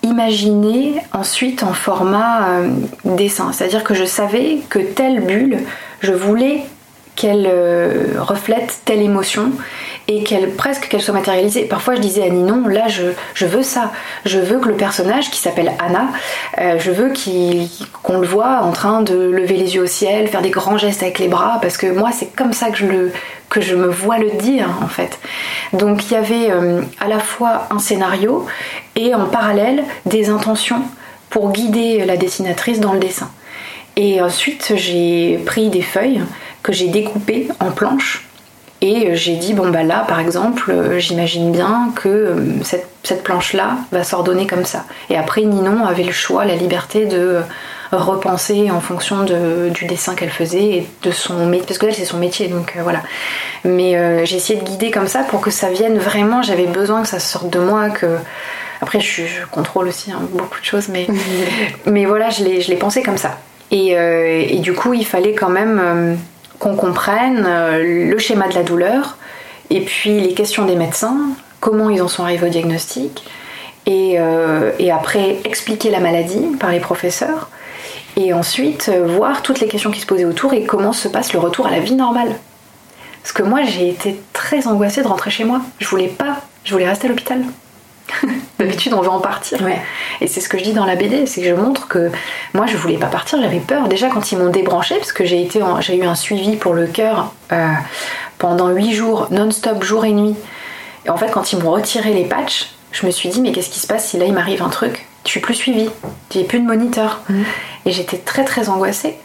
imaginer 0.04 1.00
ensuite 1.12 1.62
en 1.62 1.72
format 1.72 2.48
euh, 2.48 2.68
dessin. 3.04 3.52
C'est-à-dire 3.52 3.82
que 3.82 3.94
je 3.94 4.04
savais 4.04 4.58
que 4.68 4.78
telle 4.78 5.20
bulle, 5.20 5.58
je 6.00 6.12
voulais 6.12 6.64
qu'elle 7.16 7.48
euh, 7.50 8.14
reflète 8.18 8.80
telle 8.84 9.00
émotion 9.00 9.52
et 10.08 10.22
qu'elle 10.22 10.50
presque 10.50 10.88
qu'elle 10.88 11.00
soit 11.00 11.14
matérialisée. 11.14 11.64
Parfois 11.64 11.94
je 11.94 12.00
disais 12.00 12.24
à 12.24 12.28
Ninon, 12.28 12.66
là 12.68 12.88
je, 12.88 13.04
je 13.34 13.46
veux 13.46 13.62
ça, 13.62 13.92
je 14.24 14.38
veux 14.38 14.58
que 14.58 14.68
le 14.68 14.74
personnage 14.74 15.30
qui 15.30 15.38
s'appelle 15.38 15.72
Anna, 15.78 16.08
euh, 16.60 16.78
je 16.78 16.90
veux 16.90 17.12
qu'on 18.02 18.18
le 18.18 18.26
voit 18.26 18.60
en 18.62 18.72
train 18.72 19.02
de 19.02 19.14
lever 19.14 19.56
les 19.56 19.76
yeux 19.76 19.82
au 19.82 19.86
ciel, 19.86 20.28
faire 20.28 20.42
des 20.42 20.50
grands 20.50 20.76
gestes 20.76 21.02
avec 21.02 21.18
les 21.18 21.28
bras, 21.28 21.58
parce 21.62 21.76
que 21.76 21.86
moi 21.86 22.10
c'est 22.12 22.34
comme 22.34 22.52
ça 22.52 22.70
que 22.70 22.76
je, 22.76 23.08
que 23.48 23.60
je 23.60 23.76
me 23.76 23.86
vois 23.86 24.18
le 24.18 24.30
dire 24.32 24.68
en 24.82 24.88
fait. 24.88 25.18
Donc 25.72 26.10
il 26.10 26.14
y 26.14 26.16
avait 26.16 26.50
euh, 26.50 26.82
à 27.00 27.08
la 27.08 27.20
fois 27.20 27.68
un 27.70 27.78
scénario 27.78 28.46
et 28.96 29.14
en 29.14 29.26
parallèle 29.26 29.84
des 30.04 30.28
intentions 30.28 30.82
pour 31.30 31.52
guider 31.52 32.04
la 32.04 32.16
dessinatrice 32.16 32.80
dans 32.80 32.92
le 32.92 33.00
dessin. 33.00 33.30
Et 33.96 34.20
ensuite 34.20 34.72
j'ai 34.76 35.38
pris 35.46 35.70
des 35.70 35.82
feuilles 35.82 36.20
que 36.64 36.72
j'ai 36.72 36.88
découpées 36.88 37.46
en 37.60 37.70
planches 37.70 38.26
et 38.84 39.08
euh, 39.08 39.14
j'ai 39.14 39.36
dit, 39.36 39.54
bon 39.54 39.70
bah 39.70 39.82
là 39.82 40.04
par 40.06 40.20
exemple, 40.20 40.70
euh, 40.70 40.98
j'imagine 40.98 41.50
bien 41.52 41.90
que 41.94 42.08
euh, 42.08 42.34
cette, 42.62 43.22
planche-là 43.22 43.78
va 43.92 44.04
s'ordonner 44.04 44.46
comme 44.46 44.66
ça. 44.66 44.84
Et 45.08 45.16
après, 45.16 45.42
Ninon 45.42 45.86
avait 45.86 46.02
le 46.02 46.12
choix, 46.12 46.44
la 46.44 46.54
liberté 46.54 47.06
de 47.06 47.40
repenser 47.92 48.70
en 48.70 48.80
fonction 48.80 49.24
du 49.24 49.86
dessin 49.86 50.14
qu'elle 50.14 50.30
faisait 50.30 50.64
et 50.64 50.86
de 51.02 51.10
son 51.12 51.46
métier, 51.46 51.66
parce 51.66 51.78
que 51.78 51.86
elle 51.86 51.94
c'est 51.94 52.04
son 52.04 52.18
métier, 52.18 52.48
donc 52.48 52.76
voilà. 52.82 53.02
Mais 53.64 54.26
j'ai 54.26 54.36
essayé 54.36 54.58
de 54.58 54.64
guider 54.64 54.90
comme 54.90 55.06
ça 55.06 55.20
pour 55.20 55.40
que 55.40 55.50
ça 55.50 55.70
vienne 55.70 55.98
vraiment, 55.98 56.42
j'avais 56.42 56.66
besoin 56.66 57.02
que 57.02 57.08
ça 57.08 57.20
sorte 57.20 57.50
de 57.50 57.60
moi, 57.60 57.90
que... 57.90 58.18
Après, 58.80 59.00
je, 59.00 59.22
contrôle 59.50 59.86
aussi 59.86 60.10
hein, 60.10 60.20
beaucoup 60.32 60.58
de 60.58 60.64
choses, 60.64 60.88
mais, 60.88 61.06
mais 61.86 62.04
voilà, 62.04 62.30
je 62.30 62.42
l'ai 62.42 62.76
pensé 62.76 63.02
comme 63.02 63.18
ça. 63.18 63.38
Et, 63.70 63.90
et, 63.92 64.58
du 64.58 64.72
coup, 64.72 64.92
il 64.92 65.06
fallait 65.06 65.34
quand 65.34 65.50
même 65.50 66.18
qu'on 66.64 66.76
comprenne 66.76 67.44
euh, 67.46 68.08
le 68.08 68.18
schéma 68.18 68.48
de 68.48 68.54
la 68.54 68.62
douleur 68.62 69.18
et 69.68 69.82
puis 69.82 70.18
les 70.18 70.32
questions 70.32 70.64
des 70.64 70.76
médecins, 70.76 71.18
comment 71.60 71.90
ils 71.90 72.00
en 72.00 72.08
sont 72.08 72.22
arrivés 72.22 72.46
au 72.46 72.50
diagnostic, 72.50 73.22
et, 73.84 74.14
euh, 74.18 74.72
après 74.90 75.40
expliquer 75.44 75.90
la 75.90 76.00
maladie 76.00 76.56
par 76.58 76.70
les 76.70 76.80
professeurs, 76.80 77.50
et 78.16 78.32
ensuite 78.32 78.88
euh, 78.88 79.06
voir 79.06 79.42
toutes 79.42 79.60
les 79.60 79.68
questions 79.68 79.90
qui 79.90 80.00
se 80.00 80.06
posaient 80.06 80.24
autour 80.24 80.54
et 80.54 80.64
comment 80.64 80.94
se 80.94 81.06
passe 81.08 81.34
le 81.34 81.38
retour 81.38 81.66
à 81.66 81.70
la 81.70 81.80
vie 81.80 81.96
normale. 81.96 82.34
Parce 83.22 83.32
que 83.32 83.42
moi 83.42 83.62
j'ai 83.64 83.90
été 83.90 84.18
très 84.32 84.66
angoissée 84.66 85.02
de 85.02 85.08
rentrer 85.08 85.30
chez 85.30 85.44
moi. 85.44 85.60
Je 85.80 85.88
voulais 85.88 86.08
pas, 86.08 86.40
je 86.64 86.72
voulais 86.72 86.88
rester 86.88 87.08
à 87.08 87.10
l'hôpital. 87.10 87.42
D'habitude, 88.58 88.94
on 88.94 89.00
veut 89.00 89.10
en 89.10 89.20
partir. 89.20 89.58
Et 90.20 90.26
c'est 90.26 90.40
ce 90.40 90.48
que 90.48 90.58
je 90.58 90.64
dis 90.64 90.72
dans 90.72 90.86
la 90.86 90.96
BD, 90.96 91.26
c'est 91.26 91.40
que 91.40 91.48
je 91.48 91.54
montre 91.54 91.88
que 91.88 92.10
moi, 92.52 92.66
je 92.66 92.76
voulais 92.76 92.98
pas 92.98 93.06
partir, 93.06 93.40
j'avais 93.40 93.60
peur. 93.60 93.88
Déjà, 93.88 94.08
quand 94.08 94.32
ils 94.32 94.38
m'ont 94.38 94.50
débranché, 94.50 94.96
parce 94.96 95.12
que 95.12 95.24
j'ai 95.24 95.42
été, 95.42 95.60
j'ai 95.80 95.96
eu 95.96 96.04
un 96.04 96.14
suivi 96.14 96.56
pour 96.56 96.74
le 96.74 96.86
cœur 96.86 97.32
euh, 97.52 97.68
pendant 98.38 98.68
8 98.68 98.92
jours, 98.92 99.28
non-stop, 99.30 99.82
jour 99.82 100.04
et 100.04 100.12
nuit. 100.12 100.36
Et 101.06 101.10
en 101.10 101.16
fait, 101.16 101.30
quand 101.30 101.52
ils 101.52 101.58
m'ont 101.58 101.72
retiré 101.72 102.12
les 102.12 102.24
patchs, 102.24 102.70
je 102.92 103.06
me 103.06 103.10
suis 103.10 103.28
dit, 103.28 103.40
mais 103.40 103.52
qu'est-ce 103.52 103.70
qui 103.70 103.80
se 103.80 103.86
passe 103.86 104.08
si 104.08 104.18
là 104.18 104.24
il 104.24 104.32
m'arrive 104.32 104.62
un 104.62 104.68
truc? 104.68 105.06
Je 105.24 105.30
suis 105.30 105.40
plus 105.40 105.54
suivie, 105.54 105.90
j'ai 106.30 106.44
plus 106.44 106.60
de 106.60 106.66
moniteur. 106.66 107.20
Mmh. 107.28 107.42
Et 107.86 107.92
j'étais 107.92 108.18
très 108.18 108.44
très 108.44 108.68
angoissée. 108.68 109.16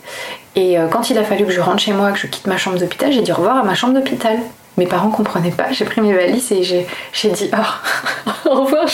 Et 0.55 0.79
euh, 0.79 0.87
quand 0.87 1.09
il 1.09 1.17
a 1.17 1.23
fallu 1.23 1.45
que 1.45 1.51
je 1.51 1.61
rentre 1.61 1.79
chez 1.79 1.93
moi, 1.93 2.11
que 2.11 2.19
je 2.19 2.27
quitte 2.27 2.47
ma 2.47 2.57
chambre 2.57 2.77
d'hôpital, 2.77 3.11
j'ai 3.11 3.21
dit 3.21 3.31
au 3.31 3.35
revoir 3.35 3.57
à 3.57 3.63
ma 3.63 3.75
chambre 3.75 3.93
d'hôpital. 3.93 4.37
Mes 4.77 4.85
parents 4.85 5.09
comprenaient 5.09 5.51
pas. 5.51 5.71
J'ai 5.71 5.85
pris 5.85 6.01
mes 6.01 6.13
valises 6.13 6.51
et 6.51 6.63
j'ai 6.63 7.29
dit 7.31 7.51
oh, 7.53 8.31
au 8.49 8.63
revoir. 8.63 8.87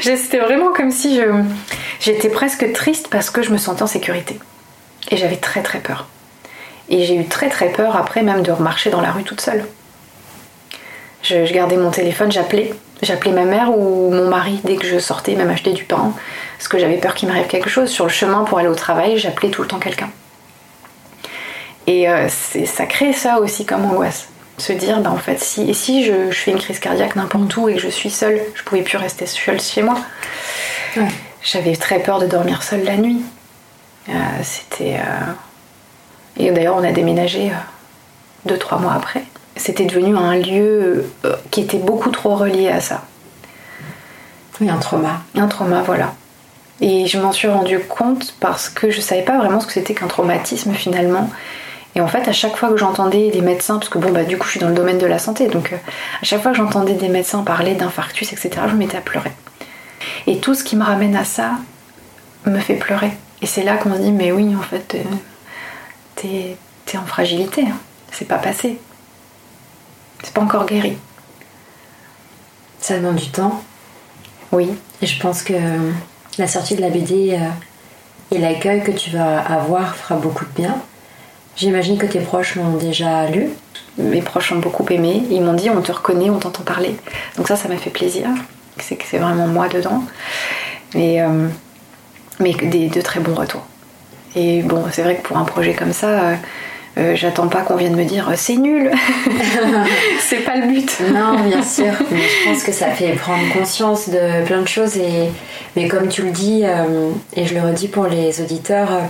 C'était 0.00 0.38
vraiment 0.38 0.72
comme 0.72 0.90
si 0.90 1.20
j'étais 2.00 2.28
presque 2.28 2.72
triste 2.72 3.08
parce 3.10 3.30
que 3.30 3.42
je 3.42 3.50
me 3.50 3.58
sentais 3.58 3.82
en 3.82 3.88
sécurité. 3.88 4.38
Et 5.10 5.16
j'avais 5.16 5.36
très 5.36 5.62
très 5.62 5.80
peur. 5.80 6.06
Et 6.88 7.04
j'ai 7.04 7.16
eu 7.16 7.26
très 7.26 7.48
très 7.48 7.70
peur 7.70 7.96
après 7.96 8.22
même 8.22 8.42
de 8.42 8.52
remarcher 8.52 8.90
dans 8.90 9.00
la 9.00 9.10
rue 9.10 9.24
toute 9.24 9.40
seule. 9.40 9.64
Je, 11.22 11.52
gardais 11.52 11.76
mon 11.76 11.90
téléphone, 11.90 12.30
j'appelais. 12.30 12.72
J'appelais 13.02 13.32
ma 13.32 13.44
mère 13.44 13.76
ou 13.76 14.10
mon 14.10 14.28
mari 14.28 14.60
dès 14.64 14.76
que 14.76 14.86
je 14.86 14.98
sortais, 14.98 15.34
même 15.34 15.50
acheter 15.50 15.72
du 15.72 15.84
pain, 15.84 16.12
parce 16.56 16.68
que 16.68 16.78
j'avais 16.78 16.96
peur 16.96 17.14
qu'il 17.14 17.28
m'arrive 17.28 17.46
quelque 17.48 17.68
chose. 17.68 17.90
Sur 17.90 18.04
le 18.04 18.10
chemin 18.10 18.44
pour 18.44 18.58
aller 18.58 18.68
au 18.68 18.74
travail, 18.74 19.18
j'appelais 19.18 19.50
tout 19.50 19.60
le 19.62 19.68
temps 19.68 19.78
quelqu'un. 19.78 20.08
Et 21.86 22.08
euh, 22.08 22.28
ça 22.28 22.86
crée 22.86 23.12
ça 23.12 23.40
aussi 23.40 23.66
comme 23.66 23.84
angoisse 23.84 24.28
se 24.58 24.72
dire 24.72 25.00
bah 25.00 25.10
en 25.10 25.16
fait 25.18 25.38
si 25.38 25.68
et 25.68 25.74
si 25.74 26.04
je, 26.04 26.30
fais 26.30 26.50
une 26.50 26.58
crise 26.58 26.78
cardiaque 26.78 27.16
n'importe 27.16 27.56
où 27.56 27.68
et 27.68 27.74
que 27.74 27.80
je 27.80 27.88
suis 27.88 28.10
seule 28.10 28.40
je 28.54 28.62
pouvais 28.62 28.82
plus 28.82 28.96
rester 28.96 29.26
seule 29.26 29.60
chez 29.60 29.82
moi 29.82 29.96
j'avais 31.42 31.76
très 31.76 31.98
peur 31.98 32.18
de 32.18 32.26
dormir 32.26 32.62
seule 32.62 32.84
la 32.84 32.96
nuit 32.96 33.20
euh, 34.08 34.12
c'était 34.42 34.96
euh, 34.96 35.32
et 36.38 36.50
d'ailleurs 36.50 36.76
on 36.76 36.84
a 36.84 36.92
déménagé 36.92 37.50
euh, 37.50 37.54
deux 38.46 38.58
trois 38.58 38.78
mois 38.78 38.94
après 38.94 39.24
c'était 39.56 39.86
devenu 39.86 40.16
un 40.16 40.36
lieu 40.36 41.06
euh, 41.24 41.36
qui 41.50 41.62
était 41.62 41.78
beaucoup 41.78 42.10
trop 42.10 42.36
relié 42.36 42.68
à 42.68 42.80
ça. 42.80 43.02
Oui, 44.60 44.68
un 44.68 44.76
trauma. 44.76 45.22
Un 45.34 45.48
trauma, 45.48 45.82
voilà. 45.82 46.14
Et 46.80 47.06
je 47.06 47.18
m'en 47.18 47.32
suis 47.32 47.48
rendu 47.48 47.78
compte 47.80 48.34
parce 48.38 48.68
que 48.68 48.90
je 48.90 49.00
savais 49.00 49.22
pas 49.22 49.38
vraiment 49.38 49.60
ce 49.60 49.66
que 49.66 49.72
c'était 49.72 49.94
qu'un 49.94 50.06
traumatisme 50.06 50.74
finalement. 50.74 51.30
Et 51.96 52.00
en 52.02 52.08
fait, 52.08 52.28
à 52.28 52.32
chaque 52.32 52.56
fois 52.56 52.68
que 52.68 52.76
j'entendais 52.76 53.30
des 53.30 53.40
médecins, 53.40 53.78
parce 53.78 53.88
que 53.88 53.96
bon, 53.96 54.12
bah 54.12 54.24
du 54.24 54.36
coup, 54.36 54.44
je 54.44 54.50
suis 54.50 54.60
dans 54.60 54.68
le 54.68 54.74
domaine 54.74 54.98
de 54.98 55.06
la 55.06 55.18
santé, 55.18 55.48
donc 55.48 55.72
euh, 55.72 55.76
à 56.20 56.24
chaque 56.24 56.42
fois 56.42 56.50
que 56.50 56.58
j'entendais 56.58 56.92
des 56.92 57.08
médecins 57.08 57.42
parler 57.42 57.74
d'infarctus, 57.74 58.34
etc., 58.34 58.50
je 58.66 58.72
me 58.72 58.78
mettais 58.78 58.98
à 58.98 59.00
pleurer. 59.00 59.32
Et 60.26 60.38
tout 60.38 60.54
ce 60.54 60.62
qui 60.62 60.76
me 60.76 60.84
ramène 60.84 61.16
à 61.16 61.24
ça 61.24 61.52
me 62.44 62.58
fait 62.60 62.74
pleurer. 62.74 63.12
Et 63.40 63.46
c'est 63.46 63.62
là 63.62 63.78
qu'on 63.78 63.94
se 63.94 64.00
dit, 64.00 64.12
mais 64.12 64.30
oui, 64.30 64.54
en 64.54 64.60
fait, 64.60 64.94
euh, 64.94 65.14
t'es 66.16 66.56
es 66.92 66.98
en 66.98 67.06
fragilité. 67.06 67.62
Hein. 67.62 67.78
C'est 68.12 68.28
pas 68.28 68.38
passé. 68.38 68.78
C'est 70.22 70.34
pas 70.34 70.42
encore 70.42 70.66
guéri. 70.66 70.98
Ça 72.78 72.98
demande 72.98 73.16
du 73.16 73.30
temps. 73.30 73.62
Oui. 74.52 74.68
Et 75.00 75.06
je 75.06 75.18
pense 75.18 75.42
que 75.42 75.54
la 76.38 76.46
sortie 76.46 76.76
de 76.76 76.82
la 76.82 76.90
BD 76.90 77.38
euh, 77.40 77.48
et 78.34 78.38
l'accueil 78.38 78.82
que 78.84 78.92
tu 78.92 79.10
vas 79.10 79.40
avoir 79.40 79.96
fera 79.96 80.16
beaucoup 80.16 80.44
de 80.44 80.62
bien. 80.62 80.76
J'imagine 81.56 81.96
que 81.96 82.06
tes 82.06 82.20
proches 82.20 82.56
l'ont 82.56 82.76
déjà 82.76 83.26
lu. 83.28 83.48
Mes 83.98 84.20
proches 84.20 84.52
ont 84.52 84.58
beaucoup 84.58 84.86
aimé. 84.90 85.22
Ils 85.30 85.42
m'ont 85.42 85.54
dit 85.54 85.70
on 85.70 85.80
te 85.80 85.90
reconnaît, 85.90 86.28
on 86.28 86.38
t'entend 86.38 86.62
parler. 86.62 86.96
Donc 87.36 87.48
ça, 87.48 87.56
ça 87.56 87.68
m'a 87.68 87.76
fait 87.76 87.90
plaisir. 87.90 88.28
C'est 88.78 88.96
que 88.96 89.04
c'est 89.08 89.18
vraiment 89.18 89.46
moi 89.46 89.68
dedans. 89.68 90.04
Et, 90.94 91.22
euh, 91.22 91.48
mais 92.40 92.52
des, 92.52 92.88
de 92.88 93.00
très 93.00 93.20
bons 93.20 93.34
retours. 93.34 93.64
Et 94.34 94.62
bon, 94.62 94.84
c'est 94.92 95.02
vrai 95.02 95.16
que 95.16 95.26
pour 95.26 95.38
un 95.38 95.44
projet 95.44 95.72
comme 95.72 95.94
ça, 95.94 96.32
euh, 96.98 97.00
euh, 97.00 97.16
j'attends 97.16 97.48
pas 97.48 97.62
qu'on 97.62 97.76
vienne 97.76 97.96
me 97.96 98.04
dire 98.04 98.30
c'est 98.36 98.56
nul. 98.56 98.90
c'est 100.20 100.40
pas 100.44 100.56
le 100.56 100.66
but. 100.66 101.00
non, 101.12 101.40
bien 101.46 101.62
sûr. 101.62 101.92
Mais 102.10 102.20
je 102.20 102.48
pense 102.48 102.62
que 102.62 102.72
ça 102.72 102.88
fait 102.88 103.12
prendre 103.12 103.42
conscience 103.52 104.08
de 104.08 104.44
plein 104.44 104.62
de 104.62 104.68
choses. 104.68 104.96
Et, 104.96 105.30
mais 105.74 105.88
comme 105.88 106.08
tu 106.08 106.22
le 106.22 106.30
dis, 106.30 106.62
euh, 106.64 107.10
et 107.34 107.46
je 107.46 107.54
le 107.54 107.60
redis 107.60 107.88
pour 107.88 108.06
les 108.06 108.40
auditeurs, 108.40 108.92
euh, 108.92 109.00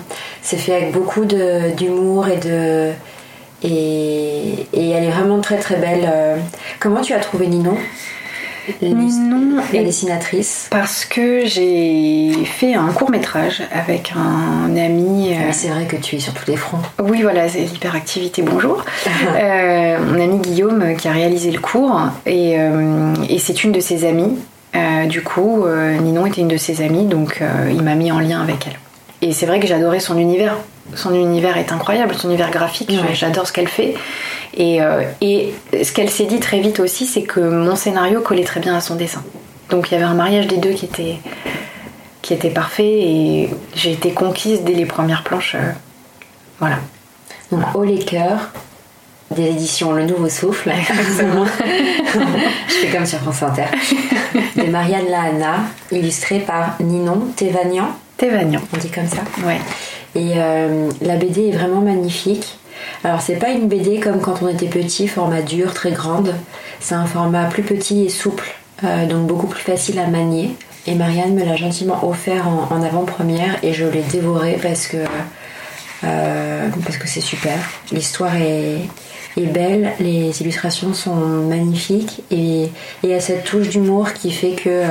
c'est 0.42 0.56
fait 0.56 0.74
avec 0.74 0.92
beaucoup 0.92 1.24
d'humour 1.24 2.28
et 2.28 2.38
de. 2.38 2.90
Et, 3.62 4.66
et, 4.74 4.90
elle 4.90 5.04
est 5.04 5.10
vraiment 5.10 5.40
très 5.40 5.56
très 5.56 5.76
belle. 5.76 6.08
Comment 6.78 7.00
tu 7.00 7.14
as 7.14 7.20
trouvé 7.20 7.46
Ninon? 7.46 7.76
Non, 8.82 9.62
la 9.72 9.82
dessinatrice 9.82 10.68
Parce 10.70 11.04
que 11.04 11.46
j'ai 11.46 12.32
fait 12.44 12.74
un 12.74 12.88
court 12.88 13.10
métrage 13.10 13.62
avec 13.72 14.12
un 14.16 14.76
ami. 14.76 15.34
Euh, 15.34 15.50
c'est 15.52 15.68
vrai 15.68 15.86
que 15.86 15.96
tu 15.96 16.16
es 16.16 16.18
sur 16.18 16.34
tous 16.34 16.50
les 16.50 16.56
fronts. 16.56 16.78
Oui, 17.02 17.22
voilà, 17.22 17.48
c'est 17.48 17.60
l'hyperactivité, 17.60 18.42
bonjour. 18.42 18.84
euh, 19.36 19.98
mon 20.04 20.20
ami 20.20 20.38
Guillaume 20.38 20.96
qui 20.96 21.08
a 21.08 21.12
réalisé 21.12 21.50
le 21.50 21.60
cours 21.60 22.00
et, 22.24 22.58
euh, 22.58 23.14
et 23.28 23.38
c'est 23.38 23.64
une 23.64 23.72
de 23.72 23.80
ses 23.80 24.04
amies. 24.04 24.36
Euh, 24.74 25.06
du 25.06 25.22
coup, 25.22 25.64
Ninon 26.02 26.26
était 26.26 26.42
une 26.42 26.48
de 26.48 26.58
ses 26.58 26.82
amies, 26.82 27.06
donc 27.06 27.42
il 27.70 27.82
m'a 27.82 27.94
mis 27.94 28.12
en 28.12 28.20
lien 28.20 28.42
avec 28.42 28.66
elle. 28.66 28.78
Et 29.22 29.32
c'est 29.32 29.46
vrai 29.46 29.60
que 29.60 29.66
j'adorais 29.66 30.00
son 30.00 30.18
univers. 30.18 30.56
Son 30.94 31.14
univers 31.14 31.56
est 31.56 31.72
incroyable, 31.72 32.14
son 32.14 32.28
univers 32.28 32.50
graphique, 32.50 32.92
j'adore 33.12 33.46
ce 33.46 33.52
qu'elle 33.52 33.68
fait. 33.68 33.94
Euh, 34.58 35.02
et, 35.20 35.52
ce 35.72 35.92
qu'elle 35.92 36.10
s'est 36.10 36.26
dit 36.26 36.40
très 36.40 36.60
vite 36.60 36.80
aussi, 36.80 37.06
c'est 37.06 37.22
que 37.22 37.40
mon 37.40 37.76
scénario 37.76 38.20
collait 38.20 38.44
très 38.44 38.60
bien 38.60 38.76
à 38.76 38.80
son 38.80 38.94
dessin. 38.94 39.22
Donc 39.70 39.90
il 39.90 39.94
y 39.94 39.96
avait 39.96 40.04
un 40.04 40.14
mariage 40.14 40.46
des 40.46 40.58
deux 40.58 40.70
qui 40.70 40.84
était, 40.84 41.16
qui 42.22 42.34
était 42.34 42.50
parfait 42.50 42.84
et 42.84 43.50
j'ai 43.74 43.92
été 43.92 44.12
conquise 44.12 44.62
dès 44.62 44.74
les 44.74 44.86
premières 44.86 45.24
planches. 45.24 45.56
Euh, 45.56 45.72
voilà. 46.60 46.78
Donc 47.50 47.62
Haut 47.74 47.84
les 47.84 47.98
cœurs, 47.98 48.50
des 49.30 49.48
éditions 49.48 49.92
Le 49.92 50.04
Nouveau 50.04 50.28
Souffle. 50.28 50.70
Je 52.14 52.74
fais 52.74 52.96
comme 52.96 53.06
sur 53.06 53.18
France 53.18 53.42
Inter. 53.42 53.66
De 54.56 54.70
Marianne 54.70 55.08
Lahana, 55.10 55.56
illustrée 55.90 56.38
par 56.38 56.76
Ninon 56.80 57.28
Thévagnan. 57.36 57.88
Thévagnan. 58.16 58.60
On 58.74 58.78
dit 58.78 58.90
comme 58.90 59.06
ça 59.06 59.22
Ouais. 59.46 59.60
Et 60.14 60.34
euh, 60.36 60.90
la 61.02 61.16
BD 61.16 61.48
est 61.48 61.56
vraiment 61.56 61.82
magnifique. 61.82 62.58
Alors 63.04 63.20
c'est 63.20 63.36
pas 63.36 63.50
une 63.50 63.68
BD 63.68 64.00
comme 64.00 64.20
quand 64.20 64.42
on 64.42 64.48
était 64.48 64.66
petit, 64.66 65.08
format 65.08 65.42
dur, 65.42 65.74
très 65.74 65.92
grande. 65.92 66.34
C'est 66.80 66.94
un 66.94 67.06
format 67.06 67.44
plus 67.44 67.62
petit 67.62 68.06
et 68.06 68.08
souple, 68.08 68.54
euh, 68.84 69.06
donc 69.06 69.26
beaucoup 69.26 69.46
plus 69.46 69.62
facile 69.62 69.98
à 69.98 70.06
manier. 70.06 70.56
Et 70.86 70.94
Marianne 70.94 71.34
me 71.34 71.44
l'a 71.44 71.56
gentiment 71.56 72.08
offert 72.08 72.46
en, 72.48 72.82
avant-première 72.82 73.62
et 73.62 73.72
je 73.72 73.84
l'ai 73.84 74.02
dévoré 74.02 74.58
parce 74.62 74.86
que 74.86 74.98
euh, 76.04 76.68
parce 76.84 76.96
que 76.96 77.08
c'est 77.08 77.20
super. 77.20 77.58
L'histoire 77.90 78.36
est, 78.36 78.78
belle, 79.36 79.92
les 80.00 80.40
illustrations 80.40 80.94
sont 80.94 81.14
magnifiques 81.14 82.22
et 82.30 82.70
il 83.02 83.10
y 83.10 83.12
a 83.12 83.20
cette 83.20 83.44
touche 83.44 83.68
d'humour 83.68 84.12
qui 84.12 84.30
fait 84.30 84.52
que 84.52 84.82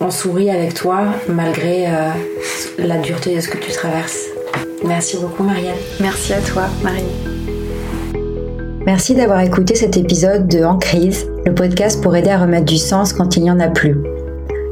on 0.00 0.10
sourit 0.10 0.50
avec 0.50 0.74
toi 0.74 1.04
malgré 1.28 1.86
la 2.78 2.98
dureté 2.98 3.36
de 3.36 3.40
ce 3.40 3.48
que 3.48 3.58
tu 3.58 3.72
traverses. 3.72 4.26
Merci 4.84 5.16
beaucoup 5.16 5.42
Marianne. 5.42 5.74
Merci 6.00 6.34
à 6.34 6.40
toi 6.40 6.64
Marie. 6.82 7.02
Merci 8.84 9.14
d'avoir 9.14 9.40
écouté 9.40 9.74
cet 9.74 9.96
épisode 9.96 10.46
de 10.46 10.62
En 10.62 10.78
crise, 10.78 11.26
le 11.44 11.52
podcast 11.52 12.00
pour 12.02 12.14
aider 12.14 12.30
à 12.30 12.38
remettre 12.38 12.66
du 12.66 12.78
sens 12.78 13.12
quand 13.12 13.36
il 13.36 13.42
n'y 13.42 13.50
en 13.50 13.58
a 13.58 13.68
plus. 13.68 13.96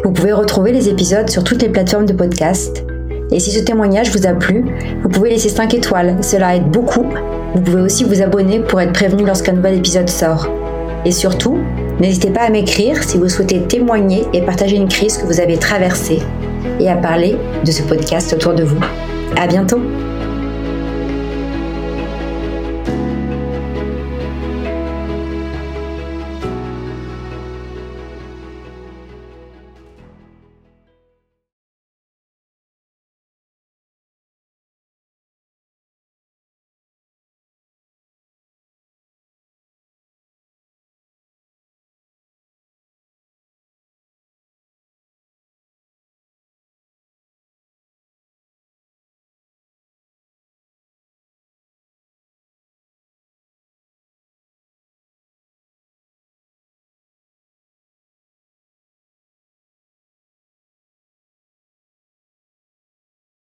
Vous 0.04 0.12
pouvez 0.12 0.32
retrouver 0.32 0.70
les 0.70 0.88
épisodes 0.88 1.28
sur 1.28 1.42
toutes 1.42 1.62
les 1.62 1.68
plateformes 1.68 2.06
de 2.06 2.12
podcast. 2.12 2.84
Et 3.32 3.40
si 3.40 3.50
ce 3.50 3.58
témoignage 3.58 4.10
vous 4.10 4.26
a 4.26 4.34
plu, 4.34 4.64
vous 5.02 5.08
pouvez 5.08 5.30
laisser 5.30 5.48
5 5.48 5.74
étoiles, 5.74 6.18
cela 6.20 6.54
aide 6.54 6.70
beaucoup. 6.70 7.06
Vous 7.54 7.62
pouvez 7.62 7.80
aussi 7.80 8.04
vous 8.04 8.22
abonner 8.22 8.60
pour 8.60 8.80
être 8.80 8.92
prévenu 8.92 9.24
lorsqu'un 9.24 9.52
nouvel 9.52 9.78
épisode 9.78 10.08
sort. 10.08 10.48
Et 11.04 11.10
surtout, 11.10 11.58
n'hésitez 12.00 12.30
pas 12.30 12.42
à 12.42 12.50
m'écrire 12.50 13.02
si 13.02 13.18
vous 13.18 13.28
souhaitez 13.28 13.60
témoigner 13.60 14.24
et 14.32 14.42
partager 14.42 14.76
une 14.76 14.88
crise 14.88 15.16
que 15.16 15.26
vous 15.26 15.40
avez 15.40 15.56
traversée 15.56 16.20
et 16.80 16.88
à 16.88 16.96
parler 16.96 17.36
de 17.64 17.70
ce 17.70 17.82
podcast 17.82 18.32
autour 18.32 18.54
de 18.54 18.64
vous. 18.64 18.80
À 19.36 19.46
bientôt! 19.46 19.80